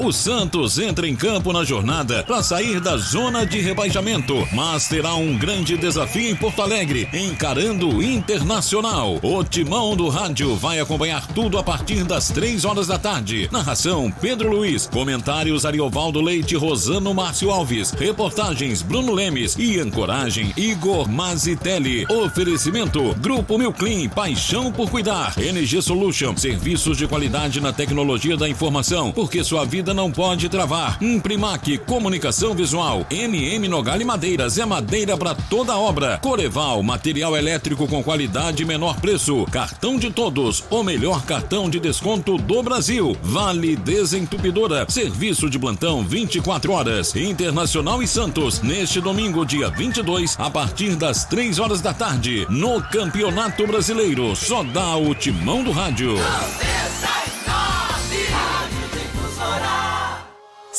O 0.00 0.12
Santos 0.12 0.76
entra 0.76 1.06
em 1.06 1.14
campo 1.14 1.52
na 1.52 1.62
jornada 1.62 2.24
para 2.24 2.42
sair 2.42 2.80
da 2.80 2.96
zona 2.96 3.46
de 3.46 3.60
rebaixamento, 3.60 4.34
mas 4.52 4.88
terá 4.88 5.14
um 5.14 5.38
grande 5.38 5.76
desafio 5.76 6.30
em 6.30 6.34
Porto 6.34 6.62
Alegre, 6.62 7.08
encarando 7.12 7.88
o 7.88 8.02
Internacional. 8.02 9.20
O 9.22 9.44
timão 9.44 9.94
do 9.94 10.08
rádio 10.08 10.56
vai 10.56 10.80
acompanhar 10.80 11.28
tudo 11.28 11.58
a 11.58 11.62
partir 11.62 12.02
das 12.02 12.28
três 12.28 12.64
horas 12.64 12.88
da 12.88 12.98
tarde. 12.98 13.48
Narração 13.52 14.12
Pedro 14.20 14.50
Luiz, 14.50 14.88
comentários 14.88 15.64
Ariovaldo 15.64 16.20
Leite, 16.20 16.56
Rosano 16.56 17.14
Márcio 17.14 17.50
Alves, 17.50 17.92
reportagens 17.92 18.82
Bruno 18.82 19.12
Lemes 19.12 19.54
e 19.56 19.78
ancoragem 19.78 20.52
Igor 20.56 21.08
Mazitelli. 21.08 22.04
Oferecimento 22.10 23.14
Grupo 23.20 23.56
Milclean, 23.56 24.08
paixão 24.08 24.72
por 24.72 24.90
cuidar. 24.90 25.34
NG 25.38 25.80
Solution, 25.80 26.36
serviços 26.36 26.98
de 26.98 27.06
qualidade 27.06 27.60
na 27.60 27.72
tecnologia 27.72 28.36
da 28.36 28.48
informação, 28.48 29.12
porque 29.26 29.42
sua 29.42 29.64
vida 29.64 29.92
não 29.92 30.08
pode 30.08 30.48
travar. 30.48 31.02
Imprimac, 31.02 31.78
comunicação 31.78 32.54
visual. 32.54 33.04
MM 33.10 33.66
Nogali 33.66 34.04
Madeiras, 34.04 34.56
é 34.56 34.64
madeira 34.64 35.16
para 35.16 35.34
toda 35.34 35.76
obra. 35.76 36.16
Coreval, 36.18 36.80
material 36.80 37.36
elétrico 37.36 37.88
com 37.88 38.04
qualidade 38.04 38.62
e 38.62 38.64
menor 38.64 39.00
preço. 39.00 39.44
Cartão 39.46 39.98
de 39.98 40.12
todos, 40.12 40.62
o 40.70 40.80
melhor 40.84 41.24
cartão 41.24 41.68
de 41.68 41.80
desconto 41.80 42.38
do 42.38 42.62
Brasil. 42.62 43.16
Vale 43.20 43.74
Desentupidora, 43.74 44.86
serviço 44.88 45.50
de 45.50 45.58
plantão 45.58 46.04
24 46.04 46.70
horas. 46.70 47.16
Internacional 47.16 48.00
e 48.00 48.06
Santos, 48.06 48.62
neste 48.62 49.00
domingo, 49.00 49.44
dia 49.44 49.68
22, 49.70 50.36
a 50.38 50.48
partir 50.48 50.94
das 50.94 51.24
3 51.24 51.58
horas 51.58 51.80
da 51.80 51.92
tarde, 51.92 52.46
no 52.48 52.80
Campeonato 52.80 53.66
Brasileiro. 53.66 54.36
Só 54.36 54.62
dá 54.62 54.96
o 54.96 55.16
timão 55.16 55.64
do 55.64 55.72
rádio. 55.72 56.14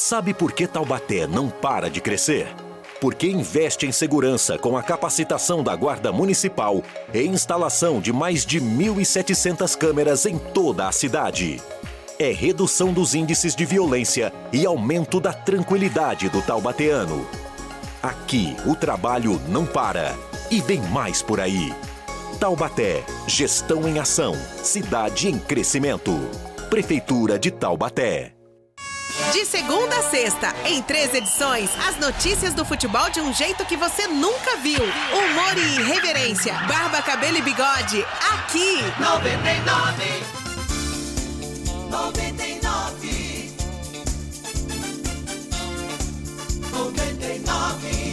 Sabe 0.09 0.33
por 0.33 0.53
que 0.53 0.65
Taubaté 0.65 1.27
não 1.27 1.49
para 1.49 1.89
de 1.89 1.99
crescer? 1.99 2.47
Porque 3.01 3.27
investe 3.27 3.85
em 3.85 3.91
segurança 3.91 4.57
com 4.57 4.77
a 4.77 4.81
capacitação 4.81 5.61
da 5.61 5.75
Guarda 5.75 6.13
Municipal 6.13 6.81
e 7.13 7.23
instalação 7.23 7.99
de 7.99 8.13
mais 8.13 8.45
de 8.45 8.61
1.700 8.61 9.77
câmeras 9.77 10.25
em 10.25 10.37
toda 10.37 10.87
a 10.87 10.93
cidade. 10.93 11.61
É 12.17 12.31
redução 12.31 12.93
dos 12.93 13.13
índices 13.13 13.53
de 13.53 13.65
violência 13.65 14.31
e 14.53 14.65
aumento 14.65 15.19
da 15.19 15.33
tranquilidade 15.33 16.29
do 16.29 16.41
taubateano. 16.41 17.27
Aqui 18.01 18.55
o 18.65 18.75
trabalho 18.75 19.41
não 19.49 19.65
para 19.65 20.15
e 20.49 20.61
vem 20.61 20.79
mais 20.83 21.21
por 21.21 21.41
aí. 21.41 21.75
Taubaté, 22.39 23.03
gestão 23.27 23.85
em 23.85 23.99
ação, 23.99 24.35
cidade 24.63 25.27
em 25.27 25.37
crescimento. 25.37 26.17
Prefeitura 26.69 27.37
de 27.37 27.51
Taubaté. 27.51 28.36
De 29.31 29.45
segunda 29.45 29.97
a 29.97 30.03
sexta, 30.03 30.53
em 30.65 30.81
três 30.81 31.13
edições, 31.13 31.69
as 31.87 31.97
notícias 31.97 32.53
do 32.53 32.63
futebol 32.63 33.09
de 33.09 33.19
um 33.19 33.33
jeito 33.33 33.65
que 33.65 33.75
você 33.75 34.07
nunca 34.07 34.55
viu. 34.57 34.79
Humor 34.81 35.57
e 35.57 35.81
irreverência, 35.81 36.53
barba, 36.67 37.01
cabelo 37.01 37.37
e 37.37 37.41
bigode, 37.41 38.05
aqui. 38.33 38.81
99 38.99 40.23
99 41.89 43.51
99 46.71 48.06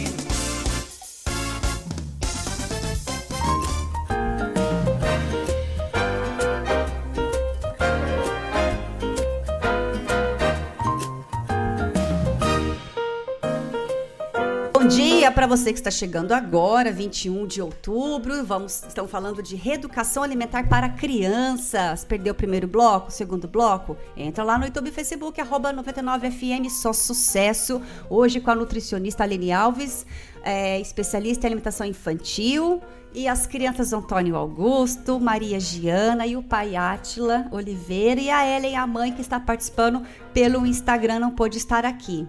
dia 15.25 15.31
para 15.31 15.47
você 15.47 15.73
que 15.73 15.79
está 15.79 15.89
chegando 15.89 16.33
agora, 16.33 16.91
21 16.91 17.47
de 17.47 17.59
outubro. 17.59 18.45
Vamos, 18.45 18.83
estão 18.87 19.07
falando 19.07 19.41
de 19.41 19.55
reeducação 19.55 20.21
alimentar 20.21 20.69
para 20.69 20.87
crianças. 20.87 22.05
Perdeu 22.05 22.31
o 22.31 22.35
primeiro 22.35 22.67
bloco, 22.67 23.07
o 23.07 23.11
segundo 23.11 23.47
bloco? 23.47 23.97
Entra 24.15 24.43
lá 24.43 24.55
no 24.55 24.65
YouTube 24.65 24.89
e 24.89 24.91
Facebook, 24.91 25.41
arroba 25.41 25.73
99FM, 25.73 26.69
só 26.69 26.93
sucesso. 26.93 27.81
Hoje 28.07 28.39
com 28.39 28.51
a 28.51 28.55
nutricionista 28.55 29.23
Aline 29.23 29.51
Alves, 29.51 30.05
é, 30.43 30.79
especialista 30.79 31.47
em 31.47 31.47
alimentação 31.47 31.87
infantil. 31.87 32.79
E 33.11 33.27
as 33.27 33.47
crianças 33.47 33.93
Antônio 33.93 34.35
Augusto, 34.35 35.19
Maria 35.19 35.59
Giana 35.59 36.27
e 36.27 36.37
o 36.37 36.43
pai 36.43 36.75
Átila 36.75 37.47
Oliveira 37.49 38.21
e 38.21 38.29
a 38.29 38.45
Ellen, 38.45 38.75
a 38.75 38.85
mãe 38.85 39.11
que 39.11 39.21
está 39.21 39.39
participando 39.39 40.03
pelo 40.35 40.67
Instagram, 40.67 41.17
não 41.17 41.31
pôde 41.31 41.57
estar 41.57 41.83
aqui. 41.83 42.27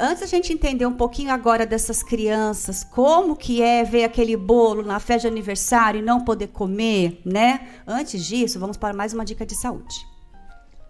Antes 0.00 0.22
a 0.22 0.26
gente 0.26 0.52
entender 0.52 0.84
um 0.86 0.96
pouquinho 0.96 1.30
agora 1.30 1.64
dessas 1.64 2.02
crianças, 2.02 2.82
como 2.82 3.36
que 3.36 3.62
é 3.62 3.84
ver 3.84 4.04
aquele 4.04 4.36
bolo 4.36 4.82
na 4.82 4.98
festa 4.98 5.28
de 5.28 5.34
aniversário 5.34 6.00
e 6.00 6.02
não 6.02 6.24
poder 6.24 6.48
comer, 6.48 7.20
né? 7.24 7.68
Antes 7.86 8.24
disso, 8.24 8.58
vamos 8.58 8.76
para 8.76 8.94
mais 8.94 9.12
uma 9.12 9.24
dica 9.24 9.46
de 9.46 9.54
saúde. 9.54 9.94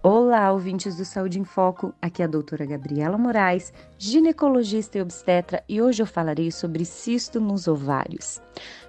Olá, 0.02 0.52
ouvintes 0.52 0.96
do 0.96 1.04
Saúde 1.04 1.38
em 1.38 1.44
Foco. 1.44 1.92
Aqui 2.00 2.22
é 2.22 2.24
a 2.24 2.28
doutora 2.28 2.64
Gabriela 2.64 3.18
Moraes, 3.18 3.72
ginecologista 3.98 4.98
e 4.98 5.02
obstetra, 5.02 5.62
e 5.68 5.82
hoje 5.82 6.00
eu 6.00 6.06
falarei 6.06 6.50
sobre 6.50 6.84
cisto 6.84 7.40
nos 7.40 7.66
ovários. 7.66 8.40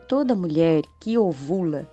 Toda 0.08 0.36
mulher 0.36 0.84
que 1.01 1.18
ovula 1.18 1.89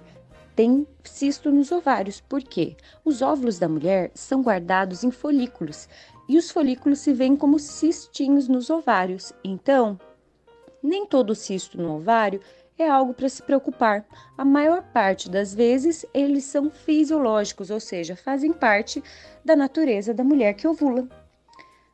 tem 0.55 0.87
cisto 1.03 1.51
nos 1.51 1.73
ovários. 1.73 2.21
Por 2.21 2.43
quê? 2.43 2.77
Os 3.05 3.23
óvulos 3.23 3.59
da 3.59 3.69
mulher 3.69 4.11
são 4.15 4.43
guardados 4.43 5.03
em 5.03 5.11
folículos 5.11 5.89
e 6.29 6.39
os 6.39 6.51
folículos 6.51 7.01
se 7.01 7.13
veem 7.13 7.37
como 7.37 7.59
cistinhos 7.59 8.49
nos 8.49 8.71
ovários. 8.71 9.33
Então, 9.45 9.99
nem 10.83 11.07
todo 11.07 11.35
cisto 11.35 11.81
no 11.81 11.97
ovário 11.97 12.41
é 12.79 12.89
algo 12.89 13.15
para 13.15 13.29
se 13.29 13.43
preocupar. 13.43 14.05
A 14.37 14.45
maior 14.45 14.83
parte 14.83 15.31
das 15.31 15.55
vezes 15.55 16.05
eles 16.13 16.45
são 16.45 16.71
fisiológicos, 16.71 17.71
ou 17.71 17.81
seja, 17.81 18.17
fazem 18.17 18.53
parte 18.53 19.03
da 19.45 19.55
natureza 19.55 20.13
da 20.13 20.25
mulher 20.25 20.55
que 20.55 20.67
ovula. 20.67 21.09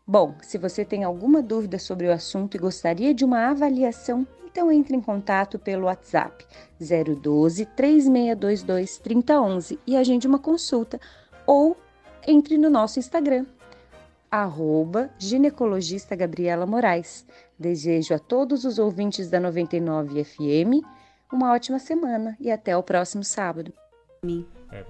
Bom, 0.07 0.35
se 0.43 0.59
você 0.59 0.85
tem 0.85 1.05
alguma 1.05 1.41
dúvida 1.41 1.79
sobre 1.79 2.07
o 2.07 2.13
assunto 2.13 2.57
e 2.57 2.61
gostaria 2.61 3.15
de 3.15 3.25
uma 3.25 3.51
avaliação, 3.51 4.27
então 4.45 4.73
entre 4.73 4.97
em 4.97 5.01
contato 5.01 5.59
pelo 5.59 5.87
WhatsApp 5.87 6.45
012 6.81 7.67
3622 7.67 8.99
3011 8.99 9.79
e 9.87 9.97
agende 9.97 10.27
uma 10.27 10.41
consulta 10.41 11.01
ou 11.47 11.77
entre 12.27 12.59
no 12.59 12.69
nosso 12.69 12.99
Instagram 12.99 13.47
arroba 14.31 15.11
ginecologista 15.19 16.15
Gabriela 16.15 16.67
Moraes. 16.67 17.27
Desejo 17.59 18.15
a 18.15 18.19
todos 18.19 18.65
os 18.65 18.79
ouvintes 18.79 19.29
da 19.29 19.41
99 19.41 20.25
FM 20.25 20.85
uma 21.33 21.53
ótima 21.53 21.79
semana 21.79 22.37
e 22.41 22.51
até 22.51 22.77
o 22.77 22.83
próximo 22.83 23.23
sábado. 23.23 23.73
É 24.73 24.85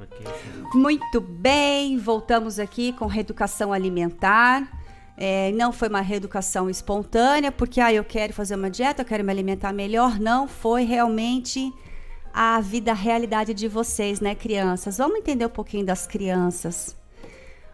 Muito 0.74 1.20
bem, 1.20 1.98
voltamos 1.98 2.58
aqui 2.58 2.92
com 2.92 3.06
reeducação 3.06 3.72
alimentar. 3.72 4.68
É, 5.16 5.52
não 5.52 5.70
foi 5.72 5.88
uma 5.88 6.00
reeducação 6.00 6.70
espontânea, 6.70 7.52
porque 7.52 7.80
ah, 7.80 7.92
eu 7.92 8.02
quero 8.02 8.32
fazer 8.32 8.54
uma 8.54 8.70
dieta, 8.70 9.02
eu 9.02 9.06
quero 9.06 9.22
me 9.22 9.30
alimentar 9.30 9.72
melhor. 9.72 10.18
Não, 10.18 10.48
foi 10.48 10.84
realmente 10.84 11.72
a 12.32 12.60
vida, 12.60 12.92
a 12.92 12.94
realidade 12.94 13.52
de 13.52 13.68
vocês, 13.68 14.20
né, 14.20 14.34
crianças? 14.34 14.96
Vamos 14.96 15.18
entender 15.18 15.44
um 15.44 15.50
pouquinho 15.50 15.84
das 15.84 16.06
crianças. 16.06 16.96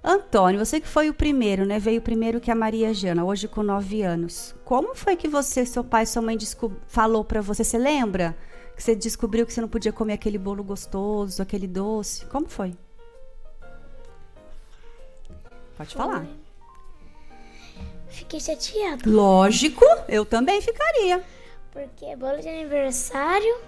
Antônio, 0.03 0.65
você 0.65 0.81
que 0.81 0.87
foi 0.87 1.09
o 1.09 1.15
primeiro, 1.15 1.65
né? 1.65 1.79
Veio 1.79 2.01
primeiro 2.01 2.41
que 2.41 2.51
a 2.51 2.55
Maria 2.55 2.95
Jana, 2.95 3.25
hoje 3.25 3.49
com 3.49 3.63
9 3.63 4.03
anos. 4.03 4.55
Como 4.65 4.95
foi 4.95 5.17
que 5.17 5.27
você, 5.27 5.67
seu 5.67 5.83
pai, 5.83 6.07
sua 6.07 6.23
mãe 6.23 6.39
falou 6.87 7.25
para 7.25 7.41
você? 7.41 7.65
Você 7.65 7.77
lembra 7.77 8.37
que 8.77 8.83
você 8.83 8.95
descobriu 8.95 9.45
que 9.47 9.53
você 9.53 9.61
não 9.61 9.69
podia 9.69 9.93
comer 9.93 10.13
aquele 10.13 10.39
bolo 10.39 10.63
gostoso, 10.63 11.43
aquele 11.43 11.67
doce? 11.67 12.25
Como 12.27 12.47
foi? 12.47 12.75
Pode 15.77 15.95
falar. 15.95 16.27
Fiquei 18.09 18.41
chateada. 18.41 19.03
Lógico, 19.11 19.85
eu 20.09 20.25
também 20.25 20.61
ficaria. 20.63 21.23
Porque 21.73 22.17
bolo 22.17 22.39
de 22.41 22.49
aniversário. 22.49 23.59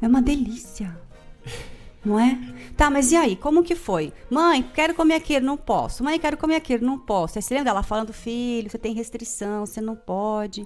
É 0.00 0.06
uma 0.06 0.22
delícia. 0.22 0.96
Não 2.06 2.20
é? 2.20 2.38
Tá, 2.76 2.88
mas 2.88 3.10
e 3.10 3.16
aí? 3.16 3.34
Como 3.34 3.64
que 3.64 3.74
foi? 3.74 4.12
Mãe, 4.30 4.62
quero 4.62 4.94
comer 4.94 5.16
aquilo, 5.16 5.44
não 5.44 5.56
posso. 5.56 6.04
Mãe, 6.04 6.20
quero 6.20 6.36
comer 6.36 6.54
aquilo, 6.54 6.86
não 6.86 6.96
posso. 6.96 7.40
Você 7.42 7.52
lembra 7.52 7.72
dela 7.72 7.82
falando, 7.82 8.12
filho, 8.12 8.70
você 8.70 8.78
tem 8.78 8.94
restrição, 8.94 9.66
você 9.66 9.80
não 9.80 9.96
pode. 9.96 10.64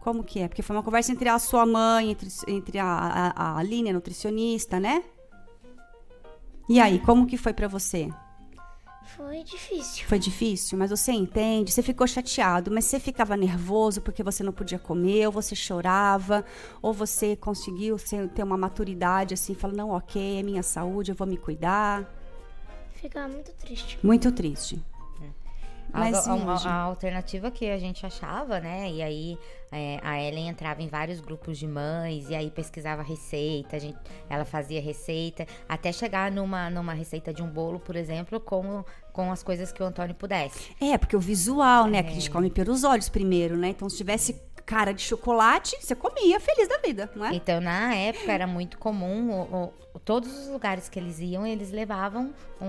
Como 0.00 0.24
que 0.24 0.40
é? 0.40 0.48
Porque 0.48 0.60
foi 0.60 0.74
uma 0.74 0.82
conversa 0.82 1.12
entre 1.12 1.28
a 1.28 1.38
sua 1.38 1.64
mãe, 1.64 2.10
entre, 2.10 2.28
entre 2.48 2.76
a, 2.80 2.86
a, 2.86 3.30
a 3.30 3.58
Aline, 3.58 3.90
a 3.90 3.92
nutricionista, 3.92 4.80
né? 4.80 5.04
E 6.68 6.80
aí, 6.80 6.98
como 6.98 7.24
que 7.24 7.36
foi 7.36 7.52
pra 7.52 7.68
você? 7.68 8.08
Foi 9.18 9.42
difícil. 9.42 10.06
Foi 10.06 10.16
difícil, 10.16 10.78
mas 10.78 10.90
você 10.90 11.10
entende, 11.10 11.72
você 11.72 11.82
ficou 11.82 12.06
chateado, 12.06 12.70
mas 12.70 12.84
você 12.84 13.00
ficava 13.00 13.36
nervoso 13.36 14.00
porque 14.00 14.22
você 14.22 14.44
não 14.44 14.52
podia 14.52 14.78
comer, 14.78 15.26
ou 15.26 15.32
você 15.32 15.56
chorava, 15.56 16.44
ou 16.80 16.94
você 16.94 17.34
conseguiu 17.34 17.96
ter 18.32 18.44
uma 18.44 18.56
maturidade 18.56 19.34
assim, 19.34 19.56
falar, 19.56 19.74
não, 19.74 19.90
ok, 19.90 20.38
é 20.38 20.42
minha 20.44 20.62
saúde, 20.62 21.10
eu 21.10 21.16
vou 21.16 21.26
me 21.26 21.36
cuidar. 21.36 22.08
Ficava 22.92 23.26
muito 23.26 23.50
triste. 23.54 23.98
Muito 24.04 24.30
triste. 24.30 24.80
Mas 25.92 26.26
a, 26.28 26.32
a- 26.32 26.34
hoje- 26.54 26.68
a 26.68 26.72
alternativa 26.74 27.50
que 27.50 27.68
a 27.70 27.78
gente 27.78 28.04
achava, 28.04 28.60
né? 28.60 28.90
E 28.90 29.02
aí 29.02 29.38
é, 29.72 29.98
a 30.02 30.20
Ellen 30.22 30.48
entrava 30.48 30.82
em 30.82 30.88
vários 30.88 31.20
grupos 31.20 31.58
de 31.58 31.66
mães 31.66 32.28
e 32.30 32.34
aí 32.34 32.50
pesquisava 32.50 33.02
receita, 33.02 33.76
a 33.76 33.78
gente, 33.78 33.98
ela 34.28 34.44
fazia 34.44 34.80
receita, 34.80 35.46
até 35.68 35.92
chegar 35.92 36.30
numa, 36.30 36.70
numa 36.70 36.92
receita 36.94 37.32
de 37.32 37.42
um 37.42 37.48
bolo, 37.48 37.78
por 37.78 37.94
exemplo, 37.96 38.40
com, 38.40 38.84
com 39.12 39.30
as 39.30 39.42
coisas 39.42 39.70
que 39.72 39.82
o 39.82 39.86
Antônio 39.86 40.14
pudesse. 40.14 40.70
É, 40.80 40.96
porque 40.96 41.16
o 41.16 41.20
visual, 41.20 41.86
né, 41.86 42.02
que 42.02 42.08
a 42.08 42.12
É. 42.12 42.14
gente 42.14 42.30
come 42.30 42.50
pelos 42.50 42.82
olhos 42.84 43.08
primeiro, 43.08 43.56
né? 43.56 43.68
Então, 43.68 43.88
se 43.90 43.96
tivesse 43.98 44.40
cara 44.68 44.92
de 44.92 45.00
chocolate, 45.02 45.76
você 45.80 45.94
comia 45.94 46.38
feliz 46.38 46.68
da 46.68 46.76
vida, 46.78 47.10
não 47.16 47.24
é? 47.24 47.34
Então, 47.34 47.58
na 47.58 47.94
época, 47.94 48.30
era 48.30 48.46
muito 48.46 48.76
comum, 48.78 49.30
o- 49.30 49.72
o- 49.94 49.98
todos 49.98 50.30
os 50.40 50.48
lugares 50.48 50.90
que 50.90 50.98
eles 50.98 51.18
iam, 51.20 51.46
eles 51.46 51.70
levavam 51.72 52.34
um, 52.60 52.66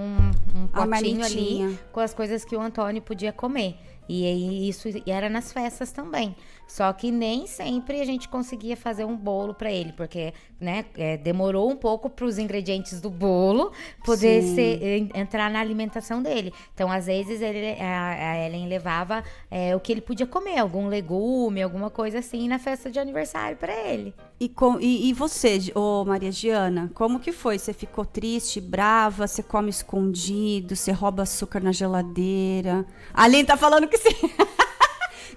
um 0.58 0.68
potinho 0.68 1.26
ali 1.26 1.78
com 1.92 2.00
as 2.00 2.14
coisas 2.14 2.46
que 2.46 2.56
o 2.56 2.62
Antônio 2.62 3.02
podia 3.02 3.34
comer. 3.34 3.76
E 4.08 4.26
aí, 4.26 4.70
isso 4.70 4.88
era 5.06 5.30
nas 5.30 5.52
festas 5.52 5.92
também. 5.92 6.36
Só 6.70 6.94
que 6.94 7.10
nem 7.12 7.48
sempre 7.48 8.00
a 8.00 8.06
gente 8.06 8.30
conseguia 8.30 8.78
fazer 8.78 9.04
um 9.04 9.18
bolo 9.18 9.56
para 9.56 9.72
ele, 9.72 9.92
porque 9.92 10.34
né, 10.62 10.86
é, 10.96 11.18
demorou 11.18 11.68
um 11.70 11.76
pouco 11.76 12.12
para 12.12 12.26
os 12.26 12.38
ingredientes 12.38 13.02
do 13.02 13.10
bolo 13.10 13.72
poder 14.06 14.44
ser, 14.44 14.80
en- 14.84 15.10
entrar 15.16 15.50
na 15.50 15.60
alimentação 15.60 16.22
dele. 16.22 16.54
Então, 16.76 16.92
às 16.92 17.08
vezes, 17.08 17.42
ele, 17.42 17.72
a, 17.82 18.34
a 18.34 18.46
Ellen 18.46 18.68
levava 18.68 19.24
é, 19.50 19.76
o 19.76 19.80
que 19.80 19.92
ele 19.92 20.02
podia 20.02 20.28
comer, 20.28 20.60
algum 20.60 20.88
legume, 20.88 21.64
alguma 21.64 21.90
coisa 21.90 22.20
assim, 22.20 22.48
na 22.48 22.60
festa 22.60 22.92
de 22.92 23.00
aniversário 23.00 23.58
para 23.58 23.74
ele. 23.74 24.14
E, 24.40 24.48
com, 24.48 24.80
e, 24.80 25.10
e 25.10 25.14
você, 25.14 25.60
ô 25.74 26.06
Maria 26.06 26.32
Giana, 26.32 26.92
como 26.94 27.20
que 27.20 27.32
foi? 27.32 27.58
Você 27.58 27.74
ficou 27.74 28.06
triste, 28.06 28.62
brava? 28.62 29.26
Você 29.28 29.42
come 29.42 29.72
escondido? 29.72 30.76
Você 30.76 30.92
rouba 30.92 31.24
açúcar 31.24 31.62
na 31.62 31.72
geladeira? 31.72 32.86
A 33.12 33.24
Aline 33.24 33.44
tá 33.44 33.58
falando 33.58 33.88
que 33.88 33.98
sim. 33.98 34.10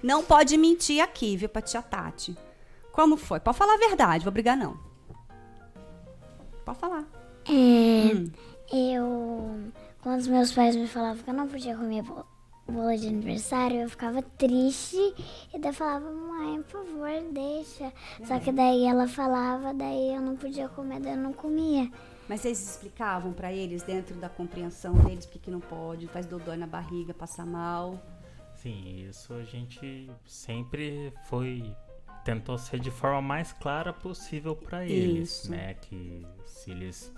não 0.03 0.23
pode 0.23 0.55
mentir 0.57 1.01
aqui, 1.01 1.35
viu, 1.37 1.49
pra 1.49 1.61
tia 1.61 1.81
Tati. 1.81 2.37
Como 2.91 3.17
foi? 3.17 3.39
Pode 3.39 3.57
falar 3.57 3.73
a 3.73 3.77
verdade, 3.77 4.23
vou 4.23 4.31
brigar 4.31 4.55
não. 4.55 4.77
Pode 6.65 6.77
falar. 6.77 7.05
É, 7.49 8.75
eu. 8.75 9.71
Quando 10.01 10.19
os 10.19 10.27
meus 10.27 10.51
pais 10.51 10.75
me 10.75 10.87
falavam 10.87 11.23
que 11.23 11.29
eu 11.29 11.33
não 11.33 11.47
podia 11.47 11.75
comer 11.75 12.01
bo- 12.03 12.25
bolo 12.67 12.95
de 12.97 13.07
aniversário, 13.07 13.81
eu 13.81 13.89
ficava 13.89 14.21
triste 14.21 14.97
e 15.53 15.59
daí 15.59 15.73
falava, 15.73 16.09
mãe, 16.11 16.61
por 16.63 16.83
favor, 16.85 17.09
deixa. 17.31 17.91
Só 18.25 18.39
que 18.39 18.51
daí 18.51 18.85
ela 18.85 19.07
falava, 19.07 19.73
daí 19.73 20.13
eu 20.13 20.21
não 20.21 20.35
podia 20.35 20.67
comer, 20.69 20.99
daí 20.99 21.13
eu 21.13 21.17
não 21.17 21.33
comia. 21.33 21.89
Mas 22.27 22.41
vocês 22.41 22.61
explicavam 22.61 23.33
pra 23.33 23.51
eles, 23.51 23.83
dentro 23.83 24.15
da 24.15 24.29
compreensão 24.29 24.93
deles, 24.93 25.25
por 25.25 25.33
que 25.33 25.39
que 25.39 25.51
não 25.51 25.59
pode, 25.59 26.07
faz 26.07 26.25
dodói 26.25 26.55
na 26.57 26.67
barriga, 26.67 27.13
passa 27.13 27.45
mal. 27.45 27.97
Sim, 28.63 29.05
isso 29.09 29.33
a 29.33 29.43
gente 29.43 30.09
sempre 30.25 31.11
foi 31.25 31.75
tentou 32.23 32.57
ser 32.57 32.79
de 32.79 32.89
forma 32.89 33.21
mais 33.21 33.51
clara 33.51 33.91
possível 33.91 34.55
para 34.55 34.85
eles, 34.85 35.29
Isso. 35.43 35.51
né? 35.51 35.73
Que 35.73 36.25
se 36.45 36.71
eles 36.71 37.13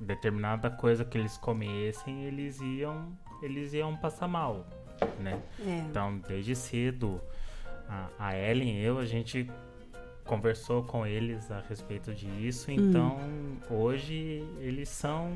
determinada 0.00 0.68
coisa 0.70 1.04
que 1.04 1.16
eles 1.16 1.36
comessem, 1.38 2.24
eles 2.24 2.60
iam 2.60 3.16
eles 3.40 3.72
iam 3.72 3.96
passar 3.96 4.26
mal, 4.26 4.66
né? 5.20 5.40
É. 5.64 5.78
Então, 5.88 6.18
desde 6.26 6.56
cedo, 6.56 7.20
a, 7.88 8.08
a 8.18 8.36
Ellen 8.36 8.80
e 8.80 8.82
eu, 8.82 8.98
a 8.98 9.04
gente 9.06 9.48
conversou 10.24 10.82
com 10.82 11.06
eles 11.06 11.50
a 11.52 11.60
respeito 11.60 12.12
disso, 12.14 12.70
Hum. 12.70 12.74
então 12.74 13.18
hoje 13.70 14.44
eles 14.58 14.88
são 14.88 15.30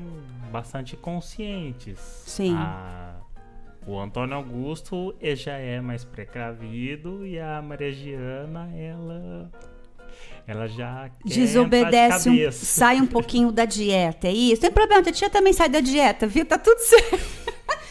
bastante 0.51 0.97
conscientes. 0.97 1.99
Sim. 1.99 2.55
A- 2.57 3.15
o 3.89 3.99
Antônio 3.99 4.35
Augusto 4.35 5.15
já 5.35 5.53
é 5.57 5.81
mais 5.81 6.03
precavido 6.05 7.25
e 7.25 7.39
a 7.39 7.61
Maria 7.61 7.91
Giana, 7.91 8.69
ela 8.77 9.51
ela 10.47 10.67
já 10.67 11.09
Desobedece, 11.23 12.29
um, 12.29 12.51
sai 12.51 12.99
um 13.01 13.05
pouquinho 13.05 13.51
da 13.51 13.65
dieta, 13.65 14.27
é 14.27 14.31
isso? 14.31 14.61
Tem 14.61 14.71
problema, 14.71 15.07
a 15.07 15.11
tia 15.11 15.29
também 15.29 15.53
sai 15.53 15.69
da 15.69 15.79
dieta, 15.79 16.25
viu? 16.25 16.45
Tá 16.45 16.57
tudo 16.57 16.79
certo. 16.81 17.19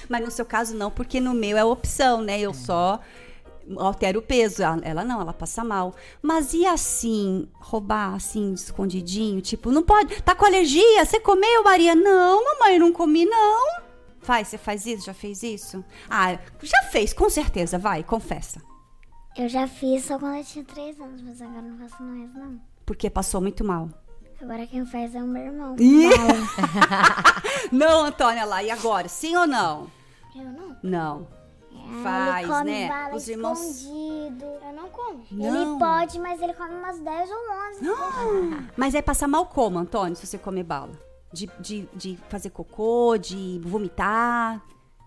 Mas 0.09 0.25
no 0.25 0.31
seu 0.31 0.45
caso 0.45 0.77
não, 0.77 0.91
porque 0.91 1.21
no 1.21 1.35
meu 1.35 1.57
é 1.57 1.65
opção, 1.65 2.21
né? 2.23 2.41
Eu 2.41 2.53
só 2.55 2.99
altero 3.77 4.19
o 4.19 4.23
peso. 4.23 4.63
Ela- 4.63 4.81
Ela 4.83 5.05
não, 5.05 5.21
ela 5.21 5.33
passa 5.33 5.63
mal. 5.63 5.95
Mas 6.23 6.53
e 6.53 6.67
assim, 6.67 7.47
roubar 7.55 8.15
assim, 8.15 8.53
escondidinho? 8.55 9.41
Tipo, 9.41 9.71
não 9.71 9.83
pode. 9.83 10.21
Tá 10.23 10.35
com 10.35 10.45
alergia? 10.47 11.05
Você 11.05 11.21
comeu, 11.21 11.63
Maria? 11.63 11.95
Não, 11.95 12.43
mamãe, 12.45 12.75
eu 12.75 12.81
não 12.81 12.93
comi, 12.93 13.25
não. 13.25 13.88
Faz, 14.29 14.49
você 14.49 14.59
faz 14.59 14.85
isso? 14.85 15.07
Já 15.07 15.15
fez 15.15 15.43
isso? 15.43 15.83
Ah, 16.07 16.39
já 16.63 16.83
fez, 16.91 17.15
com 17.15 17.31
certeza, 17.31 17.79
vai, 17.79 18.05
confessa. 18.05 18.61
Eu 19.35 19.49
já 19.49 19.67
fiz 19.67 20.05
só 20.05 20.19
quando 20.19 20.37
eu 20.37 20.45
tinha 20.45 20.63
3 20.67 21.01
anos, 21.01 21.23
mas 21.23 21.41
agora 21.41 21.63
não 21.63 21.79
faço 21.79 22.03
mais, 22.03 22.35
não. 22.35 22.61
Porque 22.85 23.09
passou 23.09 23.41
muito 23.41 23.65
mal. 23.65 23.89
Agora 24.39 24.67
quem 24.67 24.85
faz 24.85 25.15
é 25.15 25.23
o 25.23 25.27
meu 25.27 25.45
irmão. 25.47 25.77
Não, 27.73 28.05
Antônia, 28.05 28.45
lá, 28.45 28.63
e 28.63 28.71
agora? 28.71 29.09
Sim 29.09 29.35
ou 29.35 29.47
não? 29.47 29.91
Eu 30.37 30.45
não. 30.45 30.77
Não. 30.83 31.29
Ah, 31.73 32.03
Faz, 32.03 32.45
ele 32.45 32.53
come 32.53 32.71
né? 32.71 32.89
bala 32.89 33.17
Os 33.17 33.29
irmãos. 33.29 33.59
escondido. 33.61 34.45
Eu 34.45 34.73
não 34.75 34.89
como. 34.91 35.25
Não. 35.31 35.47
Ele 35.47 35.79
pode, 35.79 36.19
mas 36.19 36.43
ele 36.43 36.53
come 36.53 36.75
umas 36.75 36.99
10 37.01 37.31
ou 37.31 37.37
11. 37.71 38.67
Mas 38.77 38.95
aí 38.95 39.01
passa 39.01 39.27
mal 39.27 39.47
como, 39.47 39.79
Antônio, 39.79 40.15
se 40.15 40.27
você 40.27 40.37
comer 40.37 40.65
bala? 40.65 41.08
De, 41.33 41.47
de, 41.61 41.89
de 41.95 42.17
fazer 42.29 42.51
cocô, 42.51 43.17
de 43.19 43.61
vomitar? 43.65 44.63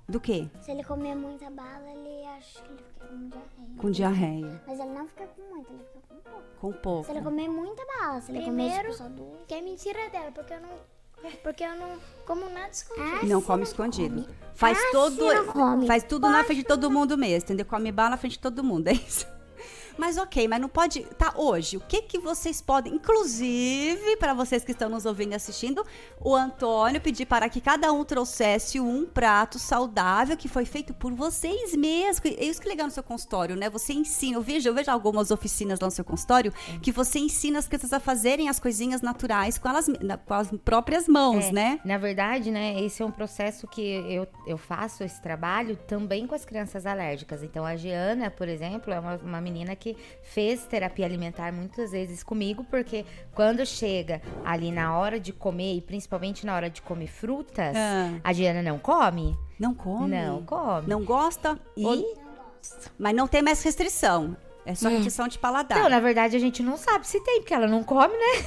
Do 0.08 0.20
quê? 0.20 0.48
Se 0.62 0.72
ele 0.72 0.84
comer 0.84 1.16
muita 1.16 1.50
bala, 1.50 1.90
ele 1.90 2.26
acha 2.28 2.62
que 2.62 2.70
ele 2.72 2.84
fica 2.84 3.08
com 3.08 3.30
diarreia. 3.30 3.78
Com 3.78 3.92
diarreia. 3.92 4.64
Mas 4.68 4.80
ele 4.80 4.90
não 4.92 5.08
fica 5.08 5.26
com 5.28 5.42
muito, 5.56 5.72
ele 5.74 5.84
fica 5.84 6.00
com 6.10 6.16
pouco. 6.22 6.44
Com 6.60 6.72
pouco. 6.74 7.06
Se 7.06 7.12
ele 7.12 7.22
comer 7.22 7.48
muita 7.50 7.84
bala, 7.86 8.22
se 8.22 8.32
ele 8.32 8.42
Primeiro, 8.42 8.74
comer 8.74 8.92
tipo, 8.92 8.94
só 8.98 9.10
duas. 9.10 9.40
que 9.48 9.54
é 9.54 9.62
mentira 9.62 10.10
dela, 10.10 10.32
porque 10.32 10.54
eu 10.54 10.60
não. 10.62 10.70
Porque 11.44 11.64
eu 11.64 11.76
não 11.76 12.00
como 12.26 12.50
nada 12.50 12.70
escondido. 12.72 13.08
Ah, 13.22 13.26
Não 13.26 13.42
come 13.44 13.62
escondido. 13.62 14.28
Faz 14.56 14.76
Ah, 14.78 14.90
todo. 14.92 15.46
come. 15.54 15.86
Faz 15.86 16.04
tudo 16.04 16.28
na 16.28 16.44
frente 16.44 16.60
de 16.60 16.68
todo 16.68 16.90
mundo 16.90 17.16
mesmo, 17.16 17.46
entendeu? 17.46 17.66
Come 17.66 17.92
bala 17.92 18.10
na 18.12 18.18
frente 18.18 18.34
de 18.34 18.40
todo 18.40 18.64
mundo, 18.64 18.88
é 18.88 18.94
isso. 18.94 19.28
Mas 20.02 20.18
ok, 20.18 20.48
mas 20.48 20.60
não 20.60 20.68
pode. 20.68 21.02
Tá, 21.16 21.32
hoje, 21.36 21.78
o 21.78 21.80
que 21.80 22.02
que 22.02 22.18
vocês 22.18 22.60
podem. 22.60 22.96
Inclusive, 22.96 24.18
para 24.18 24.34
vocês 24.34 24.64
que 24.64 24.72
estão 24.72 24.90
nos 24.90 25.06
ouvindo 25.06 25.34
e 25.34 25.36
assistindo, 25.36 25.86
o 26.20 26.36
Antônio 26.36 27.00
pediu 27.00 27.28
para 27.28 27.48
que 27.48 27.62
cada 27.62 27.94
um 27.94 28.04
trouxesse 28.04 28.80
um 28.80 29.06
prato 29.06 29.60
saudável 29.60 30.36
que 30.36 30.50
foi 30.50 30.66
feito 30.66 30.92
por 30.92 31.14
vocês 31.14 31.76
mesmos. 31.76 32.20
É 32.26 32.44
isso 32.44 32.60
que 32.60 32.68
é 32.68 32.72
legal 32.72 32.88
no 32.88 32.92
seu 32.92 33.04
consultório, 33.04 33.56
né? 33.56 33.70
Você 33.70 33.94
ensina. 33.94 34.38
Eu 34.38 34.42
vejo, 34.42 34.68
eu 34.68 34.74
vejo 34.74 34.90
algumas 34.90 35.30
oficinas 35.30 35.80
lá 35.80 35.86
no 35.86 35.92
seu 35.92 36.04
consultório 36.04 36.52
que 36.82 36.92
você 36.92 37.20
ensina 37.20 37.60
as 37.60 37.68
crianças 37.68 37.94
a 37.94 38.00
fazerem 38.00 38.50
as 38.50 38.60
coisinhas 38.60 39.04
naturais 39.04 39.60
com, 39.60 39.70
elas, 39.70 39.86
com 40.26 40.34
as 40.34 40.50
próprias 40.66 41.08
mãos, 41.08 41.46
É, 41.46 41.52
né? 41.52 41.80
Na 41.86 42.00
verdade, 42.00 42.50
né, 42.50 42.82
esse 42.82 43.04
é 43.04 43.06
um 43.06 43.12
processo 43.12 43.68
que 43.68 43.82
eu, 43.82 44.28
eu 44.48 44.58
faço 44.58 45.04
esse 45.04 45.22
trabalho 45.22 45.76
também 45.76 46.26
com 46.26 46.34
as 46.34 46.44
crianças 46.44 46.88
alérgicas. 46.88 47.44
Então, 47.44 47.64
a 47.64 47.76
Giana, 47.76 48.32
por 48.32 48.48
exemplo, 48.48 48.92
é 48.92 49.00
uma, 49.00 49.18
uma 49.18 49.40
menina 49.40 49.76
que 49.76 49.91
fez 50.24 50.66
terapia 50.66 51.06
alimentar 51.06 51.52
muitas 51.52 51.92
vezes 51.92 52.24
comigo, 52.24 52.64
porque 52.70 53.06
quando 53.34 53.66
chega 53.66 54.22
ali 54.46 54.72
na 54.72 54.98
hora 54.98 55.20
de 55.20 55.32
comer, 55.34 55.76
e 55.76 55.82
principalmente 55.82 56.46
na 56.46 56.56
hora 56.56 56.70
de 56.70 56.82
comer 56.82 57.08
frutas, 57.08 57.76
Ah. 57.76 58.20
a 58.24 58.34
Giana 58.34 58.62
não 58.62 58.78
come. 58.80 59.38
Não 59.60 59.74
come? 59.74 60.10
Não 60.16 60.44
come. 60.44 60.88
Não 60.88 61.04
gosta? 61.04 61.60
E- 61.78 61.86
Ou- 61.86 62.22
Mas 62.98 63.16
não 63.16 63.28
tem 63.28 63.42
mais 63.42 63.62
restrição. 63.64 64.36
É 64.66 64.76
só 64.76 64.88
Hum. 64.88 64.92
restrição 64.92 65.28
de 65.28 65.40
paladar. 65.40 65.78
Então, 65.80 65.90
na 65.90 66.00
verdade, 66.00 66.36
a 66.36 66.40
gente 66.40 66.62
não 66.62 66.78
sabe 66.78 67.08
se 67.08 67.20
tem, 67.24 67.40
porque 67.42 67.54
ela 67.54 67.68
não 67.68 67.84
come, 67.84 68.14
né? 68.16 68.46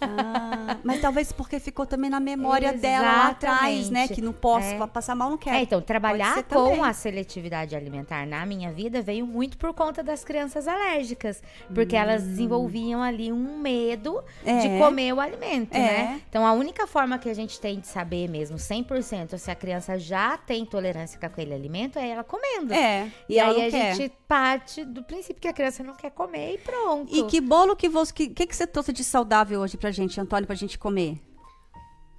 Ah, 0.00 0.76
mas 0.84 1.00
talvez 1.00 1.32
porque 1.32 1.58
ficou 1.58 1.86
também 1.86 2.10
na 2.10 2.20
memória 2.20 2.72
dela 2.72 3.06
lá 3.06 3.28
atrás, 3.28 3.90
né? 3.90 4.00
Exatamente. 4.00 4.14
Que 4.14 4.20
não 4.22 4.32
posso 4.32 4.66
É. 4.68 4.86
passar 4.86 5.14
mal, 5.14 5.30
não 5.30 5.36
quero. 5.38 5.56
É, 5.56 5.62
então, 5.62 5.80
trabalhar 5.80 6.42
com 6.44 6.66
também. 6.66 6.80
a 6.84 6.92
seletividade 6.92 7.74
alimentar 7.76 8.26
na 8.26 8.44
minha 8.46 8.72
vida 8.72 9.02
veio 9.02 9.26
muito 9.26 9.56
por 9.58 9.72
conta 9.74 10.02
das 10.02 10.24
crianças 10.24 10.66
alérgicas. 10.68 11.42
Porque 11.74 11.96
elas 11.96 12.22
desenvolviam 12.22 13.02
ali 13.02 13.32
um 13.32 13.58
medo 13.58 14.22
de 14.44 14.50
Hum. 14.50 14.76
É. 14.76 14.78
comer 14.78 15.12
o 15.12 15.20
alimento, 15.20 15.74
É. 15.74 15.78
né? 15.80 16.22
Então, 16.28 16.46
a 16.46 16.52
única 16.52 16.86
forma 16.86 17.18
que 17.18 17.28
a 17.28 17.34
gente 17.34 17.60
tem 17.60 17.80
de 17.80 17.86
saber 17.86 18.28
mesmo, 18.28 18.58
100%, 18.58 19.36
se 19.38 19.50
a 19.50 19.54
criança 19.54 19.98
já 19.98 20.36
tem 20.36 20.64
tolerância 20.64 21.18
com 21.18 21.26
aquele 21.26 21.54
alimento, 21.54 21.98
é 21.98 22.08
ela 22.08 22.24
comendo. 22.24 22.72
É, 22.74 23.10
E, 23.28 23.34
e 23.34 23.40
aí 23.40 23.66
a 23.66 23.70
quer. 23.70 23.94
gente 23.94 24.12
parte 24.26 24.84
do 24.84 25.02
princípio 25.02 25.40
que 25.40 25.48
a 25.48 25.52
criança 25.52 25.82
não 25.82 25.94
quer 25.94 26.10
comer 26.10 26.54
e 26.54 26.58
pronto. 26.58 27.14
E 27.14 27.22
que 27.24 27.40
bolo 27.40 27.74
que 27.74 27.88
você. 27.88 28.12
O 28.12 28.14
que, 28.14 28.28
que, 28.28 28.46
que 28.46 28.56
você 28.56 28.66
trouxe 28.66 28.92
de 28.92 29.02
saudável 29.04 29.60
hoje 29.60 29.76
pra 29.78 29.90
gente, 29.90 30.20
Antônio, 30.20 30.46
pra 30.46 30.56
gente 30.56 30.78
comer? 30.78 31.20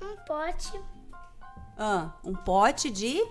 Um 0.01 0.15
pote 0.25 0.79
Ah, 1.77 2.11
um 2.23 2.33
pote 2.33 2.89
de. 2.89 3.21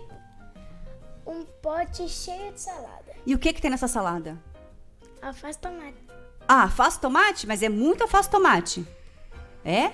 Um 1.26 1.45
pote 1.62 2.09
cheio 2.09 2.53
de 2.53 2.61
salada. 2.61 3.14
E 3.26 3.35
o 3.35 3.39
que 3.39 3.53
que 3.53 3.61
tem 3.61 3.70
nessa 3.70 3.87
salada? 3.89 4.39
Alface 5.20 5.59
tomate. 5.59 5.97
Ah, 6.47 6.62
alface 6.62 6.99
tomate? 6.99 7.47
Mas 7.47 7.62
é 7.62 7.68
muito 7.68 8.03
alface 8.03 8.31
tomate. 8.31 8.87
É? 9.64 9.85
É. 9.85 9.93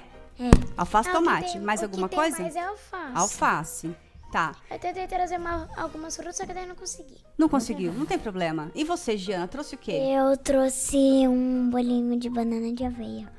Alface 0.76 1.10
tomate. 1.10 1.52
tem- 1.52 1.60
mais 1.60 1.82
alguma 1.82 2.08
coisa? 2.08 2.40
mais 2.40 2.54
é 2.54 2.60
alface. 2.64 3.12
Alface. 3.16 3.96
Tá. 4.30 4.52
Eu 4.70 4.78
tentei 4.80 5.06
trazer 5.06 5.38
uma- 5.38 5.68
algumas 5.76 6.14
frutas, 6.16 6.36
só 6.36 6.44
que 6.46 6.52
daí 6.52 6.66
não 6.66 6.74
consegui. 6.74 7.16
Não 7.38 7.48
conseguiu, 7.48 7.92
não 7.92 8.04
tem 8.06 8.18
problema. 8.18 8.70
E 8.74 8.84
você, 8.84 9.16
Giana, 9.16 9.46
trouxe 9.48 9.74
o 9.76 9.78
quê? 9.78 9.92
Eu 9.92 10.36
trouxe 10.36 10.96
um 11.28 11.70
bolinho 11.70 12.18
de 12.18 12.28
banana 12.28 12.72
de 12.72 12.84
aveia. 12.84 13.32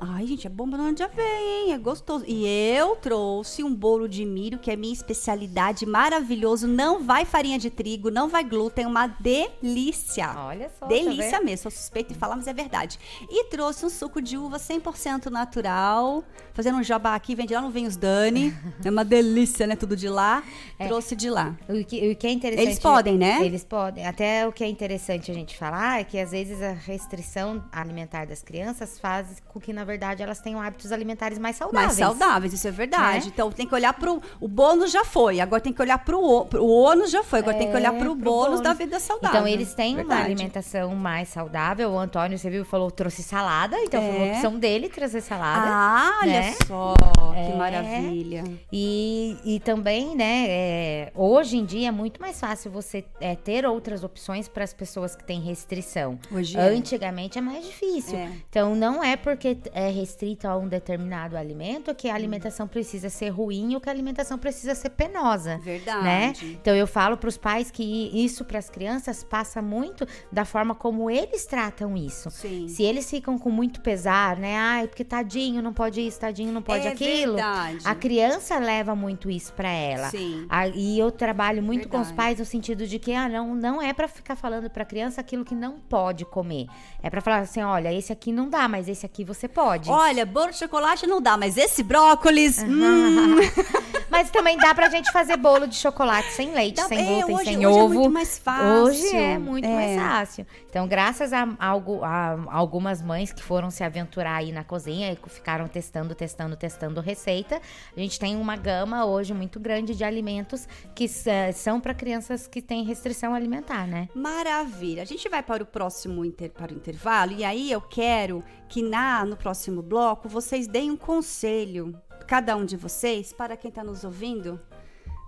Ai, 0.00 0.26
gente, 0.26 0.46
é 0.46 0.50
bom 0.50 0.68
banana 0.68 0.92
de 0.92 1.02
aveia, 1.02 1.66
hein? 1.66 1.72
É 1.72 1.78
gostoso. 1.78 2.24
E 2.26 2.46
eu 2.46 2.96
trouxe 2.96 3.64
um 3.64 3.74
bolo 3.74 4.08
de 4.08 4.24
milho, 4.24 4.58
que 4.58 4.70
é 4.70 4.76
minha 4.76 4.92
especialidade, 4.92 5.84
maravilhoso. 5.86 6.68
Não 6.68 7.02
vai 7.02 7.24
farinha 7.24 7.58
de 7.58 7.70
trigo, 7.70 8.10
não 8.10 8.28
vai 8.28 8.44
glúten, 8.44 8.86
uma 8.86 9.06
delícia. 9.06 10.32
Olha 10.36 10.70
só, 10.78 10.86
tá 10.86 10.86
Delícia 10.86 11.38
vendo? 11.38 11.44
mesmo, 11.44 11.62
sou 11.62 11.70
suspeita 11.70 12.12
de 12.12 12.18
falar, 12.18 12.36
mas 12.36 12.46
é 12.46 12.52
verdade. 12.52 12.98
E 13.28 13.44
trouxe 13.44 13.84
um 13.84 13.90
suco 13.90 14.20
de 14.20 14.36
uva 14.36 14.58
100% 14.58 15.26
natural. 15.26 16.22
Fazendo 16.52 16.78
um 16.78 16.82
jabá 16.82 17.14
aqui, 17.14 17.34
vende 17.34 17.54
lá 17.54 17.60
no 17.60 17.70
Vem 17.70 17.86
os 17.86 17.96
Dani. 17.96 18.54
É 18.84 18.90
uma 18.90 19.04
delícia, 19.04 19.66
né? 19.66 19.76
Tudo 19.76 19.96
de 19.96 20.08
lá. 20.08 20.42
Trouxe 20.78 21.14
de 21.14 21.30
lá. 21.30 21.56
O 21.68 21.84
que, 21.84 22.10
o 22.12 22.16
que 22.16 22.26
é 22.26 22.30
interessante. 22.30 22.66
Eles 22.66 22.78
podem, 22.78 23.16
né? 23.18 23.44
Eles 23.44 23.62
podem. 23.64 24.06
Até 24.06 24.46
o 24.46 24.52
que 24.52 24.64
é 24.64 24.68
interessante 24.68 25.30
a 25.30 25.34
gente 25.34 25.56
falar 25.56 26.00
é 26.00 26.04
que 26.04 26.18
às 26.18 26.30
vezes 26.30 26.60
a 26.62 26.72
restrição 26.72 27.62
alimentar 27.70 28.26
das 28.26 28.42
crianças 28.42 28.98
faz 28.98 29.40
com 29.48 29.60
que, 29.60 29.69
na 29.72 29.84
verdade, 29.84 30.22
elas 30.22 30.40
tenham 30.40 30.60
hábitos 30.60 30.92
alimentares 30.92 31.38
mais 31.38 31.56
saudáveis. 31.56 31.98
Mais 31.98 32.16
saudáveis, 32.18 32.52
isso 32.52 32.66
é 32.68 32.70
verdade. 32.70 33.26
Né? 33.26 33.32
Então 33.34 33.50
tem 33.50 33.66
que 33.66 33.74
olhar 33.74 33.92
pro. 33.92 34.20
O 34.40 34.48
bônus 34.48 34.90
já 34.90 35.04
foi, 35.04 35.40
agora 35.40 35.60
tem 35.60 35.72
que 35.72 35.80
olhar 35.82 35.98
pro. 35.98 36.18
O, 36.20 36.46
pro 36.46 36.62
o 36.64 36.68
ônus 36.82 37.10
já 37.10 37.22
foi, 37.22 37.40
agora 37.40 37.56
tem 37.56 37.68
que 37.70 37.76
olhar 37.76 37.94
É, 37.94 37.98
pro, 37.98 38.14
pro 38.14 38.14
bônus, 38.16 38.44
bônus. 38.46 38.60
da 38.60 38.72
vida 38.72 38.98
saudável. 39.00 39.40
Então 39.40 39.48
eles 39.48 39.74
têm 39.74 39.94
uma 39.94 40.04
Verdade. 40.04 40.22
alimentação 40.22 40.94
mais 40.94 41.28
saudável. 41.28 41.90
O 41.90 41.98
Antônio, 41.98 42.38
você 42.38 42.48
viu, 42.50 42.64
falou 42.64 42.90
trouxe 42.90 43.22
salada, 43.22 43.76
então 43.80 44.00
foi 44.00 44.16
uma 44.16 44.26
É. 44.26 44.32
opção 44.32 44.58
dele 44.58 44.88
trazer 44.88 45.20
salada. 45.20 45.66
Ah, 45.66 46.18
olha 46.22 46.32
né? 46.40 46.54
só, 46.66 46.94
que 46.94 47.52
É. 47.52 47.56
maravilha. 47.56 48.44
E, 48.72 49.36
e 49.44 49.60
também, 49.60 50.14
né, 50.16 50.46
é, 50.48 51.12
hoje 51.14 51.56
em 51.58 51.64
dia 51.64 51.88
é 51.88 51.90
muito 51.90 52.20
mais 52.20 52.38
fácil 52.38 52.70
você 52.70 53.04
é, 53.20 53.34
ter 53.34 53.64
outras 53.66 54.04
opções 54.04 54.48
para 54.48 54.64
as 54.64 54.72
pessoas 54.72 55.14
que 55.16 55.24
têm 55.24 55.40
restrição. 55.40 56.18
Hoje 56.32 56.56
é. 56.56 56.60
Antigamente 56.60 57.38
é 57.38 57.40
mais 57.40 57.64
difícil. 57.64 58.16
É. 58.18 58.30
Então 58.48 58.74
não 58.74 59.02
é 59.02 59.16
porque 59.16 59.54
é 59.72 59.88
restrito 59.90 60.46
a 60.48 60.56
um 60.56 60.68
determinado 60.68 61.36
alimento 61.36 61.94
que 61.94 62.08
a 62.08 62.14
alimentação 62.14 62.66
precisa 62.68 63.08
ser 63.10 63.28
ruim 63.30 63.74
ou 63.74 63.80
que 63.80 63.88
a 63.88 63.92
alimentação 63.92 64.38
precisa 64.38 64.74
ser 64.74 64.90
penosa. 64.90 65.58
Verdade. 65.58 66.04
Né? 66.04 66.32
Então 66.60 66.74
eu 66.74 66.86
falo 66.86 67.16
para 67.16 67.28
os 67.28 67.36
pais 67.36 67.70
que 67.70 67.82
isso 68.14 68.44
para 68.44 68.58
as 68.58 68.68
crianças 68.70 69.22
passa 69.24 69.60
muito 69.62 70.06
da 70.30 70.44
forma 70.44 70.74
como 70.74 71.10
eles 71.10 71.46
tratam 71.46 71.96
isso. 71.96 72.30
Sim. 72.30 72.68
Se 72.68 72.82
eles 72.82 73.08
ficam 73.10 73.38
com 73.38 73.50
muito 73.50 73.80
pesar, 73.80 74.36
né? 74.36 74.56
Ai, 74.56 74.86
porque 74.88 75.04
tadinho 75.04 75.60
não 75.62 75.72
pode 75.72 76.00
isso, 76.00 76.18
tadinho 76.20 76.52
não 76.52 76.62
pode 76.62 76.86
É 76.86 76.90
aquilo. 76.92 77.34
verdade. 77.34 77.78
A 77.84 77.94
criança 77.94 78.58
leva 78.58 78.94
muito 78.94 79.30
isso 79.30 79.52
para 79.52 79.68
ela. 79.70 80.08
Sim. 80.10 80.46
A- 80.48 80.68
e 80.68 80.98
eu 80.98 81.10
trabalho 81.10 81.62
muito 81.62 81.88
com 81.88 81.96
os 81.98 82.08
Verdade. 82.08 82.16
pais 82.16 82.38
no 82.38 82.44
sentido 82.44 82.86
de 82.86 82.98
que 82.98 83.12
ah, 83.12 83.28
não, 83.28 83.54
não 83.54 83.82
é 83.82 83.92
para 83.92 84.08
ficar 84.08 84.36
falando 84.36 84.68
para 84.70 84.84
criança 84.84 85.20
aquilo 85.20 85.44
que 85.44 85.54
não 85.54 85.78
pode 85.80 86.24
comer. 86.24 86.66
É 87.02 87.10
para 87.10 87.20
falar 87.20 87.38
assim, 87.38 87.62
olha, 87.62 87.92
esse 87.92 88.12
aqui 88.12 88.30
não 88.32 88.48
dá, 88.48 88.68
mas 88.68 88.88
esse 88.88 89.04
aqui 89.06 89.24
você 89.24 89.48
pode. 89.50 89.90
Olha, 89.90 90.24
bolo 90.24 90.50
de 90.50 90.56
chocolate 90.58 91.06
não 91.06 91.20
dá, 91.20 91.36
mas 91.36 91.56
esse 91.56 91.82
brócolis. 91.82 92.58
hum, 92.62 93.36
Mas 94.10 94.30
também 94.30 94.56
dá 94.56 94.74
pra 94.74 94.88
gente 94.90 95.10
fazer 95.12 95.36
bolo 95.36 95.66
de 95.66 95.76
chocolate 95.76 96.32
sem 96.32 96.52
leite, 96.52 96.76
Dá- 96.76 96.88
sem 96.88 96.98
é, 96.98 97.04
glúten, 97.22 97.34
hoje- 97.36 97.44
sem 97.44 97.66
hoje 97.66 97.78
é 97.78 97.82
ovo. 97.82 97.94
muito 97.94 98.10
mais 98.10 98.38
fácil. 98.38 98.82
Hoje 98.82 99.16
é 99.16 99.38
muito 99.38 99.64
É. 99.66 99.74
mais 99.96 100.00
fácil. 100.02 100.46
Então, 100.68 100.86
graças 100.88 101.32
a, 101.32 101.48
algo, 101.58 102.02
a 102.04 102.36
algumas 102.50 103.00
mães 103.00 103.32
que 103.32 103.42
foram 103.42 103.70
se 103.70 103.84
aventurar 103.84 104.36
aí 104.36 104.52
na 104.52 104.64
cozinha 104.64 105.12
e 105.12 105.18
ficaram 105.30 105.68
testando, 105.68 106.14
testando, 106.14 106.56
testando 106.56 107.00
receita, 107.00 107.60
a 107.96 108.00
gente 108.00 108.18
tem 108.18 108.36
uma 108.36 108.56
gama 108.56 109.04
hoje 109.04 109.32
muito 109.32 109.60
grande 109.60 109.94
de 109.94 110.02
alimentos 110.04 110.66
que 110.94 111.04
s- 111.04 111.52
são 111.54 111.80
para 111.80 111.94
crianças 111.94 112.46
que 112.46 112.60
têm 112.60 112.84
restrição 112.84 113.34
alimentar, 113.34 113.86
né? 113.86 114.08
Maravilha. 114.14 115.02
A 115.02 115.06
gente 115.06 115.28
vai 115.28 115.42
para 115.42 115.62
o 115.62 115.66
próximo 115.66 116.24
inter- 116.24 116.50
para 116.50 116.72
o 116.72 116.74
intervalo 116.76 117.32
e 117.32 117.44
aí 117.44 117.70
eu 117.70 117.80
quero 117.80 118.42
que 118.68 118.82
na 118.82 119.24
no 119.24 119.36
próximo 119.36 119.82
bloco 119.82 120.28
vocês 120.28 120.66
deem 120.66 120.90
um 120.90 120.96
conselho, 120.96 121.94
cada 122.26 122.56
um 122.56 122.64
de 122.64 122.76
vocês, 122.76 123.32
para 123.32 123.56
quem 123.56 123.68
está 123.68 123.82
nos 123.82 124.04
ouvindo, 124.04 124.60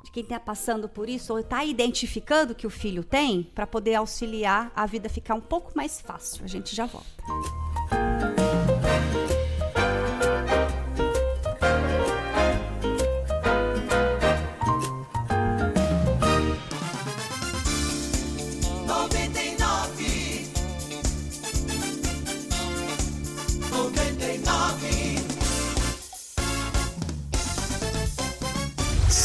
de 0.04 0.10
quem 0.10 0.22
está 0.22 0.38
passando 0.38 0.88
por 0.88 1.08
isso 1.08 1.32
ou 1.32 1.38
está 1.38 1.64
identificando 1.64 2.54
que 2.54 2.66
o 2.66 2.70
filho 2.70 3.04
tem, 3.04 3.42
para 3.54 3.66
poder 3.66 3.94
auxiliar 3.94 4.72
a 4.74 4.86
vida 4.86 5.08
ficar 5.08 5.34
um 5.34 5.40
pouco 5.40 5.72
mais 5.74 6.00
fácil. 6.00 6.44
A 6.44 6.48
gente 6.48 6.74
já 6.74 6.86
volta. 6.86 8.11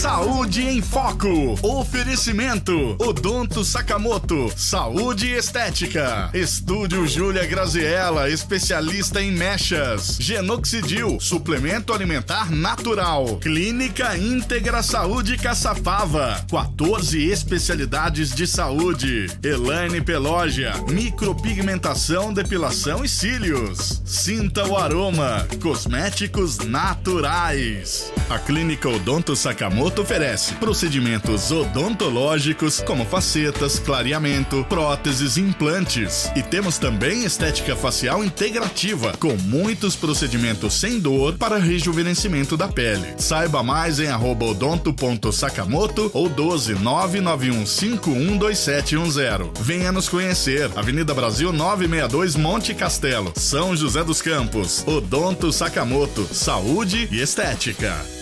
Saúde 0.08 0.66
em 0.66 0.82
Foco. 0.82 1.60
Oferecimento. 1.62 2.96
Odonto 2.98 3.62
Sakamoto. 3.66 4.50
Saúde 4.56 5.30
Estética. 5.30 6.30
Estúdio 6.34 7.06
Júlia 7.06 7.46
Graziella, 7.46 8.30
especialista 8.30 9.22
em 9.22 9.34
mechas. 9.34 10.16
Genoxidil, 10.18 11.20
suplemento 11.20 11.94
alimentar 11.94 12.50
natural. 12.50 13.38
Clínica 13.42 14.18
Íntegra 14.18 14.82
Saúde 14.82 15.36
Caçapava. 15.38 16.42
14 16.50 17.30
especialidades 17.30 18.34
de 18.34 18.48
saúde. 18.48 19.28
Elaine 19.44 20.00
Pelógia, 20.00 20.72
micropigmentação, 20.90 22.34
depilação 22.34 23.04
e 23.04 23.10
cílios. 23.10 24.02
Sinta 24.06 24.66
o 24.66 24.78
aroma. 24.78 25.46
Cosméticos 25.62 26.60
naturais. 26.60 28.14
A 28.30 28.40
Clínica 28.40 28.88
Odonto 28.88 29.36
Sakamoto 29.36 29.97
oferece 30.02 30.54
procedimentos 30.56 31.52
odontológicos 31.52 32.82
como 32.82 33.06
facetas, 33.06 33.80
clareamento, 33.80 34.66
próteses 34.70 35.38
implantes. 35.38 36.30
E 36.36 36.44
temos 36.44 36.78
também 36.78 37.24
estética 37.24 37.74
facial 37.76 38.24
integrativa, 38.24 39.14
com 39.20 39.36
muitos 39.38 39.96
procedimentos 39.96 40.74
sem 40.74 41.00
dor 41.00 41.38
para 41.38 41.58
rejuvenescimento 41.58 42.58
da 42.58 42.68
pele. 42.68 43.14
Saiba 43.18 43.64
mais 43.64 44.00
em 44.00 44.12
odonto.sakamoto 44.12 46.12
ou 46.14 46.30
12 46.30 46.76
991512710. 46.76 49.52
Venha 49.60 49.92
nos 49.92 50.08
conhecer. 50.10 50.72
Avenida 50.76 51.14
Brasil 51.14 51.52
962 51.52 52.36
Monte 52.36 52.74
Castelo, 52.74 53.32
São 53.36 53.76
José 53.76 54.04
dos 54.04 54.20
Campos. 54.22 54.84
Odonto 54.88 55.52
Sakamoto, 55.52 56.28
saúde 56.34 57.08
e 57.12 57.22
estética. 57.22 58.18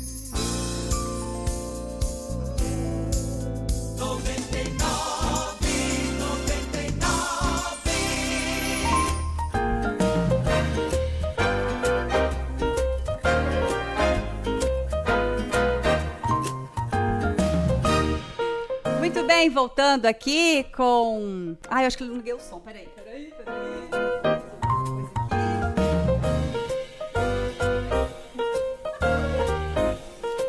Bem, 19.43 19.49
voltando 19.49 20.05
aqui 20.05 20.65
com. 20.75 21.57
Ai, 21.69 21.83
eu 21.83 21.87
acho 21.87 21.97
que 21.97 22.03
eu 22.03 22.15
liguei 22.15 22.33
o 22.33 22.39
som. 22.39 22.59
Peraí, 22.59 22.87
peraí, 22.95 23.33
peraí. 23.37 23.53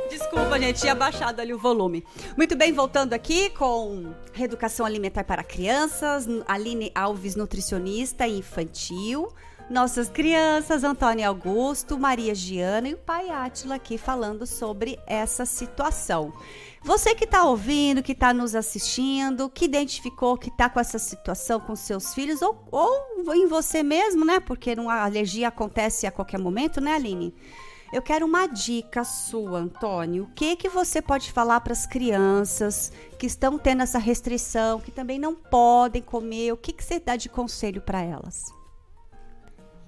Desculpa, 0.08 0.60
gente, 0.60 0.80
tinha 0.80 0.94
baixado 0.94 1.40
ali 1.40 1.52
o 1.52 1.58
volume. 1.58 2.04
Muito 2.36 2.54
bem, 2.54 2.72
voltando 2.72 3.14
aqui 3.14 3.50
com 3.50 4.14
Reeducação 4.32 4.86
Alimentar 4.86 5.24
para 5.24 5.42
Crianças, 5.42 6.28
Aline 6.46 6.92
Alves, 6.94 7.34
nutricionista 7.34 8.28
infantil. 8.28 9.28
Nossas 9.70 10.10
crianças, 10.10 10.84
Antônio 10.84 11.26
Augusto, 11.26 11.98
Maria 11.98 12.34
Giana 12.34 12.86
e 12.86 12.94
o 12.94 12.98
pai 12.98 13.30
Átila 13.30 13.76
aqui 13.76 13.96
falando 13.96 14.46
sobre 14.46 14.98
essa 15.06 15.46
situação. 15.46 16.34
Você 16.82 17.14
que 17.14 17.24
está 17.24 17.44
ouvindo, 17.44 18.02
que 18.02 18.12
está 18.12 18.34
nos 18.34 18.54
assistindo, 18.54 19.48
que 19.48 19.64
identificou 19.64 20.36
que 20.36 20.50
está 20.50 20.68
com 20.68 20.78
essa 20.78 20.98
situação 20.98 21.58
com 21.58 21.74
seus 21.74 22.12
filhos 22.12 22.42
ou, 22.42 22.62
ou 22.70 23.34
em 23.34 23.46
você 23.46 23.82
mesmo, 23.82 24.22
né? 24.22 24.38
Porque 24.38 24.74
uma 24.74 25.02
alergia 25.02 25.48
acontece 25.48 26.06
a 26.06 26.12
qualquer 26.12 26.38
momento, 26.38 26.78
né, 26.78 26.94
Aline? 26.94 27.34
Eu 27.90 28.02
quero 28.02 28.26
uma 28.26 28.46
dica 28.46 29.02
sua, 29.02 29.60
Antônio. 29.60 30.24
O 30.24 30.34
que 30.34 30.56
que 30.56 30.68
você 30.68 31.00
pode 31.00 31.32
falar 31.32 31.60
para 31.60 31.72
as 31.72 31.86
crianças 31.86 32.92
que 33.18 33.24
estão 33.24 33.56
tendo 33.58 33.82
essa 33.82 33.98
restrição, 33.98 34.78
que 34.78 34.90
também 34.90 35.18
não 35.18 35.34
podem 35.34 36.02
comer? 36.02 36.52
O 36.52 36.56
que 36.56 36.72
que 36.72 36.84
você 36.84 37.00
dá 37.00 37.16
de 37.16 37.30
conselho 37.30 37.80
para 37.80 38.02
elas? 38.02 38.52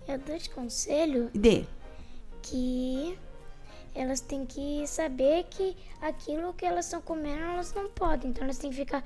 Eu 0.09 0.19
dou 0.19 0.39
de 0.39 0.49
conselho 0.51 1.31
Dê. 1.35 1.65
que 2.43 3.19
elas 3.95 4.21
têm 4.21 4.47
que 4.47 4.87
saber 4.87 5.45
que 5.45 5.77
aquilo 6.01 6.55
que 6.55 6.65
elas 6.65 6.85
estão 6.85 7.01
comendo 7.01 7.43
elas 7.43 7.73
não 7.73 7.89
podem. 7.89 8.31
Então 8.31 8.45
elas 8.45 8.59
têm 8.59 8.71
que 8.71 8.77
ficar 8.77 9.03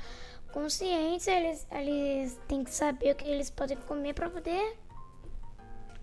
conscientes, 0.52 1.26
eles, 1.26 1.66
eles 1.70 2.38
têm 2.48 2.64
que 2.64 2.74
saber 2.74 3.12
o 3.12 3.14
que 3.14 3.24
eles 3.24 3.50
podem 3.50 3.76
comer 3.76 4.14
para 4.14 4.28
poder 4.28 4.76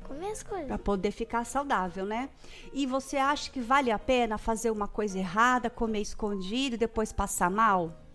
comer 0.04 0.32
as 0.32 0.42
coisas. 0.42 0.68
Para 0.68 0.80
poder 0.80 1.12
ficar 1.12 1.46
saudável, 1.46 2.06
né? 2.06 2.30
E 2.74 2.86
você 2.86 3.18
acha 3.18 3.52
que 3.52 3.60
vale 3.60 3.92
a 3.92 4.00
pena 4.00 4.38
fazer 4.38 4.72
uma 4.72 4.88
coisa 4.88 5.20
errada, 5.20 5.70
comer 5.70 6.02
escondido 6.02 6.76
e 6.76 6.78
depois 6.78 7.12
passar 7.12 7.52
mal? 7.52 8.07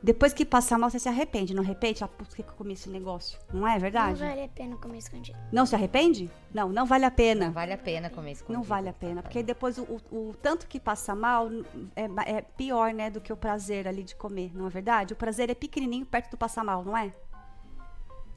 Depois 0.00 0.32
que 0.32 0.44
passar 0.44 0.78
mal, 0.78 0.88
você 0.88 0.98
se 0.98 1.08
arrepende, 1.08 1.52
não 1.52 1.62
arrepende? 1.62 2.04
Ah, 2.04 2.08
por 2.08 2.24
que 2.28 2.40
eu 2.42 2.44
comi 2.56 2.74
esse 2.74 2.88
negócio? 2.88 3.36
Não 3.52 3.66
é 3.66 3.78
verdade? 3.80 4.20
Não 4.20 4.28
vale 4.28 4.44
a 4.44 4.48
pena 4.48 4.76
comer 4.76 4.98
escondido. 4.98 5.36
Não 5.52 5.66
se 5.66 5.74
arrepende? 5.74 6.30
Não, 6.54 6.68
não 6.68 6.86
vale 6.86 7.04
a 7.04 7.10
pena. 7.10 7.46
Não 7.46 7.52
vale 7.52 7.72
a 7.72 7.78
pena 7.78 8.08
comer 8.08 8.30
escondido. 8.32 8.56
Não 8.58 8.62
vale 8.62 8.88
a 8.88 8.92
pena, 8.92 9.22
porque 9.22 9.42
depois 9.42 9.76
o, 9.76 9.82
o- 9.82 10.00
o 10.30 10.34
tanto 10.40 10.68
que 10.68 10.78
passa 10.78 11.16
mal 11.16 11.48
é, 11.96 12.04
é 12.36 12.42
pior, 12.42 12.94
né, 12.94 13.10
do 13.10 13.20
que 13.20 13.32
o 13.32 13.36
prazer 13.36 13.88
ali 13.88 14.04
de 14.04 14.14
comer, 14.14 14.52
não 14.54 14.66
é 14.68 14.70
verdade? 14.70 15.14
O 15.14 15.16
prazer 15.16 15.50
é 15.50 15.54
pequenininho 15.54 16.06
perto 16.06 16.30
do 16.30 16.36
passar 16.36 16.62
mal, 16.62 16.84
não 16.84 16.96
é? 16.96 17.12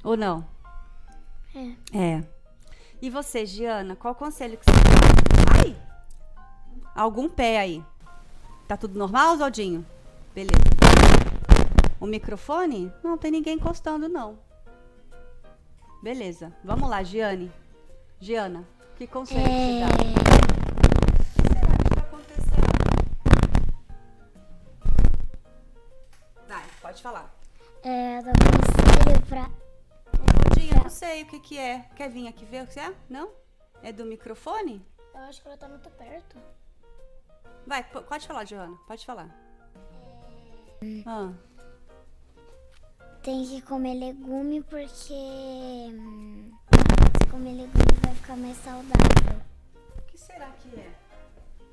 Ou 0.04 0.18
não? 0.18 0.44
É. 1.94 1.98
É. 2.18 2.24
E 3.00 3.10
você, 3.10 3.46
Giana, 3.46 3.96
qual 3.96 4.16
conselho 4.16 4.58
que 4.58 4.66
você 4.66 4.72
dá? 4.72 5.60
Ai! 5.60 5.76
Algum 6.96 7.30
pé 7.30 7.60
aí. 7.60 7.84
Tá 8.68 8.76
tudo 8.76 8.98
normal, 8.98 9.38
Zaldinho? 9.38 9.86
Beleza. 10.34 10.71
O 12.02 12.08
microfone? 12.08 12.92
Não 13.04 13.16
tem 13.16 13.30
ninguém 13.30 13.58
encostando, 13.58 14.10
não. 14.10 14.40
Beleza. 16.02 16.52
Vamos 16.64 16.90
lá, 16.90 17.04
Giane. 17.04 17.52
Giana, 18.20 18.68
que 18.98 19.06
conselho 19.06 19.44
você 19.44 19.80
dá? 19.80 19.86
O 19.86 19.98
que 21.14 21.24
será 21.44 21.78
que 21.78 21.88
está 21.88 22.02
acontecendo? 22.02 22.72
Vai, 26.48 26.66
pode 26.82 27.04
falar. 27.04 27.32
É, 27.84 28.18
eu 28.18 28.24
dou 28.24 28.34
conselho 28.34 29.26
pra. 29.28 29.52
Zaldinho, 30.50 30.76
eu 30.76 30.84
não 30.84 30.90
sei 30.90 31.22
o 31.22 31.28
que 31.28 31.40
que 31.40 31.60
é. 31.60 31.82
Quer 31.96 32.10
vir 32.10 32.28
aqui 32.28 32.46
ver 32.46 32.64
o 32.64 32.68
que 32.68 32.80
é? 32.80 32.96
Não? 33.08 33.30
É 33.84 33.94
do 33.94 34.06
microfone? 34.06 34.84
Eu 35.14 35.22
acho 35.22 35.40
que 35.40 35.48
ela 35.48 35.58
tá 35.58 35.68
muito 35.68 35.90
perto. 35.92 36.36
Vai, 37.68 37.84
pode 37.84 38.26
falar, 38.26 38.44
Joana. 38.46 38.76
Pode 38.88 39.06
falar. 39.06 39.30
Ah, 41.06 41.32
Tem 43.24 43.46
que 43.46 43.62
comer 43.62 43.94
legume 43.96 44.62
porque. 44.64 45.14
hum, 45.14 46.52
Se 47.22 47.28
comer 47.30 47.52
legume 47.52 47.86
vai 48.04 48.16
ficar 48.16 48.36
mais 48.36 48.58
saudável. 48.58 49.42
o 50.00 50.02
que 50.08 50.18
será 50.18 50.48
que 50.60 50.80
é? 50.80 50.90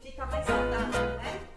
Fica 0.02 0.26
mais 0.26 0.46
saudável, 0.46 1.18
né? 1.18 1.47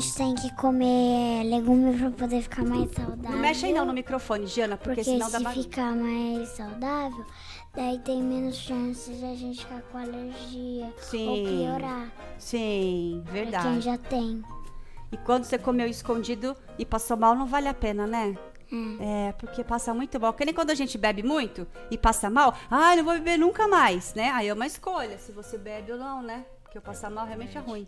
Gente 0.00 0.14
tem 0.14 0.34
que 0.34 0.54
comer 0.56 1.44
legume 1.44 1.98
pra 1.98 2.10
poder 2.10 2.42
ficar 2.42 2.64
mais 2.64 2.90
saudável. 2.90 3.30
Não 3.30 3.38
mexe 3.38 3.66
aí 3.66 3.72
não 3.72 3.84
no 3.84 3.92
microfone, 3.92 4.46
Giana, 4.46 4.76
porque, 4.76 4.96
Porque 4.96 5.04
senão 5.04 5.30
dá 5.30 5.38
se 5.38 5.62
ficar 5.62 5.94
mais 5.94 6.48
saudável, 6.50 7.24
daí 7.74 7.98
tem 8.00 8.22
menos 8.22 8.56
chances 8.56 9.18
de 9.18 9.24
a 9.24 9.34
gente 9.34 9.60
ficar 9.64 9.80
com 9.82 9.98
alergia 9.98 10.86
ou 10.86 11.02
Sim. 11.02 11.44
piorar. 11.46 12.12
Sim, 12.38 13.22
Pra 13.24 13.32
verdade. 13.32 13.68
quem 13.68 13.80
já 13.80 13.98
tem. 13.98 14.42
E 15.12 15.16
quando 15.16 15.44
você 15.44 15.56
comeu 15.58 15.86
escondido 15.86 16.56
e 16.78 16.84
passou 16.84 17.16
mal, 17.16 17.34
não 17.34 17.46
vale 17.46 17.68
a 17.68 17.74
pena, 17.74 18.06
né? 18.06 18.36
É, 18.98 19.32
porque 19.38 19.62
passa 19.62 19.94
muito 19.94 20.18
mal. 20.18 20.32
Porque 20.32 20.44
nem 20.44 20.52
quando 20.52 20.70
a 20.70 20.74
gente 20.74 20.98
bebe 20.98 21.22
muito 21.22 21.64
e 21.92 21.96
passa 21.96 22.28
mal, 22.28 22.52
ah, 22.68 22.96
não 22.96 23.04
vou 23.04 23.14
beber 23.14 23.38
nunca 23.38 23.68
mais, 23.68 24.14
né? 24.14 24.30
Aí 24.30 24.48
é 24.48 24.52
uma 24.52 24.66
escolha, 24.66 25.16
se 25.16 25.30
você 25.30 25.56
bebe 25.56 25.92
ou 25.92 25.98
não, 25.98 26.20
né? 26.22 26.44
Porque 26.74 26.78
o 26.80 26.82
passar 26.82 27.08
mal 27.08 27.24
realmente 27.24 27.56
é 27.56 27.60
ruim. 27.60 27.86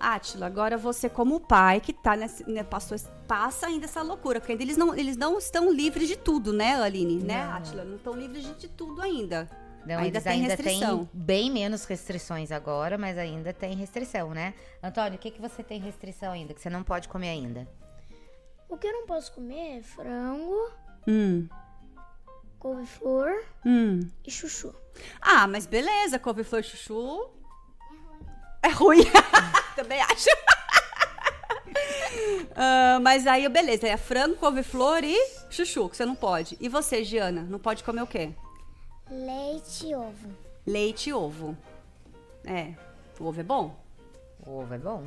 Átila, 0.00 0.46
agora 0.46 0.76
você 0.76 1.08
como 1.08 1.38
pai 1.38 1.80
que 1.80 1.92
tá 1.92 2.16
nesse, 2.16 2.42
né, 2.50 2.64
passou, 2.64 2.98
passa 3.28 3.68
ainda 3.68 3.84
essa 3.84 4.02
loucura, 4.02 4.40
porque 4.40 4.50
ainda 4.50 4.64
eles 4.64 4.76
não, 4.76 4.92
eles 4.92 5.16
não 5.16 5.38
estão 5.38 5.72
livres 5.72 6.08
de 6.08 6.16
tudo, 6.16 6.52
né, 6.52 6.74
Aline? 6.82 7.22
Né, 7.22 7.44
Não. 7.44 7.52
Átila? 7.52 7.84
Não 7.84 7.94
estão 7.94 8.12
livres 8.12 8.42
de, 8.42 8.54
de 8.54 8.68
tudo 8.68 9.00
ainda. 9.00 9.48
Não, 9.86 9.96
ainda 9.98 10.08
eles 10.18 10.24
tem 10.24 10.32
ainda 10.32 10.48
restrição. 10.48 11.04
têm 11.04 11.10
bem 11.12 11.48
menos 11.48 11.84
restrições 11.84 12.50
agora, 12.50 12.98
mas 12.98 13.16
ainda 13.16 13.52
tem 13.52 13.76
restrição, 13.76 14.30
né? 14.30 14.52
Antônio, 14.82 15.14
o 15.14 15.18
que, 15.18 15.30
que 15.30 15.40
você 15.40 15.62
tem 15.62 15.78
restrição 15.78 16.32
ainda, 16.32 16.52
que 16.54 16.60
você 16.60 16.70
não 16.70 16.82
pode 16.82 17.06
comer 17.06 17.28
ainda? 17.28 17.68
O 18.68 18.76
que 18.76 18.88
eu 18.88 18.92
não 18.92 19.06
posso 19.06 19.30
comer 19.32 19.78
é 19.78 19.82
frango, 19.82 20.72
Hum, 21.06 21.46
couve-flor 22.58 23.30
hum. 23.64 24.00
e 24.26 24.30
chuchu. 24.30 24.74
Ah, 25.20 25.46
mas 25.46 25.66
beleza, 25.66 26.18
couve-flor 26.18 26.62
e 26.62 26.64
chuchu. 26.64 27.30
É 28.64 28.68
ruim. 28.68 29.04
Também 29.76 30.00
acho. 30.00 30.28
Ah, 32.56 33.00
mas 33.02 33.26
aí, 33.26 33.48
beleza, 33.48 33.88
é 33.88 33.96
frango, 33.96 34.36
couve-flor 34.36 35.02
e 35.02 35.16
chuchu, 35.50 35.88
que 35.88 35.96
você 35.96 36.06
não 36.06 36.14
pode. 36.14 36.56
E 36.60 36.68
você, 36.68 37.02
Giana, 37.02 37.42
não 37.42 37.58
pode 37.58 37.82
comer 37.82 38.02
o 38.02 38.06
quê? 38.06 38.30
Leite 39.10 39.88
e 39.88 39.94
ovo. 39.94 40.28
Leite 40.64 41.10
e 41.10 41.12
ovo. 41.12 41.56
É, 42.44 42.74
o 43.18 43.24
ovo 43.26 43.40
é 43.40 43.42
bom? 43.42 43.76
O 44.46 44.60
ovo 44.60 44.72
é 44.72 44.78
bom. 44.78 45.04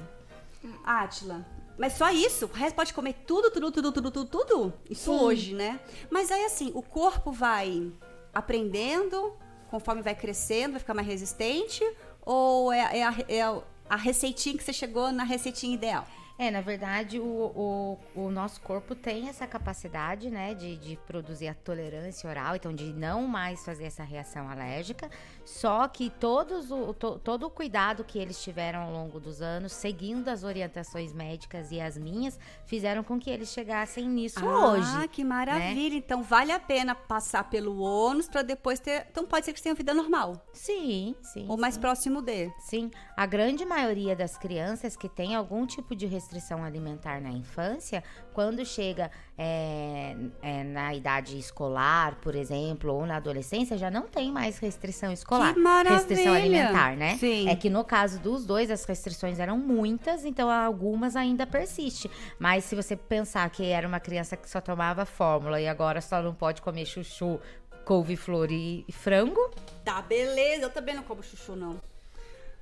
Átila, 0.83 1.45
Mas 1.77 1.93
só 1.93 2.11
isso? 2.11 2.45
O 2.47 2.51
resto 2.51 2.75
pode 2.75 2.93
comer 2.93 3.13
tudo, 3.25 3.49
tudo, 3.49 3.71
tudo, 3.71 3.91
tudo, 3.93 4.11
tudo, 4.11 4.25
tudo? 4.25 4.73
Isso 4.89 5.11
Sim. 5.11 5.23
hoje, 5.23 5.53
né? 5.53 5.79
Mas 6.09 6.29
aí, 6.31 6.43
assim, 6.43 6.71
o 6.75 6.81
corpo 6.81 7.31
vai 7.31 7.91
aprendendo, 8.33 9.33
conforme 9.69 10.01
vai 10.01 10.15
crescendo, 10.15 10.71
vai 10.71 10.79
ficar 10.79 10.93
mais 10.93 11.07
resistente? 11.07 11.81
Ou 12.27 12.73
é, 12.73 12.99
é 12.99 13.03
a, 13.03 13.15
é 13.29 13.61
a 13.89 13.95
receitinha 13.95 14.57
que 14.57 14.61
você 14.61 14.73
chegou 14.73 15.13
na 15.13 15.23
receitinha 15.23 15.73
ideal? 15.73 16.05
É, 16.37 16.51
na 16.51 16.59
verdade, 16.59 17.19
o, 17.19 17.23
o, 17.25 17.97
o 18.13 18.29
nosso 18.29 18.59
corpo 18.59 18.93
tem 18.93 19.29
essa 19.29 19.47
capacidade, 19.47 20.29
né, 20.29 20.53
de, 20.53 20.75
de 20.75 20.97
produzir 21.07 21.47
a 21.47 21.53
tolerância 21.53 22.29
oral, 22.29 22.55
então 22.57 22.73
de 22.73 22.91
não 22.93 23.25
mais 23.25 23.63
fazer 23.63 23.85
essa 23.85 24.03
reação 24.03 24.49
alérgica. 24.49 25.09
Só 25.47 25.87
que 25.87 26.09
todos 26.09 26.69
o, 26.71 26.93
to- 26.93 27.19
todo 27.19 27.43
o 27.47 27.49
cuidado 27.49 28.03
que 28.03 28.19
eles 28.19 28.43
tiveram 28.43 28.81
ao 28.81 28.91
longo 28.91 29.17
dos 29.17 29.41
anos, 29.41 29.71
seguindo 29.71 30.27
as 30.27 30.43
orientações 30.43 31.13
médicas 31.13 31.71
e 31.71 31.79
as 31.79 31.97
minhas, 31.97 32.37
fizeram 32.65 33.01
com 33.01 33.17
que 33.17 33.29
eles 33.29 33.47
chegassem 33.53 34.09
nisso 34.09 34.45
ah, 34.45 34.71
hoje. 34.73 35.07
que 35.07 35.23
maravilha. 35.23 35.95
Então 35.95 36.21
vale 36.21 36.51
a 36.51 36.59
pena 36.59 36.93
passar 36.93 37.49
pelo 37.49 37.79
ônus 37.79 38.27
para 38.27 38.41
depois 38.41 38.77
ter. 38.81 39.07
Então 39.09 39.25
pode 39.25 39.45
ser 39.45 39.53
que 39.53 39.59
você 39.59 39.63
tenha 39.63 39.75
vida 39.75 39.93
normal. 39.93 40.45
Sim, 40.51 41.15
sim. 41.21 41.45
Ou 41.47 41.55
mais 41.57 41.75
sim. 41.75 41.79
próximo 41.79 42.21
de. 42.21 42.51
Sim, 42.59 42.91
a 43.15 43.25
grande 43.25 43.63
maioria 43.63 44.17
das 44.17 44.37
crianças 44.37 44.97
que 44.97 45.07
tem 45.07 45.33
algum 45.33 45.65
tipo 45.65 45.95
de 45.95 46.05
restrição 46.05 46.61
alimentar 46.61 47.21
na 47.21 47.31
infância, 47.31 48.03
quando 48.37 48.63
chega 48.63 49.09
é, 49.35 50.15
é, 50.43 50.63
na 50.63 50.93
idade 50.93 51.39
escolar, 51.39 52.19
por 52.21 52.35
exemplo, 52.35 52.93
ou 52.93 53.03
na 53.03 53.15
adolescência, 53.15 53.75
já 53.79 53.89
não 53.89 54.03
tem 54.03 54.31
mais 54.31 54.59
restrição 54.59 55.11
escolar. 55.11 55.55
Que 55.55 55.59
maravilha! 55.59 55.95
Restrição 55.95 56.33
alimentar, 56.35 56.95
né? 56.95 57.17
Sim. 57.17 57.49
É 57.49 57.55
que 57.55 57.67
no 57.67 57.83
caso 57.83 58.19
dos 58.19 58.45
dois, 58.45 58.69
as 58.69 58.85
restrições 58.85 59.39
eram 59.39 59.57
muitas, 59.57 60.23
então 60.23 60.51
algumas 60.51 61.15
ainda 61.15 61.47
persistem. 61.47 62.11
Mas 62.37 62.65
se 62.65 62.75
você 62.75 62.95
pensar 62.95 63.49
que 63.49 63.65
era 63.65 63.87
uma 63.87 63.99
criança 63.99 64.37
que 64.37 64.47
só 64.47 64.61
tomava 64.61 65.03
fórmula 65.03 65.59
e 65.59 65.67
agora 65.67 65.99
só 65.99 66.21
não 66.21 66.35
pode 66.35 66.61
comer 66.61 66.85
chuchu, 66.85 67.39
couve-flor 67.85 68.51
e 68.51 68.85
e 68.87 68.91
frango, 68.91 69.49
Tá, 69.83 69.99
beleza. 70.03 70.65
Eu 70.65 70.69
também 70.69 70.93
não 70.93 71.01
como 71.01 71.23
chuchu, 71.23 71.55
não. 71.55 71.81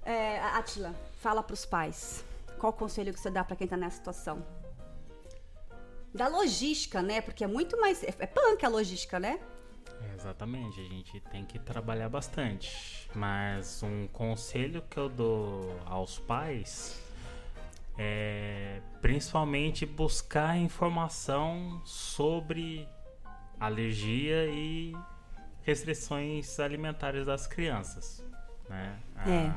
É, 0.05 0.39
Atila, 0.39 0.95
fala 1.19 1.43
pros 1.43 1.65
pais. 1.65 2.23
Qual 2.57 2.71
o 2.71 2.73
conselho 2.73 3.13
que 3.13 3.19
você 3.19 3.29
dá 3.29 3.43
pra 3.43 3.57
quem 3.57 3.67
tá 3.67 3.75
nessa 3.75 3.97
situação? 3.97 4.41
Da 6.15 6.29
logística, 6.29 7.01
né? 7.01 7.19
Porque 7.19 7.43
é 7.43 7.47
muito 7.47 7.79
mais. 7.79 8.01
É, 8.01 8.13
é 8.19 8.25
punk 8.25 8.65
a 8.65 8.69
logística, 8.69 9.19
né? 9.19 9.37
É, 10.01 10.15
exatamente, 10.15 10.79
a 10.79 10.83
gente 10.83 11.19
tem 11.31 11.43
que 11.43 11.59
trabalhar 11.59 12.07
bastante. 12.07 13.09
Mas 13.13 13.83
um 13.83 14.07
conselho 14.07 14.81
que 14.89 14.97
eu 14.97 15.09
dou 15.09 15.77
aos 15.85 16.17
pais 16.17 17.01
é 17.97 18.81
principalmente 19.01 19.85
buscar 19.85 20.57
informação 20.57 21.81
sobre 21.85 22.87
alergia 23.59 24.47
e 24.47 24.95
restrições 25.63 26.59
alimentares 26.59 27.25
das 27.25 27.45
crianças. 27.45 28.23
Né? 28.69 28.99
É. 29.25 29.51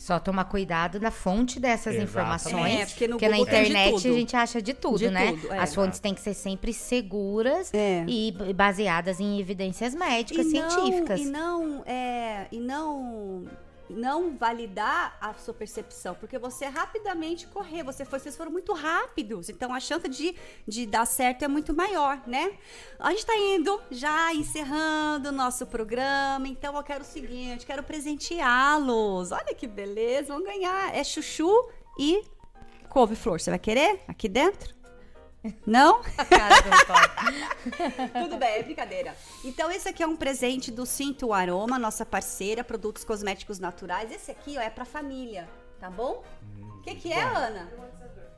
Só 0.00 0.18
tomar 0.18 0.46
cuidado 0.46 0.98
na 0.98 1.10
fonte 1.10 1.60
dessas 1.60 1.94
Exatamente. 1.94 2.08
informações. 2.10 2.80
É, 2.80 2.86
porque 2.86 3.06
no 3.06 3.18
na 3.20 3.38
internet 3.38 4.08
a 4.08 4.12
gente 4.14 4.34
acha 4.34 4.62
de 4.62 4.72
tudo, 4.72 4.96
De 4.98 5.10
né? 5.10 5.32
tudo, 5.32 5.52
é. 5.52 5.58
As 5.58 5.74
fontes 5.74 6.00
têm 6.00 6.14
que 6.14 6.22
ser 6.22 6.32
sempre 6.32 6.72
seguras 6.72 7.70
É. 7.74 8.02
e 8.08 8.34
baseadas 8.56 9.20
em 9.20 9.38
evidências 9.38 9.94
médicas, 9.94 10.46
E 10.46 10.54
não- 10.58 10.70
científicas. 10.70 11.20
E 11.20 11.24
não, 11.26 11.82
é, 11.84 12.46
e 12.50 12.58
não, 12.58 13.44
não 13.90 14.36
validar 14.36 15.16
a 15.20 15.34
sua 15.34 15.52
percepção, 15.52 16.14
porque 16.14 16.38
você 16.38 16.66
rapidamente 16.66 17.46
correr, 17.46 17.82
você 17.82 18.04
foi, 18.04 18.18
vocês 18.18 18.36
foram 18.36 18.50
muito 18.50 18.72
rápidos, 18.72 19.48
então 19.48 19.74
a 19.74 19.80
chance 19.80 20.08
de, 20.08 20.34
de 20.66 20.86
dar 20.86 21.06
certo 21.06 21.44
é 21.44 21.48
muito 21.48 21.74
maior, 21.74 22.22
né? 22.26 22.52
A 22.98 23.10
gente 23.10 23.26
tá 23.26 23.36
indo 23.36 23.80
já 23.90 24.32
encerrando 24.34 25.28
o 25.28 25.32
nosso 25.32 25.66
programa, 25.66 26.48
então 26.48 26.76
eu 26.76 26.82
quero 26.82 27.02
o 27.02 27.06
seguinte, 27.06 27.66
quero 27.66 27.82
presenteá-los. 27.82 29.32
Olha 29.32 29.54
que 29.54 29.66
beleza, 29.66 30.32
vão 30.32 30.42
ganhar, 30.42 30.94
é 30.94 31.04
chuchu 31.04 31.68
e 31.98 32.24
couve-flor. 32.88 33.40
Você 33.40 33.50
vai 33.50 33.58
querer 33.58 34.00
aqui 34.08 34.28
dentro? 34.28 34.79
Não? 35.66 36.02
Tudo 38.22 38.36
bem, 38.36 38.48
é 38.56 38.62
brincadeira. 38.62 39.14
Então, 39.44 39.70
esse 39.70 39.88
aqui 39.88 40.02
é 40.02 40.06
um 40.06 40.16
presente 40.16 40.70
do 40.70 40.84
Cinto 40.84 41.32
Aroma, 41.32 41.78
nossa 41.78 42.04
parceira, 42.04 42.62
produtos 42.62 43.04
cosméticos 43.04 43.58
naturais. 43.58 44.10
Esse 44.12 44.30
aqui, 44.30 44.56
ó, 44.58 44.60
é 44.60 44.70
pra 44.70 44.84
família, 44.84 45.48
tá 45.78 45.90
bom? 45.90 46.22
O 46.78 46.82
que, 46.82 46.94
que 46.94 47.12
é, 47.12 47.22
Ana? 47.22 47.70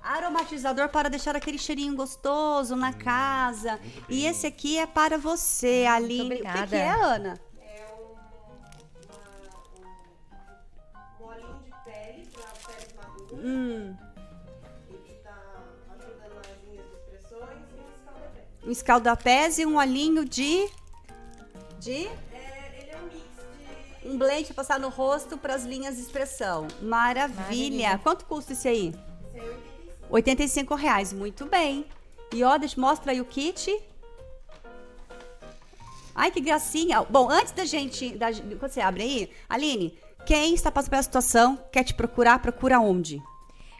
Aromatizador 0.03 0.89
para 0.89 1.09
deixar 1.09 1.37
aquele 1.37 1.59
cheirinho 1.59 1.95
gostoso 1.95 2.75
na 2.75 2.93
casa. 2.93 3.79
E 4.09 4.27
esse 4.27 4.47
aqui 4.47 4.79
é 4.79 4.87
para 4.87 5.17
você, 5.17 5.87
Aline. 5.89 6.35
O 6.35 6.37
que, 6.37 6.43
que 6.43 6.49
obrigada. 6.49 6.77
é, 6.77 6.89
Ana? 6.91 7.41
bolinho 11.19 11.63
de 11.63 11.73
pele 11.85 12.29
para 12.33 12.75
pele 12.75 12.95
madura. 12.97 13.43
Hum, 13.47 13.97
um 18.67 18.71
escaldapés 18.71 19.59
e 19.59 19.67
um 19.67 19.77
olhinho 19.77 20.25
de... 20.25 20.69
De? 21.81 22.07
É, 22.07 22.79
ele 22.81 22.91
é 22.91 22.97
um 22.97 23.05
mix 23.05 24.03
de. 24.03 24.09
Um 24.09 24.19
blend 24.19 24.55
passar 24.55 24.79
no 24.79 24.89
rosto 24.89 25.37
para 25.37 25.55
as 25.55 25.65
linhas 25.65 25.97
de 25.97 26.03
expressão. 26.03 26.69
Maravilha. 26.81 27.35
Maravilha. 27.37 28.01
Quanto 28.03 28.25
custa 28.25 28.53
esse 28.53 28.69
aí? 28.69 28.89
Esse 28.89 29.39
é 29.39 29.43
85. 29.43 30.09
85 30.11 30.75
reais, 30.75 31.13
muito 31.13 31.47
bem. 31.47 31.87
E 32.33 32.45
ó, 32.45 32.57
deixa, 32.57 32.81
mostra 32.81 33.13
aí 33.13 33.21
o 33.21 33.25
kit. 33.25 33.77
Ai, 36.15 36.31
que 36.31 36.41
gracinha. 36.41 37.03
Bom, 37.03 37.31
antes 37.31 37.53
da 37.53 37.65
gente. 37.65 38.17
Da, 38.17 38.29
quando 38.59 38.71
você 38.71 38.81
abre 38.81 39.03
aí, 39.03 39.31
Aline, 39.49 39.99
quem 40.25 40.55
está 40.55 40.71
passando 40.71 40.91
pela 40.91 41.03
situação, 41.03 41.59
quer 41.73 41.85
te 41.85 41.95
procurar, 41.95 42.39
procura 42.39 42.79
onde? 42.79 43.21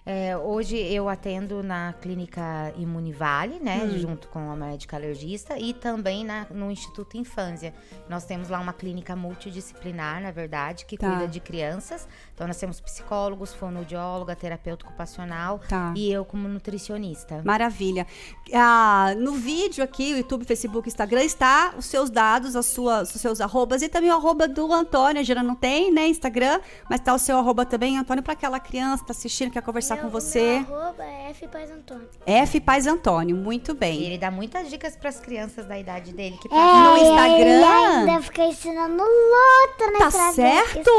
É, 0.05 0.37
hoje 0.37 0.77
eu 0.77 1.09
atendo 1.09 1.63
na 1.63 1.93
clínica 2.01 2.73
Imunivale, 2.77 3.61
né, 3.61 3.83
Hum. 3.85 3.99
junto 3.99 4.27
com 4.29 4.51
a 4.51 4.57
médica 4.57 4.97
alergista, 4.97 5.57
e 5.57 5.73
também 5.73 6.25
na- 6.25 6.45
no 6.51 6.73
Instituto 6.73 7.17
Infância. 7.17 7.73
Nós 8.09 8.25
temos 8.25 8.49
lá 8.49 8.59
uma 8.59 8.73
clínica 8.73 9.15
multidisciplinar, 9.15 10.21
na 10.21 10.33
verdade, 10.33 10.87
que 10.87 10.97
Tá. 10.99 11.09
cuida 11.09 11.29
de 11.29 11.39
crianças. 11.39 12.09
Então 12.35 12.49
nós 12.49 12.57
temos 12.57 12.81
psicólogos, 12.81 13.55
fonoaudióloga, 13.55 14.35
terapeuta 14.35 14.85
ocupacional 14.87 15.61
Tá. 15.69 15.95
e 15.97 16.11
eu 16.11 16.25
como 16.25 16.49
nutricionista. 16.49 17.41
Maravilha. 17.45 18.05
Ah, 18.53 19.15
no 19.17 19.33
vídeo 19.35 19.85
aqui, 19.85 20.11
YouTube, 20.17 20.45
Facebook, 20.45 20.89
Instagram, 20.89 21.23
está 21.23 21.75
os 21.79 21.87
seus 21.87 22.11
dados, 22.11 22.57
as 22.57 22.67
suas, 22.67 23.15
os 23.15 23.21
seus 23.21 23.41
arrobas 23.41 23.83
e 23.83 23.89
também 23.89 24.11
o 24.11 24.15
arroba 24.15 24.49
do 24.49 24.73
Antônio. 24.73 25.21
A 25.21 25.25
Gera 25.25 25.45
não 25.45 25.55
tem, 25.55 25.93
né, 25.93 26.09
Instagram, 26.09 26.61
mas 26.91 26.99
tá 27.01 27.15
o 27.15 27.19
seu 27.19 27.39
arroba 27.39 27.65
também, 27.65 27.97
Antônio, 27.97 28.21
para 28.23 28.33
aquela 28.33 28.59
criança 28.59 29.03
que 29.03 29.07
tá 29.07 29.13
assistindo, 29.13 29.53
quer 29.53 29.63
conversar 29.63 29.92
com 29.97 30.03
Meu- 30.05 30.11
você. 30.11 30.65
Meu 30.67 30.77
arroba 30.81 31.05
é 31.05 31.31
F 31.31 31.49
Paz 31.49 31.71
Antônio. 31.71 32.09
F 32.27 32.61
Paz 32.61 32.87
Antônio, 32.87 33.37
muito 33.37 33.73
E 33.73 33.75
bem. 33.75 34.03
ele 34.05 34.19
dá 34.19 34.31
muitas 34.31 34.69
dicas 34.71 34.97
para 34.97 35.09
as 35.09 35.19
crianças 35.21 35.67
da 35.67 35.79
idade 35.79 36.13
dele 36.13 36.39
que 36.41 36.49
É, 36.49 36.51
passam 36.51 36.93
no 36.93 37.03
Instagram? 37.03 37.41
Ele 37.41 38.11
ainda 38.11 38.23
fica 38.23 38.45
ensinando 38.45 39.03
luta 39.03 39.91
no 39.93 39.99
Tá 39.99 40.11
certo? 40.33 40.91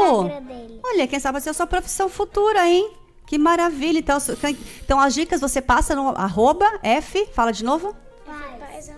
Olha, 0.84 1.06
quem 1.06 1.18
sabe 1.20 1.32
vai 1.34 1.40
ser 1.40 1.50
a 1.50 1.54
sua 1.54 1.66
profissão 1.66 2.08
futura, 2.08 2.68
hein? 2.68 2.90
Que 3.26 3.38
maravilha. 3.38 3.98
Então, 3.98 4.18
então 4.82 5.00
as 5.00 5.14
dicas 5.14 5.40
você 5.40 5.60
passa 5.62 5.94
no 5.94 6.08
arroba 6.10 6.66
F, 6.82 7.26
fala 7.32 7.52
de 7.52 7.64
novo? 7.64 7.94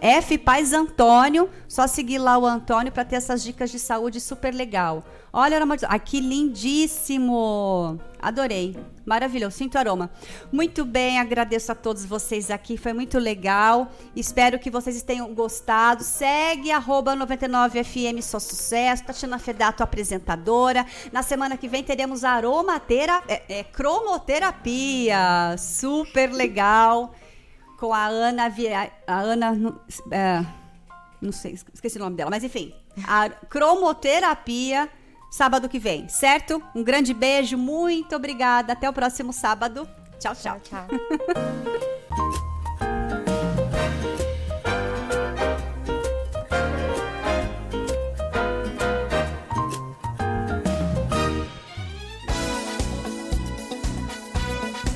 F 0.00 0.38
Paz 0.38 0.72
Antônio. 0.72 1.48
Só 1.68 1.86
seguir 1.86 2.18
lá 2.18 2.38
o 2.38 2.46
Antônio 2.46 2.92
para 2.92 3.04
ter 3.04 3.16
essas 3.16 3.42
dicas 3.42 3.70
de 3.70 3.78
saúde 3.78 4.20
super 4.20 4.54
legal. 4.54 5.04
Olha, 5.32 5.56
aroma 5.56 5.76
ah, 5.82 5.98
que 5.98 6.20
lindíssimo! 6.20 8.00
Adorei. 8.18 8.76
Maravilhoso. 9.04 9.56
Sinto 9.56 9.76
aroma. 9.76 10.10
Muito 10.50 10.84
bem, 10.84 11.20
agradeço 11.20 11.70
a 11.70 11.74
todos 11.74 12.04
vocês 12.04 12.50
aqui. 12.50 12.76
Foi 12.76 12.92
muito 12.92 13.18
legal. 13.18 13.92
Espero 14.16 14.58
que 14.58 14.70
vocês 14.70 15.00
tenham 15.02 15.32
gostado. 15.34 16.02
Segue 16.02 16.70
arroba 16.70 17.14
99FM 17.14 18.22
Só 18.22 18.40
Sucesso. 18.40 19.04
Tatiana 19.04 19.38
Fedato, 19.38 19.82
apresentadora. 19.82 20.86
Na 21.12 21.22
semana 21.22 21.56
que 21.56 21.68
vem 21.68 21.84
teremos 21.84 22.24
aromatera... 22.24 23.22
é, 23.28 23.42
é, 23.60 23.64
cromoterapia. 23.64 25.54
Super 25.58 26.32
legal 26.32 27.12
com 27.78 27.92
a 27.92 28.06
Ana 28.06 28.48
Via... 28.48 28.90
a 29.06 29.20
Ana 29.20 29.52
não- 29.52 29.80
é, 30.10 30.44
não 31.20 31.32
sei, 31.32 31.52
esqueci 31.72 31.96
o 31.96 32.00
nome 32.00 32.16
dela, 32.16 32.30
mas 32.30 32.44
enfim, 32.44 32.72
a 33.06 33.28
cromoterapia 33.28 34.88
sábado 35.30 35.68
que 35.68 35.78
vem, 35.78 36.08
certo? 36.08 36.62
Um 36.74 36.82
grande 36.82 37.12
beijo, 37.12 37.58
muito 37.58 38.16
obrigada, 38.16 38.72
até 38.72 38.88
o 38.88 38.92
próximo 38.92 39.32
sábado. 39.32 39.88
Tchau, 40.18 40.34
tchau. 40.34 40.58
tchau. 40.60 40.86